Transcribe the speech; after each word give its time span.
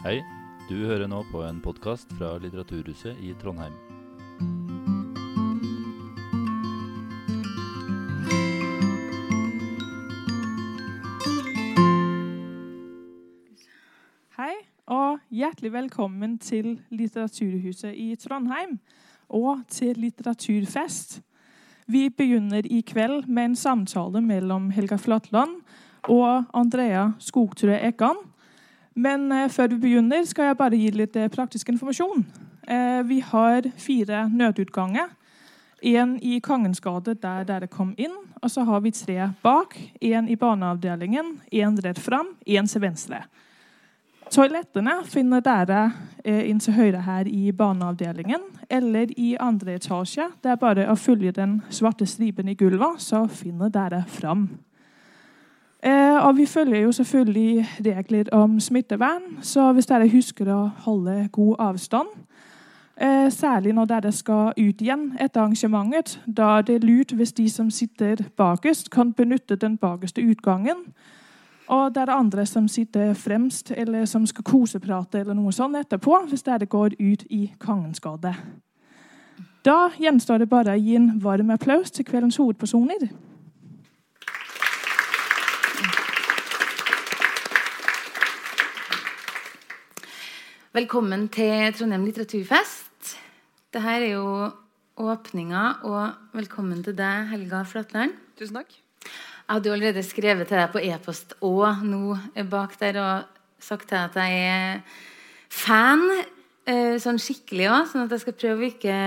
Hei, 0.00 0.22
du 0.64 0.78
hører 0.88 1.10
nå 1.12 1.18
på 1.28 1.42
en 1.44 1.58
podkast 1.60 2.08
fra 2.16 2.30
Litteraturhuset 2.40 3.18
i 3.20 3.34
Trondheim. 3.36 3.74
Hei, 14.38 14.54
og 14.88 15.20
hjertelig 15.28 15.74
velkommen 15.76 16.38
til 16.40 16.78
Litteraturhuset 16.88 17.92
i 17.92 18.14
Trondheim 18.24 18.78
og 19.28 19.66
til 19.68 20.00
litteraturfest. 20.00 21.18
Vi 21.92 22.06
begynner 22.08 22.64
i 22.64 22.80
kveld 22.80 23.28
med 23.28 23.50
en 23.50 23.60
samtale 23.66 24.24
mellom 24.24 24.72
Helga 24.72 24.96
Flatland 24.96 25.60
og 26.08 26.48
Andrea 26.56 27.10
Skogtrø 27.20 27.76
Ekan. 27.76 28.29
Men 28.94 29.30
eh, 29.32 29.48
før 29.50 29.74
vi 29.74 29.80
begynner, 29.86 30.24
skal 30.28 30.50
jeg 30.50 30.58
bare 30.58 30.78
gi 30.78 30.90
litt 30.94 31.16
eh, 31.16 31.30
praktisk 31.32 31.68
informasjon. 31.72 32.24
Eh, 32.66 33.00
vi 33.06 33.20
har 33.20 33.68
fire 33.78 34.28
nødutganger. 34.28 35.12
En 35.82 36.18
i 36.22 36.40
Kongens 36.44 36.80
gate, 36.80 37.14
der 37.22 37.44
dere 37.48 37.70
kom 37.70 37.94
inn. 37.96 38.16
Og 38.42 38.50
så 38.50 38.64
har 38.64 38.80
vi 38.80 38.90
tre 38.90 39.30
bak. 39.42 39.76
En 40.00 40.28
i 40.28 40.36
barneavdelingen, 40.36 41.38
en 41.50 41.78
rett 41.84 41.98
fram, 41.98 42.34
en 42.46 42.66
til 42.66 42.82
venstre. 42.82 43.24
Toalettene 44.30 45.00
finner 45.10 45.42
dere 45.42 45.80
eh, 46.22 46.44
inn 46.46 46.60
til 46.62 46.76
høyre 46.76 47.00
her 47.02 47.26
i 47.26 47.50
barneavdelingen 47.50 48.44
eller 48.70 49.10
i 49.18 49.32
andre 49.42 49.74
etasje. 49.80 50.28
Det 50.38 50.52
er 50.52 50.60
bare 50.60 50.86
å 50.86 50.94
følge 50.94 51.32
den 51.34 51.58
svarte 51.74 52.06
stripen 52.06 52.48
i 52.48 52.54
gulvet, 52.54 53.02
så 53.02 53.24
finner 53.26 53.72
dere 53.74 54.04
fram. 54.06 54.46
Eh, 55.82 56.26
og 56.26 56.36
vi 56.36 56.46
følger 56.46 56.80
jo 56.80 56.92
selvfølgelig 56.92 57.68
regler 57.84 58.24
om 58.32 58.60
smittevern, 58.60 59.38
så 59.40 59.72
hvis 59.72 59.86
dere 59.88 60.10
husker 60.12 60.50
å 60.52 60.58
holde 60.84 61.28
god 61.32 61.54
avstand 61.58 62.08
eh, 63.00 63.30
Særlig 63.32 63.72
når 63.72 63.88
dere 63.88 64.12
skal 64.12 64.52
ut 64.58 64.82
igjen 64.82 65.14
etter 65.16 65.40
arrangementet. 65.40 66.18
Da 66.26 66.58
er 66.58 66.66
det 66.68 66.84
lurt 66.84 67.14
hvis 67.16 67.32
de 67.32 67.48
som 67.48 67.70
sitter 67.70 68.20
bakerst, 68.36 68.90
kan 68.90 69.12
benytte 69.12 69.56
den 69.56 69.78
bakerste 69.78 70.20
utgangen. 70.20 70.84
Og 71.70 71.94
det 71.94 72.02
er 72.02 72.12
andre 72.12 72.44
som 72.46 72.68
sitter 72.68 73.14
fremst, 73.14 73.72
eller 73.76 74.04
som 74.04 74.26
skal 74.26 74.44
koseprate 74.44 75.20
eller 75.20 75.34
noe 75.34 75.52
sånt 75.52 75.78
etterpå, 75.78 76.26
hvis 76.28 76.42
dere 76.42 76.66
går 76.66 76.98
ut 76.98 77.24
i 77.30 77.52
Kongens 77.58 78.00
gate. 78.00 78.34
Da 79.64 79.90
gjenstår 79.96 80.42
det 80.42 80.48
bare 80.50 80.74
å 80.74 80.80
gi 80.80 80.96
en 80.96 81.12
varm 81.22 81.50
applaus 81.54 81.90
til 81.90 82.04
kveldens 82.04 82.36
hovedpersoner. 82.36 83.08
Velkommen 90.70 91.24
til 91.34 91.72
Trondheim 91.74 92.04
litteraturfest. 92.06 93.08
Dette 93.74 93.80
er 93.90 94.04
jo 94.12 94.26
åpninga, 95.02 95.62
og 95.82 96.36
velkommen 96.38 96.84
til 96.86 96.94
deg, 96.94 97.24
Helga 97.32 97.64
Flatland. 97.66 98.12
Tusen 98.38 98.60
takk. 98.60 98.76
Jeg 99.02 99.48
hadde 99.50 99.66
jo 99.66 99.74
allerede 99.74 100.04
skrevet 100.06 100.46
til 100.46 100.60
deg 100.60 100.68
på 100.70 100.82
e-post 100.86 101.34
og 101.42 101.82
nå 101.82 102.14
bak 102.52 102.76
der 102.78 103.00
og 103.02 103.40
sagt 103.58 103.88
til 103.90 103.98
deg 103.98 104.12
at 104.12 104.18
jeg 104.22 104.44
er 104.46 104.78
fan 105.50 106.04
eh, 106.14 106.94
sånn 107.02 107.18
skikkelig 107.18 107.66
òg, 107.66 107.88
sånn 107.90 108.04
at 108.04 108.14
jeg 108.14 108.22
skal 108.28 108.36
prøve 108.44 108.62
å 108.62 108.70
ikke 108.70 108.98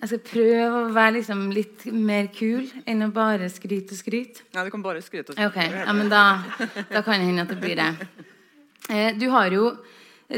Jeg 0.00 0.10
skal 0.14 0.22
prøve 0.30 0.78
å 0.78 0.92
være 0.96 1.18
liksom 1.18 1.42
litt 1.52 1.84
mer 1.92 2.30
kul 2.32 2.70
enn 2.88 3.04
å 3.04 3.10
bare 3.12 3.50
skryte 3.52 3.92
og 3.92 4.00
skryte. 4.00 4.48
Ja, 4.56 4.64
du 4.64 4.72
kan 4.72 4.80
bare 4.86 5.04
skryte 5.04 5.36
og 5.36 5.44
Ok, 5.44 5.60
ja, 5.60 5.92
men 5.92 6.08
da, 6.08 6.40
da 6.88 7.04
kan 7.04 7.20
det 7.20 7.28
hende 7.28 7.44
at 7.44 7.52
det 7.52 7.60
blir 7.60 7.76
det. 7.76 7.90
Eh, 8.88 9.12
du 9.20 9.28
har 9.28 9.52
jo 9.52 9.74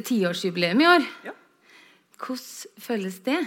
tiårsjubileum 0.05 0.81
i 0.83 0.89
år. 0.91 1.07
Ja. 1.29 1.35
Hvordan 2.17 2.81
føles 2.81 3.21
det? 3.27 3.39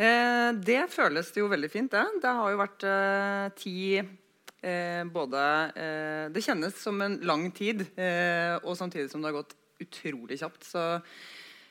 Eh, 0.00 0.50
det 0.64 0.84
føles 0.92 1.28
jo 1.36 1.50
veldig 1.50 1.70
fint, 1.72 1.92
det. 1.92 2.04
Det 2.22 2.32
har 2.38 2.52
jo 2.52 2.60
vært 2.60 2.86
eh, 2.88 3.48
ti 3.58 3.74
eh, 3.98 5.02
både 5.12 5.42
eh, 5.74 6.24
Det 6.32 6.44
kjennes 6.44 6.78
som 6.80 7.00
en 7.04 7.18
lang 7.26 7.50
tid, 7.52 7.84
eh, 8.00 8.56
og 8.62 8.78
samtidig 8.78 9.10
som 9.12 9.20
det 9.20 9.30
har 9.32 9.42
gått 9.42 9.56
utrolig 9.82 10.40
kjapt. 10.40 10.64
Så 10.70 10.86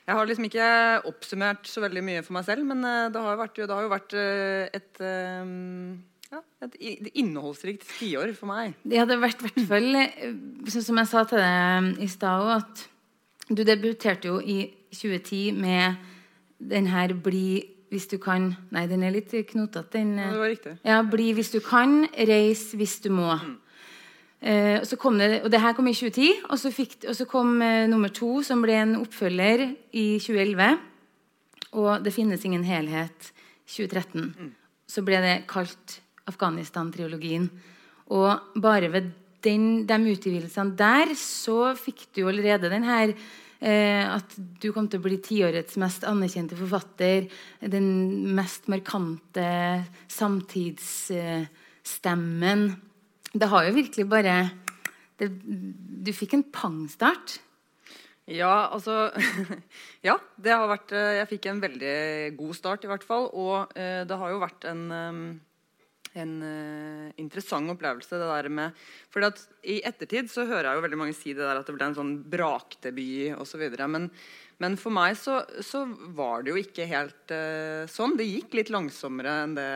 jeg 0.10 0.18
har 0.18 0.30
liksom 0.30 0.46
ikke 0.50 0.70
oppsummert 1.10 1.70
så 1.70 1.82
veldig 1.86 2.06
mye 2.06 2.22
for 2.26 2.38
meg 2.38 2.46
selv, 2.46 2.68
men 2.70 2.86
eh, 2.86 3.10
det 3.14 3.26
har 3.26 3.34
jo 3.34 3.42
vært, 3.42 3.64
det 3.64 3.76
har 3.76 3.88
jo 3.88 3.96
vært 3.96 4.18
et 4.20 5.04
ja, 6.30 6.44
et 6.62 6.76
innholdsrikt 7.18 7.88
tiår 7.98 8.36
for 8.38 8.52
meg. 8.52 8.78
Det 8.86 9.00
hadde 9.02 9.18
vært 9.18 9.42
i 9.42 9.48
hvert 9.48 9.70
fall 9.72 10.02
sånn 10.70 10.86
som 10.92 11.02
jeg 11.02 11.10
sa 11.10 11.26
til 11.26 11.42
deg 11.42 12.04
i 12.06 12.10
stad 12.12 12.46
òg, 12.46 12.52
at 12.60 12.86
du 13.50 13.64
debuterte 13.64 14.30
jo 14.30 14.40
i 14.40 14.70
2010 14.94 15.52
med 15.58 15.96
den 16.60 16.88
her 16.88 17.14
'Bli 17.14 17.64
hvis 17.90 18.08
du 18.08 18.18
kan' 18.18 18.56
Nei, 18.72 18.86
den 18.88 19.04
er 19.04 19.10
litt 19.10 19.32
knotete, 19.32 19.92
den. 19.94 20.18
Ja, 20.18 20.28
eh. 20.28 20.32
det 20.32 20.40
var 20.40 20.50
riktig. 20.50 20.78
Ja, 20.86 21.02
'Bli 21.02 21.34
hvis 21.34 21.52
du 21.52 21.60
kan, 21.60 22.08
reis 22.14 22.74
hvis 22.74 23.00
du 23.00 23.10
må'. 23.10 23.40
Eh, 24.42 24.80
og 24.80 24.88
så 24.88 24.96
kom 24.96 25.18
det, 25.18 25.42
og 25.44 25.52
det 25.52 25.60
her 25.60 25.74
kom 25.74 25.88
i 25.88 25.94
2010, 25.94 26.48
og 26.50 26.60
så, 26.60 26.72
fikk, 26.72 27.04
og 27.08 27.16
så 27.16 27.26
kom 27.26 27.62
eh, 27.62 27.88
nummer 27.88 28.08
to, 28.08 28.42
som 28.44 28.62
ble 28.62 28.74
en 28.74 28.96
oppfølger 28.96 29.76
i 29.92 30.20
2011. 30.20 30.80
Og 31.72 32.04
'Det 32.04 32.14
finnes 32.14 32.46
ingen 32.46 32.64
helhet' 32.64 33.34
2013. 33.68 34.56
Så 34.88 35.02
ble 35.06 35.22
det 35.22 35.48
kalt 35.48 36.02
Afghanistan-triologien. 36.28 37.50
Og 38.08 38.40
bare 38.62 38.92
ved 38.92 39.12
den, 39.46 39.86
de 39.88 39.98
utgivelsene 40.14 40.76
der 40.80 41.08
så 41.18 41.76
fikk 41.80 42.00
du 42.16 42.28
allerede 42.30 42.70
den 42.72 42.84
her 42.88 43.08
eh, 43.14 44.04
at 44.04 44.36
du 44.38 44.72
kom 44.76 44.88
til 44.90 45.00
å 45.02 45.06
bli 45.08 45.18
tiårets 45.24 45.78
mest 45.82 46.02
anerkjente 46.08 46.56
forfatter. 46.60 47.20
Den 47.62 47.88
mest 48.36 48.68
markante 48.72 49.50
samtidsstemmen. 50.12 52.62
Det 53.30 53.48
har 53.52 53.62
jo 53.68 53.78
virkelig 53.78 54.06
bare 54.10 54.36
det, 55.20 55.30
Du 55.40 56.12
fikk 56.16 56.34
en 56.34 56.52
pangstart. 56.52 57.40
Ja, 58.30 58.70
altså 58.70 59.10
Ja, 60.08 60.16
det 60.38 60.54
har 60.54 60.70
vært 60.70 60.94
eh, 60.96 61.18
Jeg 61.20 61.30
fikk 61.34 61.50
en 61.50 61.62
veldig 61.64 61.98
god 62.38 62.58
start, 62.58 62.86
i 62.86 62.92
hvert 62.92 63.06
fall. 63.06 63.30
Og 63.34 63.78
eh, 63.78 64.04
det 64.08 64.20
har 64.22 64.34
jo 64.34 64.44
vært 64.44 64.68
en, 64.70 64.84
eh, 64.94 65.22
en 66.18 66.34
uh, 66.42 67.08
interessant 67.22 67.70
opplevelse, 67.70 68.18
det 68.18 68.30
der 68.30 68.50
med 68.50 68.78
For 69.14 69.26
i 69.62 69.80
ettertid 69.86 70.32
så 70.32 70.48
hører 70.50 70.72
jeg 70.72 70.80
jo 70.80 70.86
veldig 70.88 71.00
mange 71.04 71.18
si 71.18 71.36
det 71.36 71.46
der 71.46 71.62
at 71.62 71.70
det 71.70 71.76
ble 71.76 71.90
en 71.90 71.98
sånn 71.98 72.14
brakdebut 72.32 73.38
osv. 73.38 73.66
Men, 73.86 74.10
men 74.62 74.78
for 74.80 74.96
meg 74.96 75.18
så, 75.20 75.44
så 75.66 75.86
var 76.18 76.44
det 76.44 76.54
jo 76.54 76.62
ikke 76.64 76.90
helt 76.90 77.34
uh, 77.34 77.86
sånn. 77.90 78.18
Det 78.20 78.30
gikk 78.30 78.58
litt 78.58 78.74
langsommere 78.74 79.42
enn 79.46 79.58
det 79.60 79.72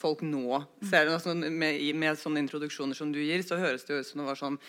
folk 0.00 0.20
nå 0.26 0.58
ser. 0.84 1.08
Altså, 1.08 1.32
med, 1.36 1.80
med 1.96 2.20
sånne 2.20 2.42
introduksjoner 2.44 2.96
som 2.96 3.12
du 3.12 3.22
gir, 3.22 3.44
så 3.44 3.60
høres 3.60 3.86
det 3.86 3.94
jo 3.94 4.02
ut 4.02 4.10
som 4.10 4.24
det 4.24 4.30
var 4.32 4.40
sånn 4.40 4.60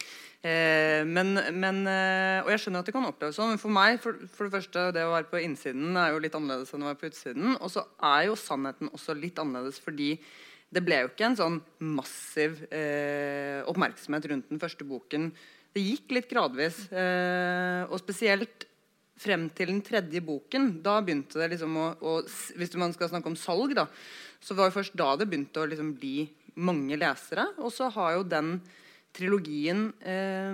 Uh, 0.45 1.01
men, 1.09 1.39
men, 1.57 1.79
og 1.89 2.51
jeg 2.51 2.59
skjønner 2.61 2.83
at 2.83 2.85
det 2.85 2.93
kan 2.93 3.07
oppleves 3.07 3.33
sånn, 3.39 3.55
men 3.55 3.57
for 3.57 3.73
meg 3.73 3.95
for, 4.03 4.19
for 4.29 4.45
det 4.45 4.53
første, 4.53 4.83
det 4.93 5.01
å 5.01 5.15
være 5.15 5.25
på 5.31 5.39
innsiden 5.41 5.97
er 5.97 6.11
jo 6.13 6.19
litt 6.21 6.37
annerledes 6.37 6.69
enn 6.75 6.85
å 6.85 6.91
være 6.91 6.99
på 7.01 7.09
utsiden. 7.09 7.55
Og 7.55 7.71
så 7.73 7.81
er 8.05 8.27
jo 8.27 8.35
sannheten 8.37 8.91
også 8.93 9.15
litt 9.17 9.41
annerledes 9.41 9.81
fordi 9.81 10.11
det 10.73 10.83
ble 10.83 11.01
jo 11.03 11.09
ikke 11.11 11.27
en 11.29 11.37
sånn 11.39 11.57
massiv 11.95 12.63
eh, 12.73 13.61
oppmerksomhet 13.69 14.29
rundt 14.31 14.49
den 14.51 14.61
første 14.61 14.87
boken. 14.87 15.29
Det 15.75 15.83
gikk 15.83 16.15
litt 16.17 16.29
gradvis. 16.31 16.85
Eh, 16.91 17.83
og 17.89 17.99
spesielt 18.01 18.65
frem 19.19 19.47
til 19.55 19.71
den 19.71 19.81
tredje 19.85 20.21
boken. 20.25 20.79
Da 20.83 20.97
begynte 21.03 21.39
det 21.39 21.53
liksom 21.53 21.77
å, 21.79 21.89
å 21.99 22.15
Hvis 22.59 22.75
man 22.79 22.95
skal 22.95 23.11
snakke 23.11 23.31
om 23.31 23.37
salg, 23.39 23.75
da, 23.77 23.87
så 24.43 24.57
var 24.57 24.69
det 24.69 24.77
først 24.77 24.97
da 24.99 25.13
det 25.19 25.29
begynte 25.31 25.63
å 25.63 25.69
liksom 25.71 25.93
bli 25.99 26.25
mange 26.55 26.97
lesere. 26.99 27.47
Og 27.63 27.71
så 27.75 27.89
har 27.95 28.17
jo 28.17 28.27
den 28.27 28.57
trilogien 29.15 29.89
eh, 30.03 30.51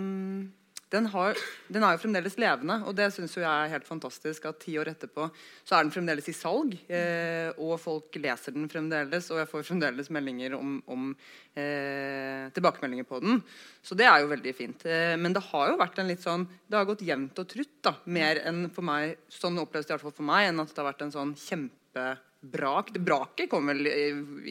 den, 0.91 1.08
har, 1.14 1.38
den 1.72 1.85
er 1.88 1.96
jo 1.96 2.02
fremdeles 2.02 2.35
levende, 2.41 2.76
og 2.84 2.96
det 2.97 3.08
syns 3.16 3.38
jeg 3.38 3.47
er 3.47 3.72
helt 3.72 3.88
fantastisk. 3.88 4.49
At 4.49 4.59
ti 4.59 4.73
år 4.79 4.91
etterpå 4.91 5.29
så 5.64 5.78
er 5.78 5.85
den 5.85 5.93
fremdeles 5.93 6.28
i 6.28 6.35
salg, 6.35 6.76
eh, 6.91 7.47
og 7.55 7.78
folk 7.79 8.17
leser 8.20 8.55
den 8.55 8.67
fremdeles. 8.72 9.29
Og 9.32 9.40
jeg 9.40 9.49
får 9.53 9.64
fremdeles 9.70 10.11
meldinger 10.11 10.58
om, 10.58 10.76
om 10.91 11.14
eh, 11.55 12.49
tilbakemeldinger 12.52 13.08
på 13.08 13.22
den. 13.23 13.40
Så 13.79 13.96
det 13.96 14.09
er 14.09 14.20
jo 14.20 14.34
veldig 14.34 14.55
fint. 14.58 14.84
Eh, 14.84 15.16
men 15.22 15.38
det 15.38 15.46
har 15.47 15.72
jo 15.72 15.79
vært 15.79 16.03
en 16.03 16.11
litt 16.11 16.26
sånn 16.26 16.43
Det 16.67 16.79
har 16.79 16.90
gått 16.90 17.05
jevnt 17.08 17.40
og 17.40 17.49
trutt, 17.55 17.78
da. 17.87 17.96
Mer 18.11 18.44
enn 18.44 18.66
for 18.76 18.87
meg, 18.91 19.16
sånn 19.32 19.64
oppleves 19.64 19.87
det 19.87 19.94
i 19.94 19.97
hvert 19.97 20.09
fall 20.09 20.20
for 20.20 20.28
meg, 20.34 20.49
enn 20.49 20.59
at 20.59 20.76
det 20.76 20.84
har 20.84 20.91
vært 20.91 21.08
en 21.08 21.16
sånn 21.16 21.35
kjempebrak. 21.40 22.91
Det 22.91 23.08
braket 23.08 23.52
kom 23.52 23.72
vel 23.72 23.87
i, 23.87 24.08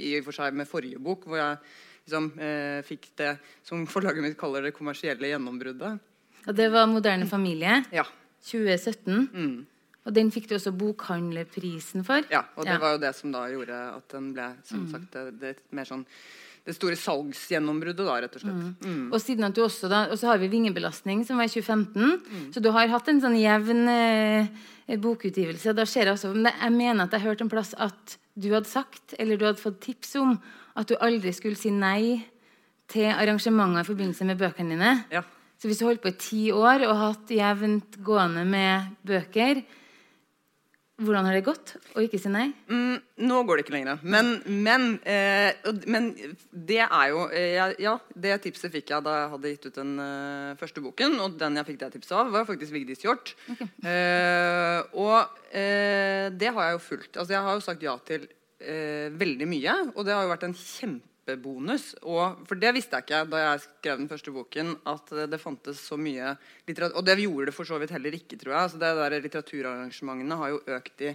i 0.09 0.17
og 0.23 0.31
for 0.31 0.41
seg 0.41 0.57
med 0.57 0.73
forrige 0.73 1.05
bok, 1.05 1.29
hvor 1.29 1.43
jeg 1.43 1.61
liksom 2.11 2.33
eh, 2.41 2.81
fikk 2.87 3.13
det 3.21 3.35
som 3.67 3.85
forlaget 3.89 4.25
mitt 4.25 4.41
kaller 4.41 4.65
det 4.65 4.73
kommersielle 4.77 5.29
gjennombruddet. 5.31 6.07
Og 6.47 6.57
det 6.57 6.71
var 6.73 6.87
'Moderne 6.87 7.27
familie'. 7.29 7.85
Ja. 7.93 8.05
2017. 8.43 9.29
Mm. 9.35 9.67
Og 10.07 10.15
den 10.15 10.31
fikk 10.31 10.49
du 10.49 10.55
også 10.55 10.73
bokhandlerprisen 10.77 12.05
for. 12.05 12.23
ja. 12.31 12.43
Og 12.57 12.65
det 12.65 12.73
Ja. 12.73 12.79
var 12.79 12.93
jo 12.93 12.99
det 12.99 13.15
som 13.15 13.33
da 13.33 13.47
gjorde 13.49 13.97
at 13.97 14.09
den 14.09 14.33
ble 14.33 14.55
som 14.65 14.89
sagt 14.91 15.11
det, 15.13 15.41
det 15.41 15.57
mer 15.71 15.85
sånn 15.85 16.05
det 16.67 16.75
store 16.75 16.95
salgsgjennombruddet, 16.97 18.05
da, 18.05 18.21
rett 18.21 18.35
og 18.37 18.41
slett. 18.43 18.81
Mm. 18.85 19.13
Og 19.13 19.21
siden 19.21 19.45
at 19.45 19.55
du 19.55 19.63
også 19.63 19.89
da, 19.89 20.05
og 20.11 20.19
så 20.19 20.27
har 20.29 20.39
vi 20.39 20.49
Vingebelastning, 20.49 21.25
som 21.27 21.37
var 21.39 21.45
i 21.45 21.49
2015. 21.49 22.53
Så 22.53 22.61
du 22.61 22.71
har 22.71 22.87
hatt 22.87 23.09
en 23.09 23.21
sånn 23.21 23.37
jevn 23.41 23.89
eh, 23.89 24.97
bokutgivelse. 24.97 25.75
Da 25.75 25.85
ser 25.87 26.05
jeg 26.05 26.15
også, 26.15 26.35
men 26.35 26.53
jeg 26.53 26.73
mener 26.73 27.05
at 27.05 27.11
jeg 27.13 27.23
hørte 27.23 27.41
en 27.43 27.49
plass 27.51 27.75
at 27.79 28.19
du 28.39 28.51
hadde 28.53 28.67
sagt, 28.69 29.15
eller 29.19 29.37
du 29.37 29.47
hadde 29.47 29.59
fått 29.59 29.81
tips 29.81 30.15
om, 30.17 30.39
at 30.77 30.87
du 30.87 30.97
aldri 31.01 31.33
skulle 31.33 31.57
si 31.57 31.71
nei 31.71 32.25
til 32.89 33.07
arrangementer 33.11 33.81
i 33.81 33.85
forbindelse 33.89 34.25
med 34.27 34.39
bøkene 34.39 34.71
dine. 34.77 35.05
Ja. 35.11 35.23
Så 35.61 35.69
hvis 35.69 35.83
du 35.83 35.85
holdt 35.85 36.01
på 36.01 36.09
i 36.09 36.17
ti 36.17 36.47
år 36.57 36.87
og 36.89 36.97
hatt 36.97 37.31
jevnt 37.37 37.99
gående 38.05 38.47
med 38.49 38.95
bøker, 39.05 39.61
hvordan 41.01 41.27
har 41.29 41.37
det 41.37 41.45
gått 41.45 41.75
å 41.97 42.03
ikke 42.05 42.19
si 42.21 42.31
nei? 42.33 42.47
Mm, 42.69 42.97
nå 43.25 43.41
går 43.49 43.59
det 43.59 43.65
ikke 43.65 43.75
lenger. 43.75 44.01
Men, 44.05 44.35
men, 44.45 44.87
eh, 45.09 45.53
men 45.89 46.11
det 46.53 46.83
er 46.85 47.07
jo 47.13 47.23
eh, 47.33 47.57
Ja, 47.81 47.95
det 48.13 48.37
tipset 48.45 48.73
fikk 48.73 48.93
jeg 48.93 49.07
da 49.07 49.15
jeg 49.23 49.31
hadde 49.35 49.53
gitt 49.55 49.69
ut 49.69 49.79
den 49.81 49.95
eh, 50.05 50.59
første 50.61 50.85
boken. 50.85 51.17
Og 51.25 51.39
den 51.41 51.57
jeg 51.61 51.69
fikk 51.71 51.81
det 51.85 51.93
tipset 51.97 52.17
av, 52.21 52.33
var 52.33 52.49
faktisk 52.49 52.77
Vigdis 52.77 53.05
Hjorth. 53.05 53.33
Eh, 53.51 54.81
og 55.01 55.41
eh, 55.57 56.29
det 56.37 56.53
har 56.53 56.69
jeg 56.69 56.77
jo 56.77 56.85
fulgt. 56.85 57.15
Altså, 57.17 57.33
jeg 57.37 57.47
har 57.49 57.57
jo 57.57 57.65
sagt 57.65 57.85
ja 57.85 57.97
til 58.05 58.29
eh, 58.61 59.09
veldig 59.13 59.49
mye, 59.49 59.79
og 59.95 60.05
det 60.05 60.17
har 60.17 60.27
jo 60.27 60.35
vært 60.35 60.51
en 60.51 60.59
kjempebonus. 61.31 61.95
Og, 62.03 62.43
for 62.49 62.59
det 62.61 62.73
visste 62.77 62.99
jeg 62.99 63.07
ikke 63.07 63.23
da 63.31 63.43
jeg 63.45 63.63
skrev 63.67 64.01
den 64.01 64.11
første 64.11 64.35
boken, 64.35 64.75
at 64.91 65.15
det 65.31 65.41
fantes 65.41 65.83
så 65.83 65.99
mye 66.01 66.35
litteratur. 66.69 66.97
Og 66.99 67.07
det 67.07 67.21
gjorde 67.21 67.51
det 67.51 67.55
for 67.57 67.69
så 67.69 67.79
vidt 67.81 67.95
heller 67.95 68.17
ikke, 68.17 68.39
tror 68.39 68.55
jeg. 68.55 68.63
Altså, 68.63 68.81
det 68.81 68.97
der 68.99 69.21
Litteraturarrangementene 69.21 70.41
har 70.41 70.53
jo 70.55 70.67
økt 70.67 71.09
i 71.09 71.15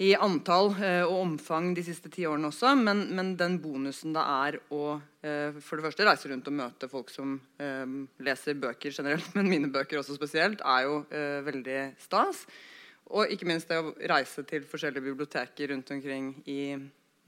i 0.00 0.14
antall 0.16 0.70
eh, 0.82 1.02
og 1.04 1.18
omfang 1.20 1.74
de 1.76 1.82
siste 1.84 2.08
ti 2.10 2.24
årene 2.26 2.48
også. 2.48 2.72
Men, 2.80 3.04
men 3.14 3.34
den 3.38 3.58
bonusen 3.62 4.14
det 4.16 4.22
er 4.24 4.56
å 4.72 4.96
eh, 5.22 5.58
for 5.62 5.78
det 5.78 5.84
første 5.84 6.06
reise 6.08 6.30
rundt 6.32 6.48
og 6.48 6.56
møte 6.58 6.88
folk 6.90 7.12
som 7.12 7.36
eh, 7.60 7.84
leser 8.24 8.58
bøker 8.58 8.90
generelt, 8.96 9.28
men 9.36 9.50
mine 9.52 9.70
bøker 9.70 10.00
også 10.00 10.16
spesielt, 10.16 10.64
er 10.64 10.88
jo 10.88 11.02
eh, 11.12 11.44
veldig 11.46 11.78
stas. 12.02 12.40
Og 13.12 13.30
ikke 13.30 13.46
minst 13.46 13.68
det 13.68 13.78
å 13.78 13.92
reise 14.14 14.42
til 14.48 14.64
forskjellige 14.66 15.04
biblioteker 15.12 15.70
rundt 15.74 15.92
omkring 15.92 16.32
i 16.48 16.60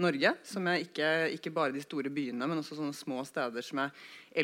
Norge. 0.02 0.34
Som 0.46 0.66
jeg 0.70 0.88
ikke, 0.88 1.10
ikke 1.36 1.52
bare 1.54 1.74
de 1.74 1.82
store 1.84 2.12
byene, 2.14 2.48
men 2.48 2.60
også 2.60 2.78
sånne 2.78 2.96
små 2.96 3.22
steder 3.28 3.64
som 3.64 3.84
jeg 3.84 3.94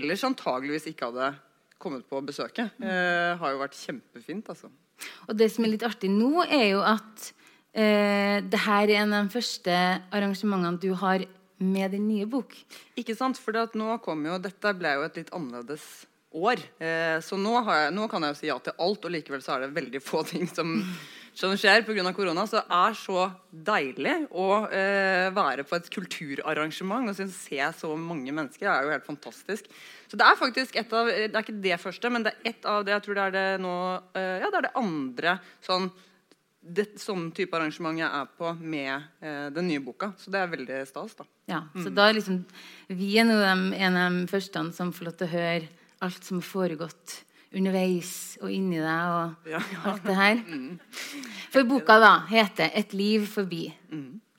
ellers 0.00 0.26
antageligvis 0.28 0.90
ikke 0.92 1.10
hadde 1.10 1.32
kommet 1.80 2.06
på 2.08 2.20
å 2.20 2.24
besøke. 2.24 2.68
Eh, 2.78 3.32
har 3.40 3.54
jo 3.54 3.62
vært 3.62 3.78
kjempefint, 3.78 4.50
altså. 4.52 4.70
Og 5.28 5.36
det 5.36 5.48
som 5.52 5.64
er 5.64 5.74
litt 5.74 5.86
artig 5.86 6.10
nå, 6.12 6.44
er 6.44 6.66
jo 6.74 6.82
at 6.84 7.30
eh, 7.72 8.38
det 8.44 8.64
her 8.66 8.84
er 8.86 9.02
en 9.02 9.16
av 9.16 9.28
de 9.28 9.34
første 9.34 9.76
arrangementene 10.12 10.80
du 10.82 10.92
har 11.00 11.24
med 11.60 11.92
din 11.92 12.06
nye 12.08 12.28
bok. 12.28 12.54
Ikke 13.00 13.16
sant? 13.16 13.40
For 13.40 13.56
nå 13.76 13.96
kom 14.04 14.24
jo, 14.28 14.38
dette 14.40 14.76
ble 14.76 14.94
jo 14.96 15.04
et 15.06 15.20
litt 15.20 15.32
annerledes 15.36 15.86
år. 16.36 16.62
Eh, 16.80 17.18
så 17.24 17.36
nå, 17.40 17.56
har 17.66 17.84
jeg, 17.84 17.94
nå 17.96 18.06
kan 18.10 18.24
jeg 18.24 18.34
jo 18.34 18.38
si 18.38 18.50
ja 18.50 18.58
til 18.62 18.76
alt, 18.80 19.04
og 19.04 19.14
likevel 19.14 19.42
så 19.44 19.56
er 19.56 19.66
det 19.66 19.74
veldig 19.76 20.02
få 20.04 20.22
ting 20.28 20.46
som, 20.48 20.76
som 21.40 21.54
skjer 21.56 21.84
pga. 21.86 22.12
korona. 22.12 22.44
Så 22.46 22.60
det 22.60 22.76
er 22.76 22.98
så 22.98 23.24
deilig 23.50 24.16
å 24.30 24.48
eh, 24.68 25.30
være 25.34 25.64
på 25.68 25.78
et 25.78 25.88
kulturarrangement 25.92 27.08
og 27.08 27.16
se 27.16 27.70
så 27.78 27.94
mange 27.96 28.32
mennesker. 28.32 28.66
Det 28.66 28.74
er 28.74 28.84
jo 28.84 28.92
helt 28.94 29.08
fantastisk. 29.08 29.70
Så 30.10 30.18
det 30.20 30.26
er 30.26 30.38
faktisk 30.38 30.76
et 30.76 30.92
av 30.92 31.08
Det 31.08 31.30
er 31.30 31.42
ikke 31.42 31.62
det 31.62 31.80
første, 31.80 32.10
men 32.10 32.26
det 32.26 32.34
er 32.34 32.52
et 32.52 32.68
av 32.68 32.84
det 32.84 32.96
jeg 32.96 33.06
tror 33.06 33.18
det 33.18 33.26
er 33.26 33.34
det 33.38 33.48
nå 33.64 33.74
eh, 34.18 34.36
Ja, 34.42 34.50
det 34.50 34.60
er 34.60 34.68
det 34.68 34.78
andre 34.80 35.36
sånn 35.64 35.90
det, 36.60 36.90
sånn 37.00 37.30
type 37.32 37.56
arrangement 37.56 37.96
jeg 37.96 38.04
er 38.04 38.26
på 38.36 38.50
med 38.60 38.92
eh, 39.24 39.46
den 39.54 39.70
nye 39.70 39.80
boka. 39.80 40.10
Så 40.20 40.32
det 40.32 40.42
er 40.42 40.50
veldig 40.52 40.82
stas, 40.88 41.14
da. 41.16 41.24
Ja, 41.48 41.62
Så 41.72 41.88
da 41.88 42.10
er 42.10 42.18
liksom 42.18 42.42
vi 42.92 43.14
er 43.18 43.24
nå 43.24 43.38
en 43.40 43.96
av 43.96 44.18
de 44.18 44.26
første 44.28 44.66
som 44.76 44.92
får 44.92 45.08
lov 45.08 45.16
til 45.16 45.30
å 45.30 45.34
høre 45.38 45.70
alt 46.04 46.26
som 46.26 46.40
har 46.40 46.48
foregått 46.50 47.16
underveis 47.56 48.38
og 48.40 48.52
inni 48.54 48.78
deg 48.78 49.14
og 49.14 49.50
Ja, 49.50 49.60
alt 49.90 50.04
det 50.06 50.16
her. 50.16 50.42
For 51.52 51.66
boka 51.66 51.98
da 51.98 52.12
heter 52.30 52.70
'Et 52.74 52.92
liv 52.94 53.26
forbi'. 53.26 53.72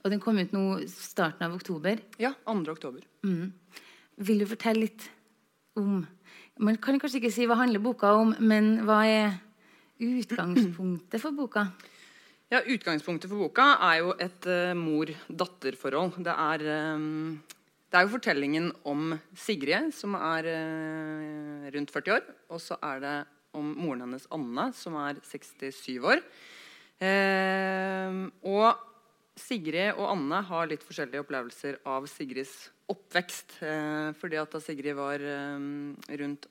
Og 0.04 0.12
den 0.12 0.20
kom 0.20 0.38
ut 0.38 0.54
nå 0.54 0.88
starten 0.88 1.46
av 1.46 1.54
oktober. 1.54 2.00
Ja, 2.20 2.34
2. 2.48 2.72
oktober. 2.72 3.02
Vil 4.18 4.40
du 4.40 4.46
fortelle 4.46 4.88
litt 4.88 5.10
om 5.76 6.08
Man 6.60 6.78
kan 6.78 7.00
kanskje 7.00 7.18
ikke 7.22 7.32
si 7.32 7.46
hva 7.48 7.56
handler 7.58 7.80
boka 7.80 8.12
om, 8.14 8.36
men 8.40 8.84
hva 8.86 9.06
er 9.08 9.40
utgangspunktet 10.00 11.22
for 11.22 11.32
boka? 11.32 11.72
Ja, 12.52 12.60
Utgangspunktet 12.68 13.32
for 13.32 13.40
boka 13.40 13.78
er 13.88 14.02
jo 14.02 14.12
et 14.20 14.46
uh, 14.46 14.74
mor-datter-forhold. 14.76 16.20
Det, 16.20 16.34
er, 16.36 16.94
um, 16.94 17.42
det 17.92 18.00
er 18.00 18.06
jo 18.06 18.14
fortellingen 18.14 18.70
om 18.88 19.18
Sigrid, 19.36 19.90
som 19.92 20.16
er 20.16 20.48
eh, 20.48 21.66
rundt 21.76 21.92
40 21.92 22.14
år. 22.16 22.30
Og 22.56 22.62
så 22.64 22.78
er 22.88 23.02
det 23.04 23.16
om 23.58 23.74
moren 23.76 24.06
hennes 24.06 24.30
Anne, 24.32 24.70
som 24.78 24.96
er 25.02 25.20
67 25.28 26.00
år. 26.00 26.22
Eh, 27.04 28.22
og 28.48 28.88
Sigrid 29.42 29.98
og 29.98 30.06
Anne 30.14 30.40
har 30.48 30.72
litt 30.72 30.86
forskjellige 30.88 31.26
opplevelser 31.26 31.82
av 31.92 32.08
Sigrids 32.08 32.70
oppvekst. 32.92 33.60
Eh, 33.68 34.12
fordi 34.22 34.40
at 34.40 34.56
da 34.56 34.64
Sigrid 34.64 34.96
var 34.96 35.20
eh, 35.20 35.70
rundt 36.24 36.48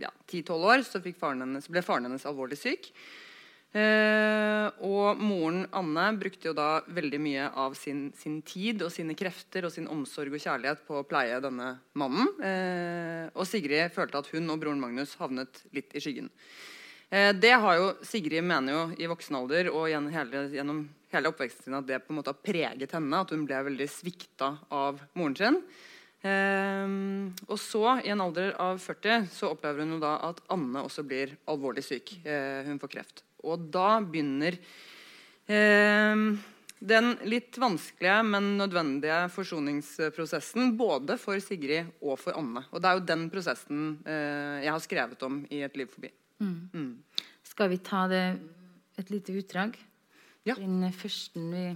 ja, 0.00 0.10
10-12 0.26 0.70
år, 0.74 0.86
så 0.86 1.02
faren 1.12 1.46
hennes, 1.46 1.70
ble 1.70 1.86
faren 1.86 2.10
hennes 2.10 2.26
alvorlig 2.26 2.58
syk. 2.58 2.90
Eh, 3.70 4.66
og 4.82 5.20
moren 5.22 5.60
Anne 5.78 6.08
brukte 6.18 6.48
jo 6.48 6.54
da 6.58 6.80
veldig 6.90 7.20
mye 7.22 7.44
av 7.62 7.76
sin, 7.78 8.08
sin 8.18 8.40
tid 8.42 8.82
og 8.82 8.90
sine 8.90 9.14
krefter 9.14 9.68
og 9.68 9.70
sin 9.70 9.86
omsorg 9.90 10.34
og 10.34 10.42
kjærlighet 10.42 10.82
på 10.88 10.98
å 10.98 11.06
pleie 11.06 11.38
denne 11.44 11.76
mannen. 11.94 12.32
Eh, 12.42 13.28
og 13.30 13.46
Sigrid 13.46 13.94
følte 13.94 14.18
at 14.18 14.30
hun 14.34 14.50
og 14.50 14.58
broren 14.62 14.82
Magnus 14.82 15.14
havnet 15.20 15.62
litt 15.76 15.94
i 15.94 16.02
skyggen. 16.02 16.32
Eh, 17.10 17.30
det 17.38 17.54
har 17.62 17.78
jo 17.78 17.92
Sigrid 18.06 18.42
mener 18.46 18.74
jo 18.74 18.82
i 18.98 19.10
voksen 19.10 19.38
alder 19.38 19.70
og 19.70 19.86
gjennom 19.92 20.18
hele, 20.18 20.44
gjennom 20.56 20.82
hele 21.14 21.30
oppveksten 21.30 21.68
sin 21.68 21.78
at 21.78 21.86
det 21.86 22.02
på 22.02 22.10
en 22.10 22.18
måte 22.18 22.34
har 22.34 22.42
preget 22.42 22.98
henne. 22.98 23.22
At 23.22 23.30
hun 23.30 23.46
ble 23.46 23.62
veldig 23.70 23.90
svikta 23.90 24.56
av 24.66 24.98
moren 25.14 25.38
sin. 25.38 25.62
Eh, 26.26 26.98
og 27.46 27.58
så, 27.62 27.86
i 28.02 28.10
en 28.10 28.26
alder 28.26 28.56
av 28.58 28.82
40, 28.82 29.30
så 29.30 29.54
opplever 29.54 29.86
hun 29.86 30.02
da 30.02 30.18
at 30.26 30.42
Anne 30.50 30.82
også 30.82 31.06
blir 31.06 31.38
alvorlig 31.46 31.86
syk. 31.86 32.18
Eh, 32.26 32.66
hun 32.66 32.82
får 32.82 32.98
kreft. 32.98 33.28
Og 33.46 33.68
da 33.72 33.98
begynner 34.04 34.56
eh, 35.48 36.24
den 36.80 37.10
litt 37.28 37.58
vanskelige, 37.60 38.20
men 38.24 38.54
nødvendige 38.60 39.18
forsoningsprosessen 39.34 40.74
både 40.80 41.18
for 41.20 41.40
Sigrid 41.44 41.92
og 42.00 42.16
for 42.22 42.38
Anne. 42.40 42.64
Og 42.72 42.80
det 42.80 42.88
er 42.88 42.98
jo 42.98 43.08
den 43.12 43.26
prosessen 43.32 43.84
eh, 44.08 44.64
jeg 44.64 44.72
har 44.72 44.84
skrevet 44.86 45.28
om 45.28 45.42
i 45.52 45.62
Et 45.66 45.76
liv 45.76 45.90
forbi. 45.92 46.12
Skal 47.44 47.68
vi 47.68 47.80
ta 47.84 48.06
det 48.08 48.24
et 49.00 49.10
lite 49.12 49.34
utdrag? 49.36 49.76
Ja. 50.48 50.54
Den 50.56 50.86
første 50.96 51.42
vi 51.52 51.66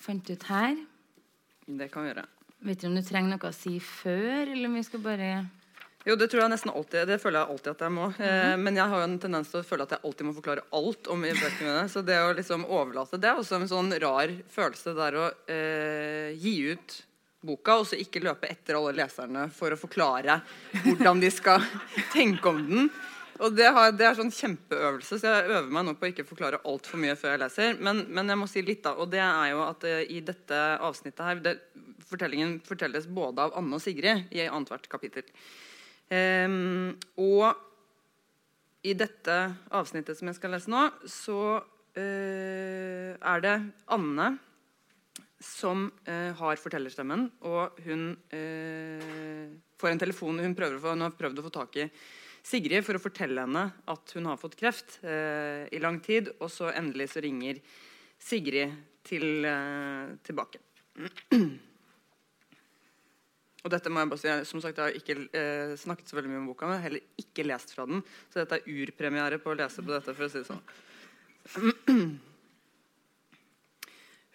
fant 0.00 0.30
ut 0.30 0.48
her. 0.48 0.78
Det 1.66 1.90
kan 1.92 2.06
vi 2.06 2.12
gjøre. 2.12 2.24
Vet 2.66 2.80
du 2.80 2.88
om 2.88 2.96
du 2.96 3.02
trenger 3.04 3.34
noe 3.34 3.50
å 3.50 3.54
si 3.54 3.76
før, 3.82 4.48
eller 4.48 4.68
om 4.70 4.76
vi 4.78 4.84
skal 4.86 5.02
bare 5.04 5.30
Jo, 6.06 6.14
det 6.14 6.28
tror 6.30 6.44
jeg 6.44 6.52
nesten 6.52 6.70
alltid 6.70 7.08
Det 7.10 7.18
føler 7.18 7.40
jeg 7.40 7.50
alltid 7.50 7.72
at 7.72 7.80
jeg 7.82 7.94
må. 7.96 8.04
Eh, 8.22 8.52
men 8.62 8.78
jeg 8.78 8.92
har 8.92 9.02
jo 9.02 9.08
en 9.08 9.18
tendens 9.22 9.50
til 9.50 9.58
å 9.58 9.66
føle 9.66 9.86
at 9.88 9.96
jeg 9.96 10.04
alltid 10.06 10.28
må 10.28 10.34
forklare 10.36 10.62
alt 10.78 11.10
om 11.10 11.26
i 11.26 11.32
bøkene 11.34 11.66
mine. 11.66 11.88
Så 11.90 12.02
det 12.06 12.20
å 12.22 12.30
liksom 12.36 12.68
overlate 12.68 13.18
Det 13.18 13.32
er 13.32 13.40
også 13.40 13.58
en 13.58 13.70
sånn 13.72 13.90
rar 14.04 14.36
følelse 14.54 14.94
der 14.94 15.18
å 15.18 15.26
eh, 15.50 16.30
gi 16.38 16.54
ut 16.70 17.00
boka, 17.46 17.80
og 17.80 17.88
så 17.90 17.98
ikke 17.98 18.22
løpe 18.24 18.48
etter 18.50 18.78
alle 18.78 18.94
leserne 18.96 19.44
for 19.54 19.74
å 19.74 19.78
forklare 19.78 20.40
hvordan 20.86 21.20
de 21.22 21.30
skal 21.30 21.62
tenke 22.14 22.50
om 22.50 22.62
den. 22.70 22.88
Og 23.36 23.52
det, 23.52 23.66
har, 23.74 23.90
det 23.92 24.06
er 24.06 24.16
sånn 24.16 24.32
kjempeøvelse, 24.32 25.18
så 25.20 25.28
jeg 25.28 25.50
øver 25.50 25.68
meg 25.74 25.84
nå 25.84 25.92
på 25.98 26.06
å 26.06 26.10
ikke 26.12 26.24
forklare 26.24 26.62
altfor 26.64 27.02
mye 27.02 27.18
før 27.18 27.34
jeg 27.34 27.42
leser. 27.42 27.76
Men, 27.84 28.06
men 28.08 28.32
jeg 28.32 28.40
må 28.40 28.48
si 28.48 28.62
litt, 28.64 28.80
da. 28.86 28.94
Og 28.96 29.10
det 29.12 29.20
er 29.20 29.50
jo 29.52 29.60
at 29.66 29.84
eh, 29.90 30.06
i 30.16 30.22
dette 30.24 30.62
avsnittet 30.86 31.26
her 31.26 31.42
det, 31.44 31.58
Fortellingen 32.06 32.60
fortelles 32.62 33.08
både 33.10 33.42
av 33.42 33.56
Anne 33.58 33.74
og 33.74 33.82
Sigrid 33.82 34.30
i 34.30 34.44
annethvert 34.46 34.84
kapittel. 34.86 35.26
Ehm, 36.14 36.94
og 37.18 37.62
i 38.86 38.94
dette 38.94 39.36
avsnittet 39.74 40.18
som 40.18 40.30
jeg 40.30 40.38
skal 40.38 40.54
lese 40.54 40.70
nå, 40.70 40.82
så 41.10 41.40
eh, 41.98 43.16
er 43.16 43.42
det 43.42 43.56
Anne 43.96 44.28
som 45.42 45.88
eh, 46.06 46.30
har 46.38 46.60
fortellerstemmen, 46.60 47.26
og 47.48 47.80
hun 47.84 48.08
eh, 48.34 49.50
får 49.76 49.92
en 49.92 50.04
telefon 50.06 50.40
hun, 50.40 50.54
prøver 50.56 50.80
hun 50.94 51.04
har 51.04 51.18
prøvd 51.18 51.42
å 51.42 51.46
få 51.48 51.52
tak 51.58 51.82
i 51.82 51.88
Sigrid 52.46 52.84
for 52.86 52.94
å 52.94 53.02
fortelle 53.02 53.42
henne 53.42 53.64
at 53.90 54.12
hun 54.14 54.28
har 54.30 54.38
fått 54.38 54.54
kreft 54.58 55.00
eh, 55.02 55.66
i 55.74 55.82
lang 55.82 55.98
tid, 56.04 56.30
og 56.38 56.50
så 56.52 56.70
endelig 56.70 57.10
så 57.16 57.24
ringer 57.24 57.58
Sigrid 58.22 58.76
til, 59.06 59.44
eh, 59.44 60.14
tilbake. 60.26 60.62
Og 63.66 63.72
dette 63.72 63.90
må 63.90 63.98
jeg 63.98 64.10
bare 64.12 64.22
si, 64.22 64.30
som 64.46 64.60
sagt, 64.62 64.78
jeg 64.78 64.86
har 64.86 64.94
ikke 64.94 65.16
eh, 65.34 65.72
snakket 65.80 66.06
så 66.06 66.14
veldig 66.14 66.30
mye 66.30 66.38
om 66.38 66.50
boka, 66.52 66.68
men 66.70 66.84
heller 66.84 67.02
ikke 67.18 67.42
lest 67.48 67.72
fra 67.74 67.82
den. 67.90 67.98
Så 68.30 68.38
dette 68.38 68.60
er 68.60 68.68
urpremiere 68.70 69.40
på 69.42 69.50
å 69.50 69.58
lese 69.58 69.82
på 69.82 69.90
dette. 69.90 70.14
for 70.14 70.28
å 70.28 70.30
si 70.30 70.38
det 70.38 70.46
sånn. 70.46 70.62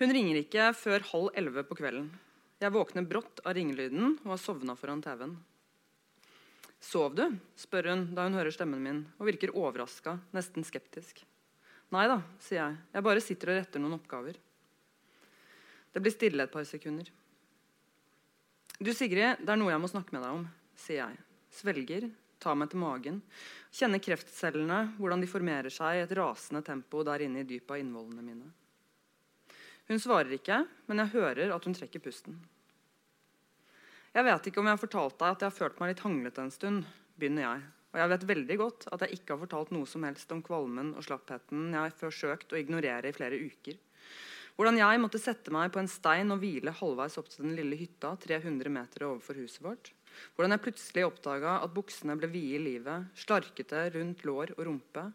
Hun 0.01 0.11
ringer 0.17 0.41
ikke 0.41 0.65
før 0.75 1.07
halv 1.13 1.39
elleve 1.39 1.63
på 1.69 1.77
kvelden. 1.79 2.09
Jeg 2.59 2.75
våkner 2.75 3.07
brått 3.07 3.39
av 3.47 3.55
ringelyden 3.55 4.17
og 4.25 4.33
har 4.33 4.41
sovna 4.43 4.75
foran 4.75 4.99
TV-en. 5.05 5.37
Sov 6.81 7.15
du? 7.15 7.23
spør 7.55 7.91
hun 7.93 8.03
da 8.17 8.25
hun 8.25 8.35
hører 8.35 8.51
stemmen 8.51 8.81
min 8.83 9.01
og 9.15 9.27
virker 9.29 9.53
overraska, 9.53 10.17
nesten 10.35 10.65
skeptisk. 10.65 11.23
Nei 11.93 12.07
da, 12.09 12.19
sier 12.41 12.63
jeg. 12.65 12.77
Jeg 12.97 13.05
bare 13.07 13.23
sitter 13.23 13.53
og 13.53 13.59
retter 13.61 13.83
noen 13.83 13.95
oppgaver. 14.01 14.35
Det 15.93 16.03
blir 16.03 16.15
stille 16.15 16.43
et 16.43 16.51
par 16.51 16.65
sekunder. 16.67 17.07
Du, 18.81 18.89
Sigrid, 18.97 19.43
det 19.45 19.53
er 19.53 19.59
noe 19.61 19.69
jeg 19.69 19.81
må 19.83 19.87
snakke 19.91 20.15
med 20.15 20.23
deg 20.25 20.39
om, 20.39 20.45
sier 20.73 21.03
jeg. 21.03 21.17
Svelger, 21.53 22.07
tar 22.41 22.55
meg 22.57 22.71
til 22.71 22.81
magen. 22.81 23.19
Kjenner 23.77 24.01
kreftcellene, 24.01 24.79
hvordan 24.97 25.21
de 25.21 25.29
formerer 25.29 25.69
seg 25.69 25.99
i 25.99 26.01
et 26.01 26.15
rasende 26.17 26.63
tempo 26.65 27.03
der 27.05 27.21
inne 27.21 27.43
i 27.43 27.45
dypet 27.45 27.75
av 27.75 27.83
innvollene 27.83 28.25
mine. 28.25 28.49
Hun 29.85 30.01
svarer 30.01 30.33
ikke, 30.33 30.63
men 30.89 31.03
jeg 31.03 31.13
hører 31.13 31.53
at 31.53 31.67
hun 31.67 31.77
trekker 31.77 32.01
pusten. 32.01 32.39
Jeg 34.15 34.25
vet 34.25 34.49
ikke 34.49 34.63
om 34.63 34.71
jeg 34.71 34.75
har 34.79 34.81
fortalt 34.81 35.19
deg 35.19 35.35
at 35.35 35.45
jeg 35.45 35.51
har 35.51 35.59
følt 35.59 35.77
meg 35.77 35.93
litt 35.93 36.03
hanglete 36.07 36.43
en 36.47 36.51
stund, 36.57 36.89
begynner 37.21 37.45
jeg. 37.45 37.63
Og 37.91 38.01
jeg 38.01 38.11
vet 38.15 38.27
veldig 38.33 38.57
godt 38.63 38.89
at 38.95 39.05
jeg 39.05 39.19
ikke 39.19 39.35
har 39.35 39.43
fortalt 39.43 39.75
noe 39.75 39.87
som 39.93 40.09
helst 40.09 40.33
om 40.33 40.41
kvalmen 40.41 40.93
og 40.95 41.05
slappheten 41.05 41.69
jeg 41.69 41.83
har 41.83 41.97
forsøkt 42.01 42.55
å 42.55 42.59
ignorere 42.59 43.11
i 43.11 43.15
flere 43.15 43.37
uker. 43.37 43.77
Hvordan 44.61 44.77
jeg 44.77 44.99
måtte 45.01 45.17
sette 45.17 45.49
meg 45.49 45.71
på 45.73 45.79
en 45.81 45.87
stein 45.89 46.29
og 46.29 46.37
hvile 46.43 46.69
halvveis 46.77 47.15
opp 47.17 47.31
til 47.33 47.47
den 47.47 47.55
lille 47.57 47.79
hytta 47.79 48.11
300 48.21 48.69
meter 48.69 49.07
overfor 49.07 49.39
huset 49.41 49.63
vårt. 49.65 49.89
Hvordan 50.35 50.53
jeg 50.53 50.61
plutselig 50.67 51.05
oppdaga 51.07 51.55
at 51.63 51.73
buksene 51.73 52.13
ble 52.19 52.29
vide 52.29 52.59
i 52.59 52.61
livet, 52.61 53.07
slarkete 53.17 53.87
rundt 53.95 54.21
lår 54.29 54.53
og 54.59 54.61
rumpe. 54.67 55.07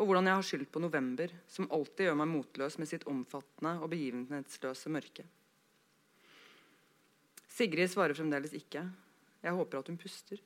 Og 0.00 0.08
hvordan 0.08 0.30
jeg 0.30 0.40
har 0.40 0.48
skyldt 0.48 0.72
på 0.72 0.80
november, 0.80 1.36
som 1.44 1.68
alltid 1.68 2.08
gjør 2.08 2.16
meg 2.22 2.32
motløs 2.32 2.80
med 2.80 2.88
sitt 2.88 3.04
omfattende 3.12 3.74
og 3.84 3.92
begivenhetsløse 3.92 4.94
mørke. 4.96 5.28
Sigrid 7.52 7.92
svarer 7.92 8.16
fremdeles 8.16 8.56
ikke. 8.56 8.86
Jeg 9.44 9.58
håper 9.60 9.84
at 9.84 9.92
hun 9.92 10.00
puster. 10.00 10.40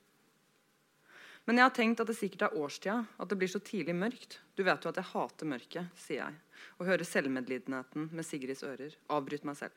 Men 1.49 1.57
jeg 1.57 1.65
har 1.65 1.73
tenkt 1.73 2.01
at 2.03 2.11
det 2.11 2.19
sikkert 2.19 2.43
er 2.45 2.57
årstida, 2.61 2.99
at 3.17 3.31
det 3.31 3.37
blir 3.41 3.49
så 3.49 3.59
tidlig 3.65 3.95
mørkt. 3.97 4.37
Du 4.53 4.61
vet 4.67 4.85
jo 4.85 4.91
at 4.93 4.99
jeg 5.01 5.09
hater 5.15 5.49
mørket, 5.49 5.95
sier 5.97 6.21
jeg, 6.21 6.35
og 6.77 6.91
hører 6.91 7.09
selvmedlidenheten 7.09 8.11
med 8.13 8.27
Sigrids 8.29 8.61
ører. 8.69 8.93
Avbryt 9.17 9.47
meg 9.49 9.57
selv. 9.57 9.73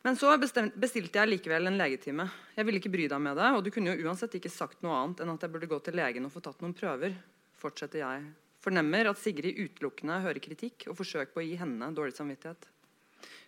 Men 0.00 0.16
så 0.16 0.32
bestilte 0.40 1.20
jeg 1.20 1.28
likevel 1.28 1.68
en 1.68 1.76
legetime. 1.76 2.24
Jeg 2.56 2.64
ville 2.64 2.80
ikke 2.80 2.92
bry 2.94 3.10
deg 3.12 3.20
med 3.20 3.36
det, 3.36 3.50
og 3.52 3.60
du 3.66 3.68
kunne 3.74 3.92
jo 3.92 4.08
uansett 4.08 4.38
ikke 4.38 4.52
sagt 4.52 4.80
noe 4.80 4.96
annet 4.96 5.20
enn 5.20 5.34
at 5.34 5.44
jeg 5.44 5.52
burde 5.52 5.68
gå 5.68 5.82
til 5.84 6.00
legen 6.00 6.24
og 6.24 6.32
få 6.32 6.40
tatt 6.48 6.64
noen 6.64 6.72
prøver. 6.78 7.12
Fortsetter 7.60 8.00
jeg. 8.00 8.24
Fornemmer 8.64 9.12
at 9.12 9.20
Sigrid 9.20 9.60
utelukkende 9.60 10.22
hører 10.24 10.40
kritikk 10.40 10.88
og 10.88 10.96
forsøk 10.96 11.36
på 11.36 11.44
å 11.44 11.44
gi 11.44 11.60
henne 11.60 11.92
dårlig 11.92 12.16
samvittighet. 12.16 12.64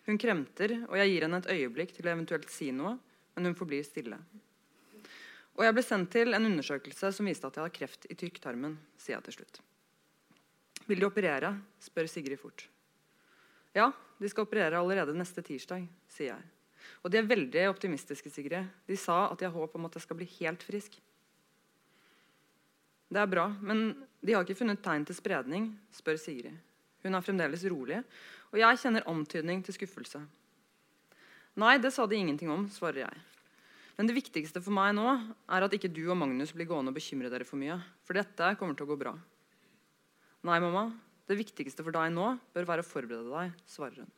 Hun 0.05 0.21
kremter, 0.21 0.77
og 0.85 0.97
jeg 1.01 1.09
gir 1.09 1.25
henne 1.25 1.41
et 1.41 1.53
øyeblikk 1.57 1.97
til 1.97 2.05
å 2.05 2.13
eventuelt 2.13 2.53
si 2.53 2.69
noe, 2.75 2.99
men 3.33 3.49
hun 3.49 3.57
forblir 3.57 3.81
stille. 3.89 4.21
Og 5.53 5.65
jeg 5.67 5.75
ble 5.75 5.83
sendt 5.85 6.09
til 6.13 6.33
en 6.33 6.47
undersøkelse 6.49 7.11
som 7.13 7.29
viste 7.29 7.49
at 7.49 7.59
jeg 7.59 7.67
har 7.67 7.75
kreft 7.75 8.07
i 8.09 8.17
tykktarmen, 8.17 8.77
sier 8.97 9.17
jeg 9.17 9.25
til 9.27 9.37
slutt. 9.37 9.59
Vil 10.89 10.99
de 10.99 11.07
operere? 11.07 11.53
spør 11.79 12.09
Sigrid 12.09 12.41
fort. 12.41 12.65
Ja, 13.73 13.91
de 14.19 14.29
skal 14.29 14.47
operere 14.47 14.81
allerede 14.81 15.15
neste 15.17 15.43
tirsdag, 15.45 15.85
sier 16.11 16.33
jeg. 16.33 16.49
Og 17.03 17.11
de 17.11 17.19
er 17.19 17.29
veldig 17.29 17.67
optimistiske, 17.71 18.31
Sigrid. 18.33 18.69
De 18.89 18.97
sa 18.99 19.27
at 19.29 19.39
de 19.39 19.47
har 19.47 19.55
håp 19.55 19.75
om 19.77 19.87
at 19.87 19.97
jeg 19.97 20.05
skal 20.05 20.19
bli 20.19 20.27
helt 20.39 20.65
frisk. 20.65 20.97
Det 23.13 23.21
er 23.21 23.29
bra, 23.29 23.47
men 23.61 23.91
de 24.25 24.33
har 24.33 24.45
ikke 24.45 24.57
funnet 24.57 24.81
tegn 24.83 25.05
til 25.05 25.17
spredning, 25.17 25.69
spør 25.93 26.17
Sigrid. 26.17 26.57
Hun 27.03 27.17
er 27.17 27.25
fremdeles 27.25 27.65
rolig, 27.69 27.99
og 28.51 28.57
jeg 28.61 28.79
kjenner 28.79 29.05
antydning 29.11 29.61
til 29.65 29.75
skuffelse. 29.75 30.23
Nei, 31.61 31.75
det 31.77 31.91
sa 31.93 32.07
de 32.09 32.17
ingenting 32.17 32.49
om, 32.49 32.65
svarer 32.71 33.03
jeg. 33.03 33.21
Men 33.97 34.09
det 34.09 34.15
viktigste 34.17 34.61
for 34.63 34.73
meg 34.73 34.95
nå 34.97 35.05
er 35.05 35.65
at 35.65 35.75
ikke 35.75 35.91
du 35.93 36.01
og 36.07 36.17
Magnus 36.17 36.53
blir 36.55 36.67
gående 36.69 36.89
og 36.89 36.97
bekymre 36.97 37.29
dere 37.29 37.45
for 37.45 37.61
mye. 37.61 37.77
For 38.05 38.17
dette 38.17 38.55
kommer 38.57 38.77
til 38.77 38.87
å 38.87 38.91
gå 38.93 38.97
bra. 38.99 39.13
Nei, 40.43 40.57
mamma. 40.63 40.87
Det 41.29 41.37
viktigste 41.39 41.85
for 41.85 41.95
deg 41.95 42.11
nå 42.11 42.33
bør 42.55 42.67
være 42.67 42.83
å 42.83 42.87
forberede 42.87 43.29
deg, 43.31 43.53
svarer 43.69 44.03
hun. 44.03 44.11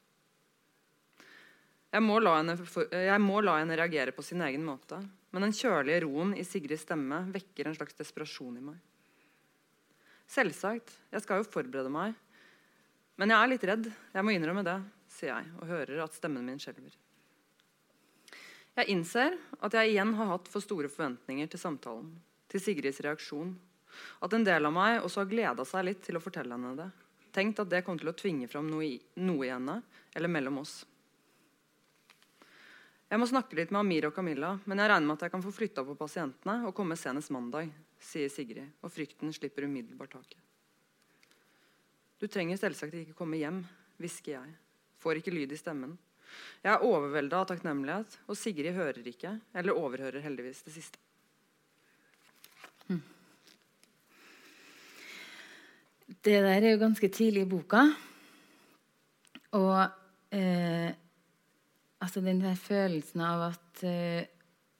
Jeg 1.95 2.03
må, 2.03 2.17
henne, 2.23 2.55
jeg 2.91 3.21
må 3.23 3.37
la 3.43 3.59
henne 3.61 3.77
reagere 3.77 4.11
på 4.15 4.23
sin 4.25 4.41
egen 4.43 4.65
måte. 4.67 4.97
Men 5.31 5.45
den 5.45 5.55
kjølige 5.55 6.01
roen 6.03 6.33
i 6.35 6.43
Sigrids 6.47 6.83
stemme 6.87 7.21
vekker 7.31 7.69
en 7.69 7.77
slags 7.77 7.95
desperasjon 7.99 8.57
i 8.59 8.63
meg. 8.63 8.79
Selvsagt. 10.31 10.91
Jeg 11.13 11.23
skal 11.23 11.43
jo 11.43 11.47
forberede 11.47 11.91
meg. 11.93 12.15
Men 13.19 13.31
jeg 13.31 13.37
er 13.39 13.51
litt 13.51 13.65
redd. 13.69 13.89
Jeg 14.15 14.27
må 14.27 14.33
innrømme 14.35 14.65
det, 14.65 14.79
sier 15.11 15.35
jeg 15.35 15.51
og 15.59 15.69
hører 15.69 16.03
at 16.03 16.17
stemmen 16.17 16.43
min 16.47 16.59
skjelver. 16.59 16.95
Jeg 18.75 18.91
innser 18.91 19.37
at 19.63 19.75
jeg 19.77 19.93
igjen 19.93 20.11
har 20.17 20.33
hatt 20.33 20.49
for 20.51 20.63
store 20.63 20.89
forventninger 20.91 21.47
til 21.51 21.61
samtalen, 21.61 22.09
til 22.51 22.59
Sigrids 22.63 22.99
reaksjon. 23.05 23.53
At 24.19 24.33
en 24.35 24.43
del 24.43 24.67
av 24.67 24.73
meg 24.75 24.99
også 24.99 25.21
har 25.23 25.29
gleda 25.31 25.63
seg 25.67 25.85
litt 25.87 26.01
til 26.03 26.19
å 26.19 26.23
fortelle 26.23 26.57
henne 26.57 26.73
det. 26.75 26.89
Tenkt 27.35 27.61
at 27.63 27.71
det 27.71 27.85
kom 27.87 27.99
til 27.99 28.11
å 28.11 28.15
tvinge 28.15 28.49
fram 28.51 28.67
noe 28.67 28.83
i, 28.83 28.97
noe 29.23 29.47
i 29.47 29.51
henne, 29.53 29.79
eller 30.15 30.31
mellom 30.31 30.59
oss. 30.63 30.81
Jeg 33.05 33.21
må 33.21 33.27
snakke 33.29 33.55
litt 33.55 33.71
med 33.71 33.79
Amir 33.83 34.09
og 34.09 34.15
Camilla, 34.15 34.55
men 34.65 34.81
jeg 34.81 34.89
regner 34.91 35.07
med 35.07 35.15
at 35.19 35.27
jeg 35.27 35.33
kan 35.35 35.43
få 35.45 35.53
flytta 35.55 35.83
på 35.87 35.95
pasientene 35.99 36.55
og 36.67 36.75
komme 36.75 36.97
senest 36.99 37.31
mandag, 37.31 37.69
sier 38.01 38.31
Sigrid, 38.33 38.73
og 38.83 38.91
frykten 38.91 39.31
slipper 39.35 39.67
umiddelbart 39.69 40.17
taket. 40.17 40.41
Du 42.19 42.27
trenger 42.31 42.59
selvsagt 42.59 42.95
ikke 42.97 43.15
komme 43.15 43.39
hjem, 43.39 43.61
hvisker 44.01 44.35
jeg. 44.35 44.55
Får 44.99 45.21
ikke 45.21 45.35
lyd 45.35 45.53
i 45.53 45.59
stemmen. 45.59 45.95
Jeg 46.65 46.73
er 46.73 46.85
overvelda 46.85 47.41
av 47.41 47.49
takknemlighet, 47.51 48.19
og 48.25 48.37
Sigrid 48.39 48.73
hører 48.73 49.05
ikke, 49.05 49.35
eller 49.53 49.77
overhører 49.77 50.23
heldigvis 50.25 50.63
det 50.65 50.77
siste. 50.77 51.01
Det 56.25 56.37
der 56.41 56.61
er 56.61 56.71
jo 56.75 56.81
ganske 56.81 57.09
tidlig 57.09 57.45
i 57.45 57.49
boka. 57.49 57.81
Og 59.57 59.81
eh, 60.35 60.91
altså 62.01 62.21
den 62.21 62.41
der 62.43 62.57
følelsen 62.59 63.23
av 63.25 63.49
at 63.51 63.83
eh, 63.85 64.31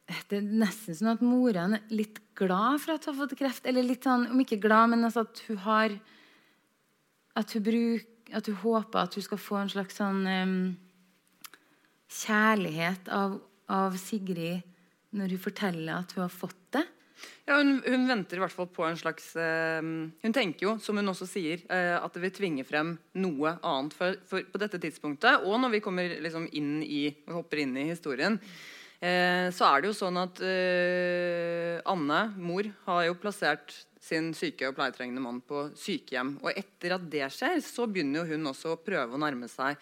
Det 0.06 0.38
er 0.38 0.46
nesten 0.46 0.94
sånn 0.94 1.16
at 1.16 1.24
moren 1.26 1.80
er 1.80 1.94
litt 1.94 2.20
glad 2.38 2.78
for 2.84 2.94
at 2.94 3.08
hun 3.08 3.16
har 3.16 3.22
fått 3.24 3.38
kreft. 3.40 3.66
Eller 3.66 3.86
litt 3.86 4.06
sånn, 4.06 4.28
om 4.30 4.42
ikke 4.42 4.62
glad, 4.62 4.92
men 4.94 5.08
altså 5.08 5.26
at 5.26 5.42
hun 5.48 5.62
har 5.66 5.98
At 7.36 7.52
hun, 7.52 7.64
bruk, 7.64 8.12
at 8.32 8.48
hun 8.48 8.60
håper 8.62 9.00
at 9.00 9.16
hun 9.18 9.26
skal 9.26 9.42
få 9.42 9.58
en 9.60 9.72
slags 9.74 9.98
sånn 9.98 10.22
um, 10.26 10.60
kjærlighet 12.12 13.10
av, 13.14 13.40
av, 13.72 13.96
Sigrid 14.00 14.62
når 15.16 15.36
hun 15.36 15.42
forteller 15.42 16.02
at 16.02 16.14
hun 16.16 16.26
har 16.26 16.34
fått 16.34 16.62
det? 16.76 16.84
Ja, 17.48 17.58
hun, 17.62 17.78
hun 17.86 18.08
venter 18.10 18.38
i 18.38 18.44
hvert 18.44 18.54
fall 18.54 18.68
på 18.74 18.84
en 18.84 18.98
slags 19.00 19.30
uh, 19.40 19.80
Hun 19.80 20.36
tenker 20.36 20.66
jo, 20.66 20.74
som 20.84 20.98
hun 21.00 21.14
også 21.14 21.28
sier, 21.30 21.64
uh, 21.70 22.02
at 22.02 22.14
det 22.16 22.26
vil 22.26 22.34
tvinge 22.36 22.66
frem 22.68 22.96
noe 23.22 23.56
annet. 23.62 23.96
For, 23.96 24.18
for 24.28 24.48
på 24.52 24.62
dette 24.62 24.82
tidspunktet, 24.84 25.46
og 25.46 25.60
når 25.64 25.78
vi 25.78 25.84
kommer 25.86 26.18
liksom 26.26 26.50
inn 26.58 26.80
i, 26.84 27.08
hopper 27.32 27.64
inn 27.64 27.78
i 27.80 27.88
historien, 27.94 28.36
uh, 28.36 29.48
så 29.56 29.70
er 29.70 29.82
det 29.82 29.92
jo 29.92 29.98
sånn 30.02 30.20
at 30.22 30.44
Anne, 31.86 32.22
mor, 32.36 32.72
har 32.90 33.06
jo 33.08 33.20
plassert 33.22 33.78
sin 34.06 34.34
syke 34.38 34.68
og 34.70 34.76
pleietrengende 34.78 35.24
mann 35.24 35.40
på 35.46 35.70
sykehjem. 35.80 36.36
Og 36.44 36.52
etter 36.54 36.98
at 36.98 37.08
det 37.10 37.30
skjer, 37.34 37.62
så 37.64 37.88
begynner 37.90 38.22
jo 38.22 38.36
hun 38.36 38.52
også 38.52 38.76
å 38.76 38.82
prøve 38.82 39.16
å 39.16 39.22
nærme 39.22 39.50
seg 39.50 39.80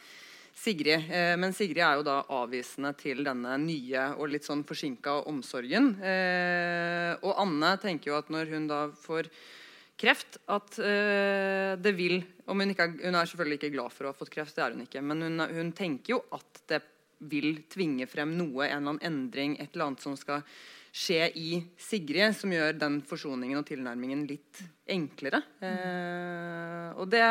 Sigrid. 0.53 1.09
Eh, 1.09 1.33
men 1.39 1.53
Sigrid 1.55 1.81
er 1.81 1.97
jo 1.97 2.05
da 2.05 2.19
avvisende 2.37 2.93
til 2.99 3.23
denne 3.25 3.57
nye 3.61 4.05
og 4.17 4.29
litt 4.31 4.45
sånn 4.47 4.63
forsinka 4.67 5.23
omsorgen. 5.29 5.95
Eh, 6.03 7.11
og 7.21 7.41
Anne 7.41 7.73
tenker 7.81 8.11
jo 8.11 8.19
at 8.19 8.31
når 8.33 8.53
hun 8.53 8.69
da 8.69 8.85
får 9.03 9.29
kreft, 9.99 10.39
at 10.51 10.77
eh, 10.81 11.73
det 11.81 11.93
vil 11.97 12.19
om 12.49 12.59
hun, 12.59 12.73
er, 12.73 12.95
hun, 12.99 13.15
er, 13.15 13.29
selvfølgelig 13.29 13.59
ikke 13.59 13.73
glad 13.75 13.93
for 13.93 14.05
å 14.05 14.13
ha 14.13 14.17
fått 14.17 14.33
kreft, 14.33 14.55
det 14.57 14.65
er 14.65 14.75
hun 14.75 14.85
ikke, 14.85 15.03
men 15.05 15.23
hun, 15.23 15.45
hun 15.53 15.71
tenker 15.75 16.17
jo 16.17 16.21
at 16.35 16.63
det 16.69 16.81
vil 17.31 17.61
tvinge 17.71 18.07
frem 18.11 18.33
noe, 18.35 18.65
en 18.67 18.81
eller 18.81 18.95
annen 18.95 19.03
endring, 19.07 19.55
et 19.61 19.71
eller 19.71 19.91
annet 19.91 20.03
som 20.03 20.17
skal 20.19 20.43
skje 20.93 21.25
i 21.41 21.57
Sigrid, 21.81 22.35
som 22.37 22.51
gjør 22.53 22.75
den 22.77 22.99
forsoningen 23.09 23.57
og 23.57 23.65
tilnærmingen 23.65 24.27
litt 24.29 24.61
enklere. 24.93 25.39
Eh, 25.65 26.89
og 27.01 27.07
det 27.09 27.23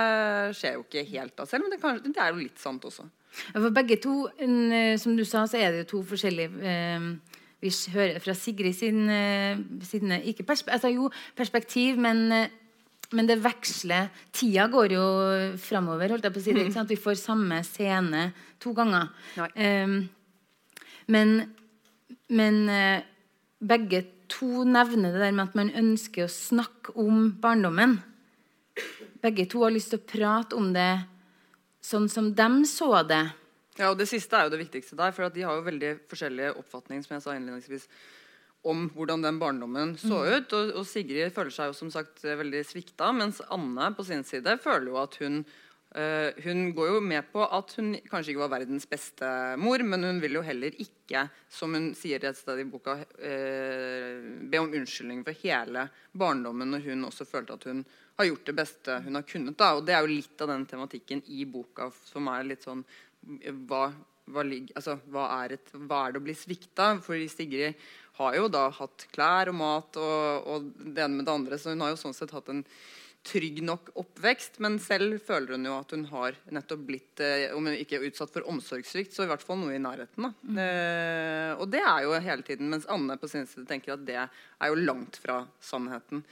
skjer 0.58 0.78
jo 0.78 0.82
ikke 0.82 1.04
helt 1.12 1.38
av 1.38 1.50
selv, 1.50 1.66
men 1.66 1.76
det, 1.76 1.78
kan, 1.82 2.00
det 2.02 2.18
er 2.18 2.32
jo 2.32 2.42
litt 2.42 2.58
sant 2.58 2.82
også. 2.88 3.06
For 3.52 3.70
begge 3.72 4.00
to, 4.02 4.16
eh, 4.42 4.96
som 5.00 5.14
du 5.16 5.22
sa, 5.24 5.44
så 5.48 5.60
er 5.60 5.70
det 5.70 5.84
jo 5.84 5.92
to 5.92 6.00
forskjellige 6.10 6.72
eh, 6.72 7.06
Vi 7.62 7.70
hører 7.94 8.18
fra 8.18 8.34
Sigrid 8.34 8.74
sin, 8.74 9.06
eh, 9.08 9.62
sin 9.86 10.10
ikke 10.18 10.42
perspe 10.48 10.74
altså, 10.74 10.90
jo, 10.90 11.06
perspektiv, 11.38 12.00
men, 12.02 12.24
eh, 12.34 12.50
men 13.14 13.30
det 13.30 13.38
veksler 13.44 14.10
Tida 14.34 14.66
går 14.72 14.96
jo 14.96 15.06
framover. 15.62 16.10
Holdt 16.10 16.26
jeg 16.26 16.34
på 16.34 16.42
å 16.42 16.44
si 16.48 16.56
det, 16.56 16.66
ikke 16.66 16.80
sant? 16.80 16.90
Vi 16.90 16.98
får 16.98 17.22
samme 17.22 17.62
scene 17.62 18.32
to 18.58 18.74
ganger. 18.74 19.12
Um, 19.54 20.08
men, 21.12 21.34
men 22.32 22.60
begge 23.62 24.02
to 24.32 24.64
nevner 24.66 25.14
det 25.14 25.22
der 25.22 25.36
med 25.36 25.50
at 25.50 25.58
man 25.58 25.70
ønsker 25.78 26.26
å 26.26 26.32
snakke 26.32 26.94
om 26.98 27.30
barndommen. 27.42 27.98
Begge 29.22 29.46
to 29.50 29.62
har 29.62 29.74
lyst 29.74 29.92
til 29.92 30.00
å 30.00 30.08
prate 30.08 30.58
om 30.58 30.72
det 30.74 31.04
sånn 31.82 32.08
som 32.10 32.32
de 32.34 32.50
så 32.68 32.90
det. 33.06 33.24
Ja, 33.78 33.90
og 33.90 33.98
Det 33.98 34.08
siste 34.10 34.36
er 34.36 34.46
jo 34.46 34.54
det 34.54 34.62
viktigste 34.64 34.98
der. 34.98 35.14
For 35.14 35.28
at 35.28 35.36
de 35.36 35.44
har 35.46 35.56
jo 35.56 35.68
veldig 35.68 35.94
forskjellige 36.10 36.56
oppfatninger 36.60 37.06
som 37.06 37.16
jeg 37.16 37.24
sa 37.24 37.36
innledningsvis, 37.36 37.86
om 38.68 38.86
hvordan 38.94 39.24
den 39.24 39.40
barndommen 39.42 39.96
så 39.98 40.22
ut. 40.26 40.52
Og, 40.54 40.74
og 40.78 40.86
Sigrid 40.86 41.32
føler 41.34 41.54
seg 41.54 41.70
jo 41.70 41.78
som 41.78 41.90
sagt 41.90 42.22
veldig 42.22 42.62
svikta, 42.66 43.10
mens 43.16 43.42
Anne 43.50 43.90
på 43.96 44.06
sin 44.06 44.22
side 44.26 44.58
føler 44.62 44.92
jo 44.92 45.00
at 45.02 45.18
hun 45.22 45.42
Hun 45.92 46.70
går 46.72 46.86
jo 46.88 47.00
med 47.04 47.26
på 47.28 47.42
at 47.44 47.74
hun 47.76 47.90
kanskje 48.08 48.32
ikke 48.32 48.44
var 48.46 48.52
verdens 48.54 48.86
beste 48.88 49.28
mor, 49.60 49.82
men 49.84 50.06
hun 50.06 50.20
vil 50.22 50.38
jo 50.38 50.44
heller 50.46 50.72
ikke, 50.80 51.26
som 51.52 51.74
hun 51.76 51.90
sier 51.98 52.22
et 52.24 52.38
sted 52.38 52.62
i 52.62 52.64
boka, 52.64 52.94
øh, 53.20 54.22
be 54.48 54.62
om 54.62 54.72
unnskyldning 54.72 55.20
for 55.26 55.36
hele 55.42 55.84
barndommen 56.16 56.72
når 56.72 56.86
hun 56.86 57.04
også 57.10 57.26
følte 57.28 57.58
at 57.58 57.66
hun 57.68 57.84
har 58.16 58.28
gjort 58.30 58.48
det 58.48 58.56
beste 58.56 58.96
hun 59.04 59.20
har 59.20 59.26
kunnet. 59.28 59.58
Da. 59.58 59.74
Og 59.76 59.84
Det 59.84 59.94
er 59.94 60.00
jo 60.00 60.14
litt 60.14 60.40
av 60.40 60.54
den 60.54 60.64
tematikken 60.70 61.22
i 61.28 61.44
boka 61.44 61.90
som 62.06 62.30
er 62.32 62.48
litt 62.48 62.64
sånn 62.64 62.84
hva, 63.68 63.84
hva, 64.32 64.46
altså, 64.74 64.96
hva, 65.12 65.28
er, 65.42 65.58
et, 65.58 65.74
hva 65.76 66.06
er 66.06 66.14
det 66.14 66.22
å 66.22 66.24
bli 66.24 66.34
svikta? 66.36 66.88
Fordi 67.04 67.28
Sigrid 67.30 67.84
har 68.18 68.36
jo 68.36 68.48
da 68.52 68.66
hatt 68.74 69.06
klær 69.12 69.52
og 69.52 69.58
mat 69.60 70.00
og, 70.00 70.48
og 70.48 70.72
det 70.80 71.04
ene 71.04 71.20
med 71.20 71.28
det 71.28 71.36
andre, 71.36 71.58
så 71.60 71.72
hun 71.72 71.84
har 71.84 71.94
jo 71.94 72.00
sånn 72.00 72.16
sett 72.16 72.34
hatt 72.34 72.50
en 72.52 72.64
trygg 73.22 73.60
nok 73.62 73.92
oppvekst, 74.00 74.58
men 74.64 74.78
selv 74.82 75.20
føler 75.22 75.54
hun 75.54 75.68
jo 75.68 75.76
at 75.76 75.92
hun 75.94 76.06
har 76.10 76.38
nettopp 76.54 76.80
blitt 76.88 77.22
eh, 77.22 77.52
om 77.54 77.68
hun 77.68 77.76
ikke 77.78 78.00
er 78.00 78.08
utsatt 78.08 78.32
for 78.34 78.48
omsorgssvikt, 78.50 79.14
så 79.14 79.26
i 79.26 79.30
hvert 79.30 79.44
fall 79.44 79.60
noe 79.60 79.76
i 79.76 79.82
nærheten. 79.82 80.32
Mm. 80.42 80.58
Eh, 80.58 81.52
og 81.54 81.68
det 81.70 81.84
er 81.84 82.02
jo 82.06 82.16
hele 82.18 82.46
tiden, 82.46 82.72
mens 82.72 82.88
Anne 82.90 83.18
på 83.20 83.30
sin 83.30 83.46
side 83.46 83.68
tenker 83.68 83.94
at 83.94 84.02
det 84.08 84.18
er 84.24 84.72
jo 84.72 84.82
langt 84.82 85.20
fra 85.22 85.42
sannheten. 85.62 86.24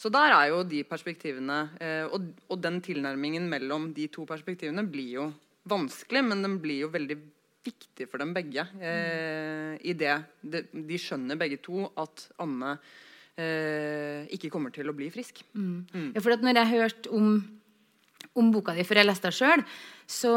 Så 0.00 0.10
der 0.12 0.34
er 0.34 0.50
jo 0.50 0.64
de 0.66 0.82
perspektivene 0.88 1.60
eh, 1.78 2.04
og, 2.10 2.26
og, 2.48 2.58
den 2.60 2.80
tilnærmingen 2.84 3.46
mellom 3.48 3.92
de 3.94 4.08
to 4.12 4.26
perspektivene 4.28 4.84
blir 4.90 5.10
jo 5.20 5.30
vanskelig, 5.70 6.24
men 6.26 6.42
den 6.44 6.58
blir 6.60 6.82
jo 6.84 6.92
veldig 6.92 7.16
viktig 7.64 8.08
for 8.10 8.20
dem 8.20 8.34
begge. 8.36 8.66
Eh, 8.82 9.78
i 9.86 9.94
det 9.96 10.16
de, 10.42 10.64
de, 10.74 11.00
skjønner 11.00 11.38
begge 11.40 11.62
to 11.64 11.86
at 12.00 12.26
Anne 12.42 12.76
eh, 13.40 14.24
ikke 14.34 14.50
kommer 14.52 14.74
til 14.74 14.90
å 14.90 14.96
bli 14.96 15.10
frisk. 15.14 15.42
Mm. 15.54 15.84
Mm. 15.92 16.08
Ja, 16.14 16.22
for 16.22 16.36
når 16.44 16.60
jeg 16.60 16.72
hørte 16.74 17.12
om, 17.14 17.36
om, 18.34 18.52
boka 18.54 18.76
di 18.76 18.86
før 18.86 19.02
jeg 19.02 19.08
leste 19.10 19.30
den 19.30 19.38
sjøl, 19.38 19.64
så 20.06 20.34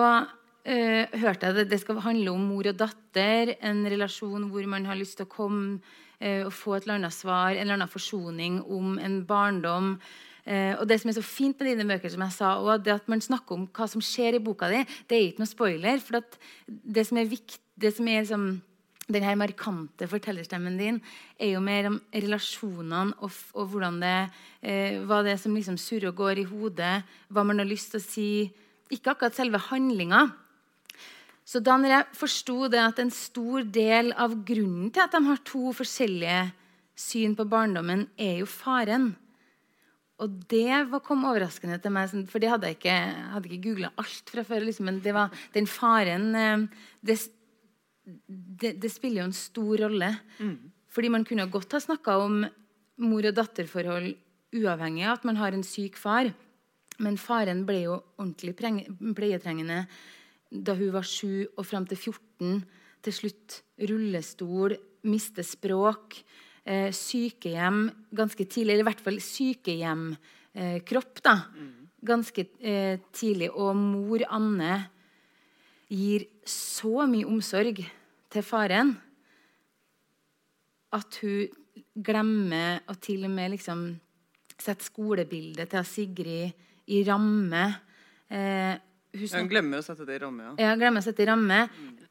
eh, 0.64 1.06
hørte 1.18 1.50
jeg 1.50 1.66
at 1.66 1.72
det 1.72 1.82
skal 1.84 2.04
handle 2.06 2.36
om 2.36 2.48
mor 2.52 2.70
og 2.70 2.80
datter, 2.80 3.56
en 3.62 3.84
relasjon 3.88 4.50
hvor 4.52 4.70
man 4.70 4.88
har 4.90 5.00
lyst 5.00 5.20
til 5.20 5.28
å 5.28 5.34
komme 5.34 5.80
eh, 6.20 6.46
og 6.46 6.54
få 6.56 6.78
et 6.78 6.88
eller 6.88 7.02
annet 7.02 7.18
svar, 7.18 7.54
en 7.54 7.66
eller 7.66 7.80
annen 7.80 7.96
forsoning 7.98 8.62
om 8.66 8.98
en 9.02 9.22
barndom 9.28 9.96
Uh, 10.48 10.80
og 10.80 10.86
det 10.88 10.96
som 11.02 11.10
er 11.12 11.18
så 11.18 11.26
fint 11.28 11.60
med 11.60 11.74
dine 11.74 11.84
bøker, 11.90 12.08
som 12.14 12.22
jeg 12.24 12.32
sa, 12.38 12.54
og 12.64 12.86
det 12.86 12.94
at 12.94 13.10
man 13.12 13.20
snakker 13.20 13.58
om 13.58 13.66
hva 13.68 13.88
som 13.92 14.04
skjer 14.04 14.38
i 14.38 14.44
boka 14.44 14.70
di, 14.72 14.80
det 15.10 15.18
er 15.18 15.26
ikke 15.26 15.44
noe 15.44 15.50
spoiler. 15.52 16.00
For 16.00 16.24
det 16.68 17.04
som 17.10 17.20
er 17.20 17.28
viktig, 17.28 17.60
det 17.76 17.92
som 17.98 18.08
er 18.08 18.22
liksom, 18.24 18.46
den 19.08 19.24
her 19.24 19.38
markante 19.40 20.08
fortellerstemmen 20.12 20.78
din 20.80 20.98
er 21.40 21.54
jo 21.54 21.62
mer 21.64 21.88
om 21.92 22.00
relasjonene 22.12 23.16
og, 23.24 23.36
og 23.56 23.70
hvordan 23.72 24.02
det, 24.04 24.16
eh, 24.62 24.98
hva 25.08 25.22
det 25.24 25.36
er 25.36 25.42
som 25.42 25.56
liksom 25.56 25.78
surrer 25.80 26.12
og 26.12 26.20
går 26.20 26.42
i 26.44 26.48
hodet, 26.50 26.96
hva 27.32 27.46
man 27.48 27.64
har 27.64 27.70
lyst 27.70 27.94
til 27.94 28.02
å 28.02 28.08
si. 28.08 28.30
Ikke 28.92 29.14
akkurat 29.14 29.36
selve 29.36 29.62
handlinga. 29.70 30.26
Så 31.48 31.62
da 31.64 31.78
når 31.80 31.94
jeg 31.94 32.20
forsto 32.20 32.68
det 32.72 32.84
at 32.84 33.00
en 33.00 33.14
stor 33.14 33.64
del 33.64 34.12
av 34.20 34.36
grunnen 34.48 34.92
til 34.92 35.06
at 35.06 35.16
de 35.16 35.24
har 35.30 35.40
to 35.48 35.72
forskjellige 35.76 36.42
syn 36.98 37.38
på 37.38 37.48
barndommen, 37.48 38.10
er 38.20 38.42
jo 38.42 38.50
faren 38.50 39.14
og 40.18 40.38
det 40.50 41.00
kom 41.06 41.28
overraskende 41.30 41.78
til 41.82 41.94
meg, 41.94 42.14
for 42.32 42.42
det 42.42 42.50
hadde 42.50 42.72
jeg 42.72 42.80
ikke, 42.80 42.96
hadde 43.36 43.50
ikke 43.52 43.66
googla 43.68 43.92
alt 44.02 44.32
fra 44.34 44.44
før. 44.48 44.64
Liksom, 44.66 44.88
men 44.90 44.98
det 45.04 45.14
var 45.14 45.34
den 45.54 45.70
faren 45.70 46.32
eh, 46.34 46.64
det, 47.06 47.20
det, 48.08 48.78
det, 48.82 48.90
spiller 48.92 49.24
jo 49.24 49.30
en 49.30 49.36
stor 49.36 49.84
rolle. 49.84 50.12
Mm. 50.40 50.58
Fordi 50.88 51.12
man 51.12 51.26
kunne 51.28 51.50
godt 51.52 51.76
ha 51.76 51.82
snakka 51.84 52.18
om 52.24 52.42
mor- 53.04 53.30
og 53.30 53.36
datterforhold 53.36 54.14
uavhengig 54.58 55.06
av 55.06 55.20
at 55.20 55.26
man 55.28 55.40
har 55.42 55.54
en 55.54 55.66
syk 55.66 56.00
far. 56.00 56.32
Men 57.04 57.20
faren 57.22 57.66
ble 57.68 57.82
jo 57.84 58.00
ordentlig 58.18 58.56
pleietrengende 58.58 59.84
da 60.50 60.74
hun 60.80 60.94
var 60.96 61.06
sju 61.06 61.46
og 61.58 61.66
fram 61.68 61.86
til 61.90 62.00
14. 62.00 62.64
Til 63.04 63.14
slutt 63.14 63.62
rullestol, 63.90 64.78
miste 65.08 65.44
språk 65.46 66.18
eh, 66.66 66.90
sykehjem 66.96 67.92
ganske 68.16 68.48
tidlig. 68.48 68.74
Eller 68.74 68.86
i 68.86 68.90
hvert 68.90 69.04
fall 69.04 69.20
sykehjemkropp 69.22 71.22
da, 71.28 71.36
ganske 72.08 72.48
eh, 72.60 73.04
tidlig. 73.12 73.52
Og 73.54 73.76
mor 73.78 74.24
Anne 74.32 74.88
gir 75.92 76.26
så 76.48 77.06
mye 77.08 77.28
omsorg 77.28 77.84
til 78.38 78.46
faren 78.46 78.96
at 80.96 81.20
hun 81.22 81.84
glemmer 82.08 82.84
å 82.90 82.96
til 83.02 83.26
og 83.28 83.34
med 83.34 83.58
liksom 83.58 83.88
sette 84.58 84.88
skolebildet 84.88 85.70
til 85.74 85.86
Sigrid 85.86 86.94
i 86.94 87.04
ramme. 87.06 87.66
Eh, 88.32 88.74
hun, 89.18 89.50
glemmer 89.50 89.82
å 89.82 89.86
sette 89.86 90.08
det 90.08 90.18
i 90.18 90.24
ramme, 90.24 90.52
ja. 90.54 90.70
ja 90.70 90.78
glemmer 90.80 91.04
å 91.04 91.06
sette 91.06 91.22
det 91.22 91.28
i 91.28 91.32
ramme. 91.34 91.66
Mm 91.68 92.08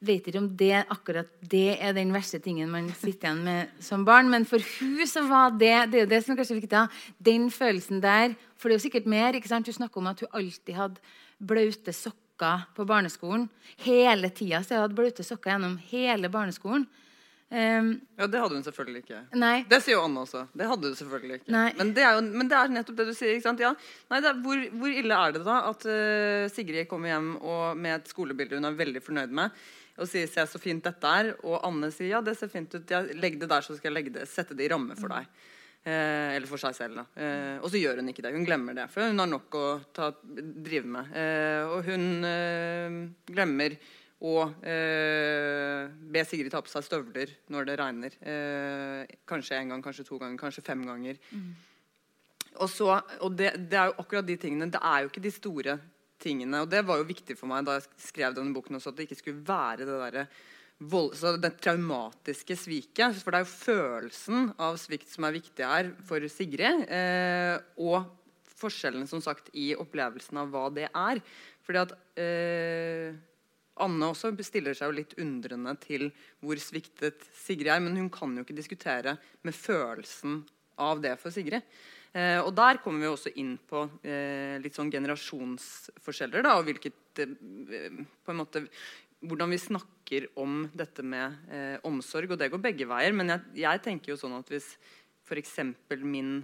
vet 0.00 0.28
ikke 0.28 0.40
om 0.40 0.48
det 0.56 0.80
akkurat 0.90 1.28
det 1.52 1.76
er 1.82 1.92
den 1.96 2.12
verste 2.14 2.40
tingen 2.42 2.70
man 2.72 2.88
sitter 2.96 3.28
igjen 3.28 3.42
med 3.44 3.82
som 3.84 4.04
barn. 4.06 4.30
Men 4.32 4.46
for 4.48 4.62
hun 4.78 5.02
så 5.08 5.24
var 5.28 5.52
det 5.52 5.92
det 5.92 6.00
er 6.00 6.06
jo 6.06 6.10
det 6.12 6.22
som 6.24 6.34
er 6.34 6.40
kanskje 6.40 6.58
viktig, 6.60 6.84
den 7.18 7.50
følelsen 7.52 8.02
der 8.02 8.36
For 8.56 8.68
det 8.68 8.74
er 8.74 8.78
jo 8.78 8.86
sikkert 8.88 9.06
mer. 9.06 9.34
ikke 9.34 9.48
sant? 9.48 9.66
Hun 9.66 9.76
snakker 9.76 10.00
om 10.00 10.10
at 10.10 10.20
hun 10.20 10.34
alltid 10.40 10.74
hadde 10.74 11.00
blaute 11.38 11.92
sokker 11.92 12.29
på 12.76 12.86
barneskolen. 12.88 13.48
Hele 13.84 14.30
tida 14.34 14.62
så 14.64 14.76
jeg 14.76 14.84
hadde 14.84 14.96
bløte 14.98 15.26
sokker 15.26 15.54
gjennom 15.54 15.76
hele 15.90 16.30
barneskolen. 16.32 16.88
Um, 17.50 18.00
ja, 18.14 18.26
Det 18.30 18.38
hadde 18.38 18.54
hun 18.54 18.62
selvfølgelig 18.62 19.00
ikke. 19.02 19.20
Nei. 19.42 19.64
Det 19.66 19.80
sier 19.82 19.96
jo 19.96 20.04
Anne 20.06 20.22
også. 20.22 20.44
Det 20.54 20.68
hadde 20.70 20.86
hun 20.86 20.98
selvfølgelig 21.00 21.40
ikke. 21.40 21.62
Men 21.80 21.88
det, 21.96 22.04
jo, 22.06 22.20
men, 22.28 22.50
det 22.52 22.58
er 22.60 22.70
nettopp 22.76 23.00
det 23.00 23.06
du 23.08 23.14
sier. 23.18 23.40
Ja. 23.58 23.72
Nei, 24.12 24.20
er, 24.22 24.38
hvor, 24.44 24.62
hvor, 24.78 24.94
ille 25.02 25.18
er 25.18 25.34
det 25.34 25.42
da 25.48 25.56
at 25.72 25.86
uh, 25.90 26.46
Sigrid 26.54 26.86
kommer 26.90 27.10
hjem 27.10 27.32
og, 27.40 27.64
med 27.74 27.96
et 27.96 28.12
skolebilde 28.12 28.60
hun 28.60 28.70
er 28.70 28.78
veldig 28.78 29.02
fornøyd 29.02 29.34
med, 29.34 29.56
og 29.98 30.06
sier 30.08 30.30
'se 30.30 30.46
så 30.46 30.60
fint 30.62 30.84
dette 30.84 31.14
er', 31.18 31.32
og 31.42 31.58
Anne 31.66 31.90
sier 31.90 32.14
'ja, 32.14 32.20
det 32.22 32.36
ser 32.38 32.48
fint 32.54 32.70
ut', 32.70 32.86
jeg 32.86 33.18
legg 33.18 33.40
det 33.40 33.50
der, 33.50 33.66
så 33.66 33.76
skal 33.76 33.98
jeg 33.98 34.14
det, 34.14 34.28
sette 34.30 34.54
det 34.54 34.68
i 34.68 34.70
ramme 34.70 34.94
for 34.94 35.10
deg. 35.10 35.26
Eh, 35.80 36.36
eller 36.36 36.48
for 36.48 36.60
seg 36.60 36.76
selv. 36.76 37.00
Da. 37.00 37.06
Eh, 37.16 37.56
og 37.62 37.70
så 37.72 37.80
gjør 37.80 38.02
hun 38.02 38.12
ikke 38.12 38.24
det. 38.26 38.34
Hun 38.34 38.44
glemmer 38.44 38.76
det. 38.76 38.84
For 38.92 39.08
hun 39.08 39.22
har 39.22 39.30
nok 39.30 39.56
å 39.56 39.64
ta, 39.96 40.10
drive 40.20 40.90
med. 40.96 41.14
Eh, 41.16 41.72
og 41.72 41.88
hun 41.88 42.26
eh, 42.28 42.98
glemmer 43.30 43.78
å 44.20 44.34
eh, 44.60 45.88
be 46.12 46.24
Sigrid 46.28 46.52
ta 46.52 46.60
på 46.60 46.68
seg 46.68 46.84
støvler 46.84 47.32
når 47.52 47.70
det 47.70 47.78
regner. 47.80 48.18
Eh, 48.20 49.16
kanskje 49.28 49.56
en 49.56 49.72
gang, 49.72 49.84
kanskje 49.84 50.04
to 50.10 50.20
ganger, 50.20 50.36
kanskje 50.42 50.66
fem 50.66 50.84
ganger. 50.84 51.16
Mm. 51.32 51.48
Og, 52.58 52.68
så, 52.68 52.92
og 53.24 53.32
det, 53.38 53.54
det, 53.70 53.78
er 53.80 53.88
jo 53.88 53.96
akkurat 54.02 54.28
de 54.28 54.36
tingene. 54.42 54.68
Det 54.68 54.82
er 54.84 55.06
jo 55.06 55.12
ikke 55.12 55.24
de 55.24 55.32
store 55.32 55.78
tingene. 56.20 56.60
Og 56.60 56.68
det 56.68 56.84
var 56.84 57.00
jo 57.00 57.08
viktig 57.08 57.38
for 57.40 57.48
meg 57.48 57.64
da 57.64 57.78
jeg 57.78 57.88
skrev 58.10 58.36
denne 58.36 58.52
boken 58.52 58.76
også, 58.76 58.92
at 58.92 59.00
det 59.00 59.08
ikke 59.08 59.22
skulle 59.22 59.46
være 59.48 59.88
det 59.88 60.00
derre 60.04 60.28
vold, 60.80 61.14
det 61.42 61.52
traumatiske 61.60 62.56
sviket. 62.58 63.18
For 63.20 63.32
det 63.32 63.40
er 63.40 63.44
jo 63.44 63.52
følelsen 63.52 64.50
av 64.60 64.78
svikt 64.80 65.10
som 65.12 65.26
er 65.28 65.36
viktig 65.36 65.66
her 65.66 65.92
for 66.08 66.24
Sigrid. 66.32 66.86
Eh, 66.88 67.56
og 67.80 68.08
forskjellen 68.60 69.08
som 69.08 69.22
sagt 69.24 69.52
i 69.56 69.70
opplevelsen 69.76 70.40
av 70.40 70.52
hva 70.52 70.68
det 70.74 70.88
er. 70.88 71.20
Fordi 71.66 71.82
at 71.84 71.94
eh, 72.20 73.12
Anne 73.80 74.10
også 74.12 74.32
bestiller 74.36 74.76
seg 74.76 74.90
jo 74.90 74.98
litt 74.98 75.14
undrende 75.20 75.76
til 75.80 76.10
hvor 76.44 76.60
sviktet 76.60 77.24
Sigrid 77.36 77.72
er. 77.72 77.84
Men 77.84 77.98
hun 78.00 78.10
kan 78.12 78.34
jo 78.36 78.44
ikke 78.46 78.58
diskutere 78.58 79.16
med 79.46 79.56
følelsen 79.56 80.42
av 80.80 81.00
det 81.04 81.16
for 81.20 81.34
Sigrid. 81.34 81.64
Eh, 82.10 82.40
og 82.42 82.50
der 82.58 82.80
kommer 82.82 83.04
vi 83.04 83.10
også 83.10 83.30
inn 83.38 83.52
på 83.70 83.84
eh, 84.02 84.56
litt 84.62 84.74
sånn 84.74 84.90
generasjonsforskjeller. 84.90 86.42
Da, 86.42 86.56
og 86.58 86.66
hvilket 86.66 87.22
eh, 87.22 88.00
på 88.24 88.32
en 88.32 88.40
måte 88.40 88.64
hvordan 89.20 89.52
vi 89.52 89.60
snakker 89.60 90.26
om 90.40 90.64
dette 90.76 91.04
med 91.06 91.52
eh, 91.52 91.76
omsorg. 91.86 92.32
Og 92.32 92.40
det 92.40 92.50
går 92.52 92.62
begge 92.70 92.88
veier. 92.88 93.14
Men 93.16 93.34
jeg, 93.34 93.60
jeg 93.66 93.84
tenker 93.84 94.14
jo 94.14 94.20
sånn 94.20 94.38
at 94.38 94.50
hvis 94.50 94.72
f.eks. 95.26 95.58
min 96.02 96.40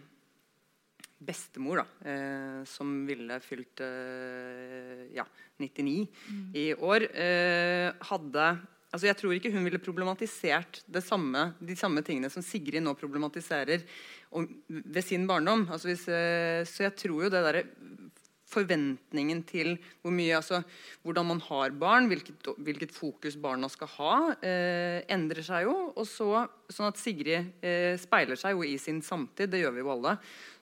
bestemor, 1.16 1.80
da, 1.80 2.10
eh, 2.10 2.62
som 2.68 2.92
ville 3.08 3.38
fylt 3.40 3.80
eh, 3.84 5.06
ja, 5.16 5.24
99 5.62 6.06
mm. 6.06 6.48
i 6.54 6.66
år, 6.76 7.08
eh, 7.16 7.90
hadde 8.10 8.48
altså 8.96 9.08
Jeg 9.10 9.18
tror 9.18 9.34
ikke 9.36 9.50
hun 9.52 9.66
ville 9.66 9.82
problematisert 9.82 10.78
samme, 11.04 11.50
de 11.60 11.74
samme 11.76 12.00
tingene 12.06 12.30
som 12.32 12.44
Sigrid 12.44 12.80
nå 12.80 12.94
problematiserer 12.96 13.82
om, 14.30 14.46
ved 14.68 15.04
sin 15.04 15.26
barndom. 15.28 15.66
Altså 15.68 15.90
hvis, 15.90 16.06
eh, 16.08 16.62
så 16.64 16.86
jeg 16.86 16.94
tror 17.02 17.26
jo 17.26 17.32
det 17.32 17.42
derre 17.44 17.64
forventningen 18.46 19.40
til 19.46 19.72
hvor 20.02 20.14
mye, 20.14 20.36
altså, 20.38 20.60
hvordan 21.04 21.26
man 21.32 21.40
har 21.48 21.74
barn, 21.78 22.06
hvilket, 22.10 22.46
hvilket 22.62 22.94
fokus 22.94 23.36
barna 23.42 23.68
skal 23.72 23.90
ha, 23.96 24.12
eh, 24.38 25.00
endrer 25.12 25.42
seg 25.46 25.66
jo. 25.66 25.74
og 25.96 26.06
så, 26.06 26.28
sånn 26.70 26.90
at 26.90 27.00
Sigrid 27.00 27.64
eh, 27.64 27.96
speiler 28.00 28.38
seg 28.38 28.54
jo 28.54 28.66
i 28.66 28.76
sin 28.78 29.02
samtid. 29.02 29.50
Det 29.50 29.62
gjør 29.64 29.74
vi 29.74 29.82
jo 29.82 29.92
alle. 29.96 30.16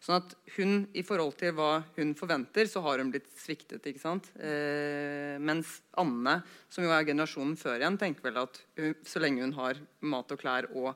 Sånn 0.04 0.20
at 0.20 0.32
hun, 0.56 0.78
i 0.96 1.04
forhold 1.04 1.36
til 1.40 1.52
hva 1.56 1.72
hun 1.98 2.14
forventer, 2.18 2.68
så 2.70 2.82
har 2.84 3.02
hun 3.02 3.12
blitt 3.12 3.28
sviktet. 3.40 3.84
ikke 3.84 4.02
sant? 4.02 4.30
Eh, 4.40 5.36
mens 5.40 5.78
Anne, 6.00 6.40
som 6.72 6.86
jo 6.86 6.94
er 6.94 7.06
generasjonen 7.08 7.58
før 7.60 7.78
igjen, 7.78 8.00
tenker 8.00 8.30
vel 8.30 8.42
at 8.46 8.62
hun, 8.80 8.96
så 9.04 9.22
lenge 9.22 9.44
hun 9.44 9.56
har 9.60 9.80
mat 10.04 10.32
og 10.32 10.40
klær 10.40 10.70
og 10.72 10.94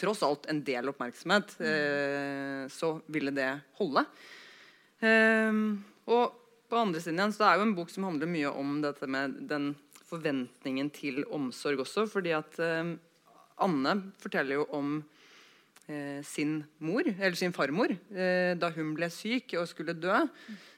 tross 0.00 0.22
alt 0.24 0.48
en 0.48 0.62
del 0.64 0.88
oppmerksomhet, 0.88 1.56
eh, 1.60 2.64
så 2.72 2.94
ville 3.12 3.32
det 3.36 3.50
holde. 3.80 4.06
Um, 5.00 5.80
og 6.10 6.36
på 6.70 6.78
andre 6.78 7.02
siden 7.02 7.18
igjen, 7.18 7.34
så 7.34 7.48
er 7.48 7.58
jo 7.58 7.66
en 7.66 7.76
bok 7.76 7.90
som 7.90 8.06
handler 8.06 8.30
mye 8.30 8.50
om 8.54 8.76
dette 8.84 9.08
med 9.10 9.40
den 9.50 9.72
forventningen 10.10 10.90
til 10.94 11.24
omsorg 11.34 11.82
også. 11.84 12.06
fordi 12.10 12.34
at 12.36 12.58
eh, 12.62 12.94
Anne 13.60 13.94
forteller 14.22 14.60
jo 14.60 14.66
om 14.76 14.92
eh, 15.90 16.20
sin 16.26 16.60
mor, 16.78 17.06
eller 17.06 17.38
sin 17.38 17.54
farmor. 17.54 17.92
Eh, 18.10 18.54
da 18.58 18.70
hun 18.76 18.94
ble 18.96 19.10
syk 19.12 19.56
og 19.58 19.68
skulle 19.70 19.98
dø, 19.98 20.22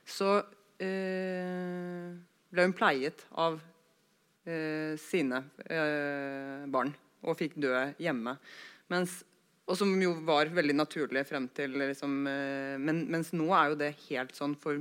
så 0.05 0.39
eh, 0.83 2.09
ble 2.53 2.67
hun 2.69 2.77
pleiet 2.77 3.27
av 3.37 3.61
eh, 4.49 4.97
sine 5.01 5.45
eh, 5.69 6.65
barn 6.73 6.95
og 7.23 7.39
fikk 7.39 7.61
dø 7.63 7.77
hjemme. 8.03 8.37
Mens 8.93 9.21
og 9.71 9.77
som 9.79 9.93
jo 10.03 10.17
var 10.27 10.51
veldig 10.51 10.75
naturlig 10.75 11.23
frem 11.29 11.45
til 11.55 11.77
liksom, 11.79 12.17
men, 12.83 12.97
Mens 13.09 13.29
nå 13.31 13.47
er 13.55 13.71
jo 13.71 13.77
det 13.79 13.93
helt 14.09 14.35
sånn 14.35 14.57
for 14.59 14.81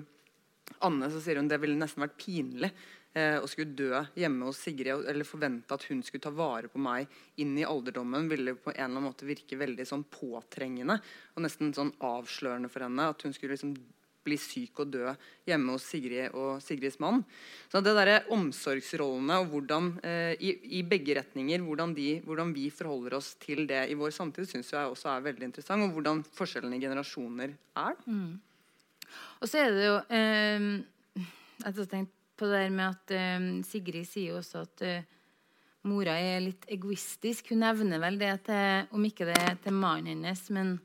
Anne 0.87 1.11
så 1.11 1.21
sier 1.21 1.39
hun 1.41 1.49
det 1.51 1.59
ville 1.61 1.79
nesten 1.79 2.03
vært 2.03 2.17
pinlig 2.21 2.71
eh, 3.13 3.37
å 3.39 3.47
skulle 3.49 3.75
dø 3.77 4.03
hjemme 4.17 4.47
hos 4.49 4.61
Sigrid 4.65 5.07
eller 5.11 5.27
forvente 5.27 5.75
at 5.75 5.85
hun 5.89 6.03
skulle 6.05 6.23
ta 6.23 6.33
vare 6.35 6.71
på 6.71 6.81
meg 6.81 7.09
inn 7.43 7.57
i 7.59 7.67
alderdommen. 7.67 8.29
ville 8.31 8.55
på 8.55 8.71
en 8.71 8.77
eller 8.77 8.89
annen 8.89 9.09
måte 9.09 9.29
virke 9.29 9.59
veldig 9.59 9.87
sånn 9.87 10.05
påtrengende 10.11 10.99
og 11.35 11.43
nesten 11.45 11.73
sånn 11.75 11.93
avslørende 11.99 12.71
for 12.71 12.87
henne. 12.87 13.09
At 13.11 13.25
hun 13.25 13.35
skulle 13.35 13.57
liksom 13.57 13.75
bli 14.21 14.37
syk 14.37 14.83
og 14.83 14.91
dø 14.93 15.11
hjemme 15.49 15.75
hos 15.75 15.87
Sigrid 15.89 16.35
og 16.37 16.61
Sigrids 16.61 16.99
mann. 17.01 17.23
Så 17.71 17.81
det 17.81 17.95
der 17.97 18.27
Omsorgsrollene 18.33 19.39
og 19.41 19.49
hvordan, 19.53 19.89
eh, 20.05 20.33
i, 20.37 20.53
i, 20.77 20.83
begge 20.85 21.15
retninger, 21.17 21.63
hvordan, 21.65 21.95
de, 21.97 22.21
hvordan, 22.25 22.53
vi 22.53 22.69
forholder 22.69 23.17
oss 23.17 23.33
til 23.41 23.65
det 23.69 23.87
i 23.89 23.97
vår 23.97 24.13
samtid, 24.13 24.49
syns 24.49 24.71
jeg 24.73 24.93
også 24.93 25.15
er 25.15 25.27
veldig 25.31 25.49
interessant. 25.49 25.87
Og 25.87 25.97
hvordan 25.97 26.23
forskjellene 26.37 26.77
i 26.77 26.85
generasjoner 26.85 27.57
er. 27.81 27.97
Mm. 28.05 28.37
Og 29.41 29.49
så 29.49 29.63
er 29.63 29.73
det 29.75 29.87
jo 29.87 29.95
eh, 30.13 30.67
Jeg 31.61 31.65
har 31.65 31.89
tenkt 31.89 32.13
på 32.37 32.49
det 32.49 32.63
der 32.63 32.73
med 32.73 32.87
at 32.89 33.15
eh, 33.15 33.49
Sigrid 33.67 34.07
sier 34.09 34.37
også 34.39 34.63
at 34.65 34.85
eh, 34.85 35.09
mora 35.89 36.15
er 36.17 36.43
litt 36.45 36.65
egoistisk. 36.71 37.51
Hun 37.53 37.63
nevner 37.65 38.01
vel 38.01 38.19
det 38.21 38.35
til, 38.47 38.87
om 38.93 39.05
ikke 39.05 39.27
det 39.29 39.37
er 39.41 39.59
til 39.61 39.75
mannen 39.77 40.13
hennes, 40.13 40.47
men 40.53 40.77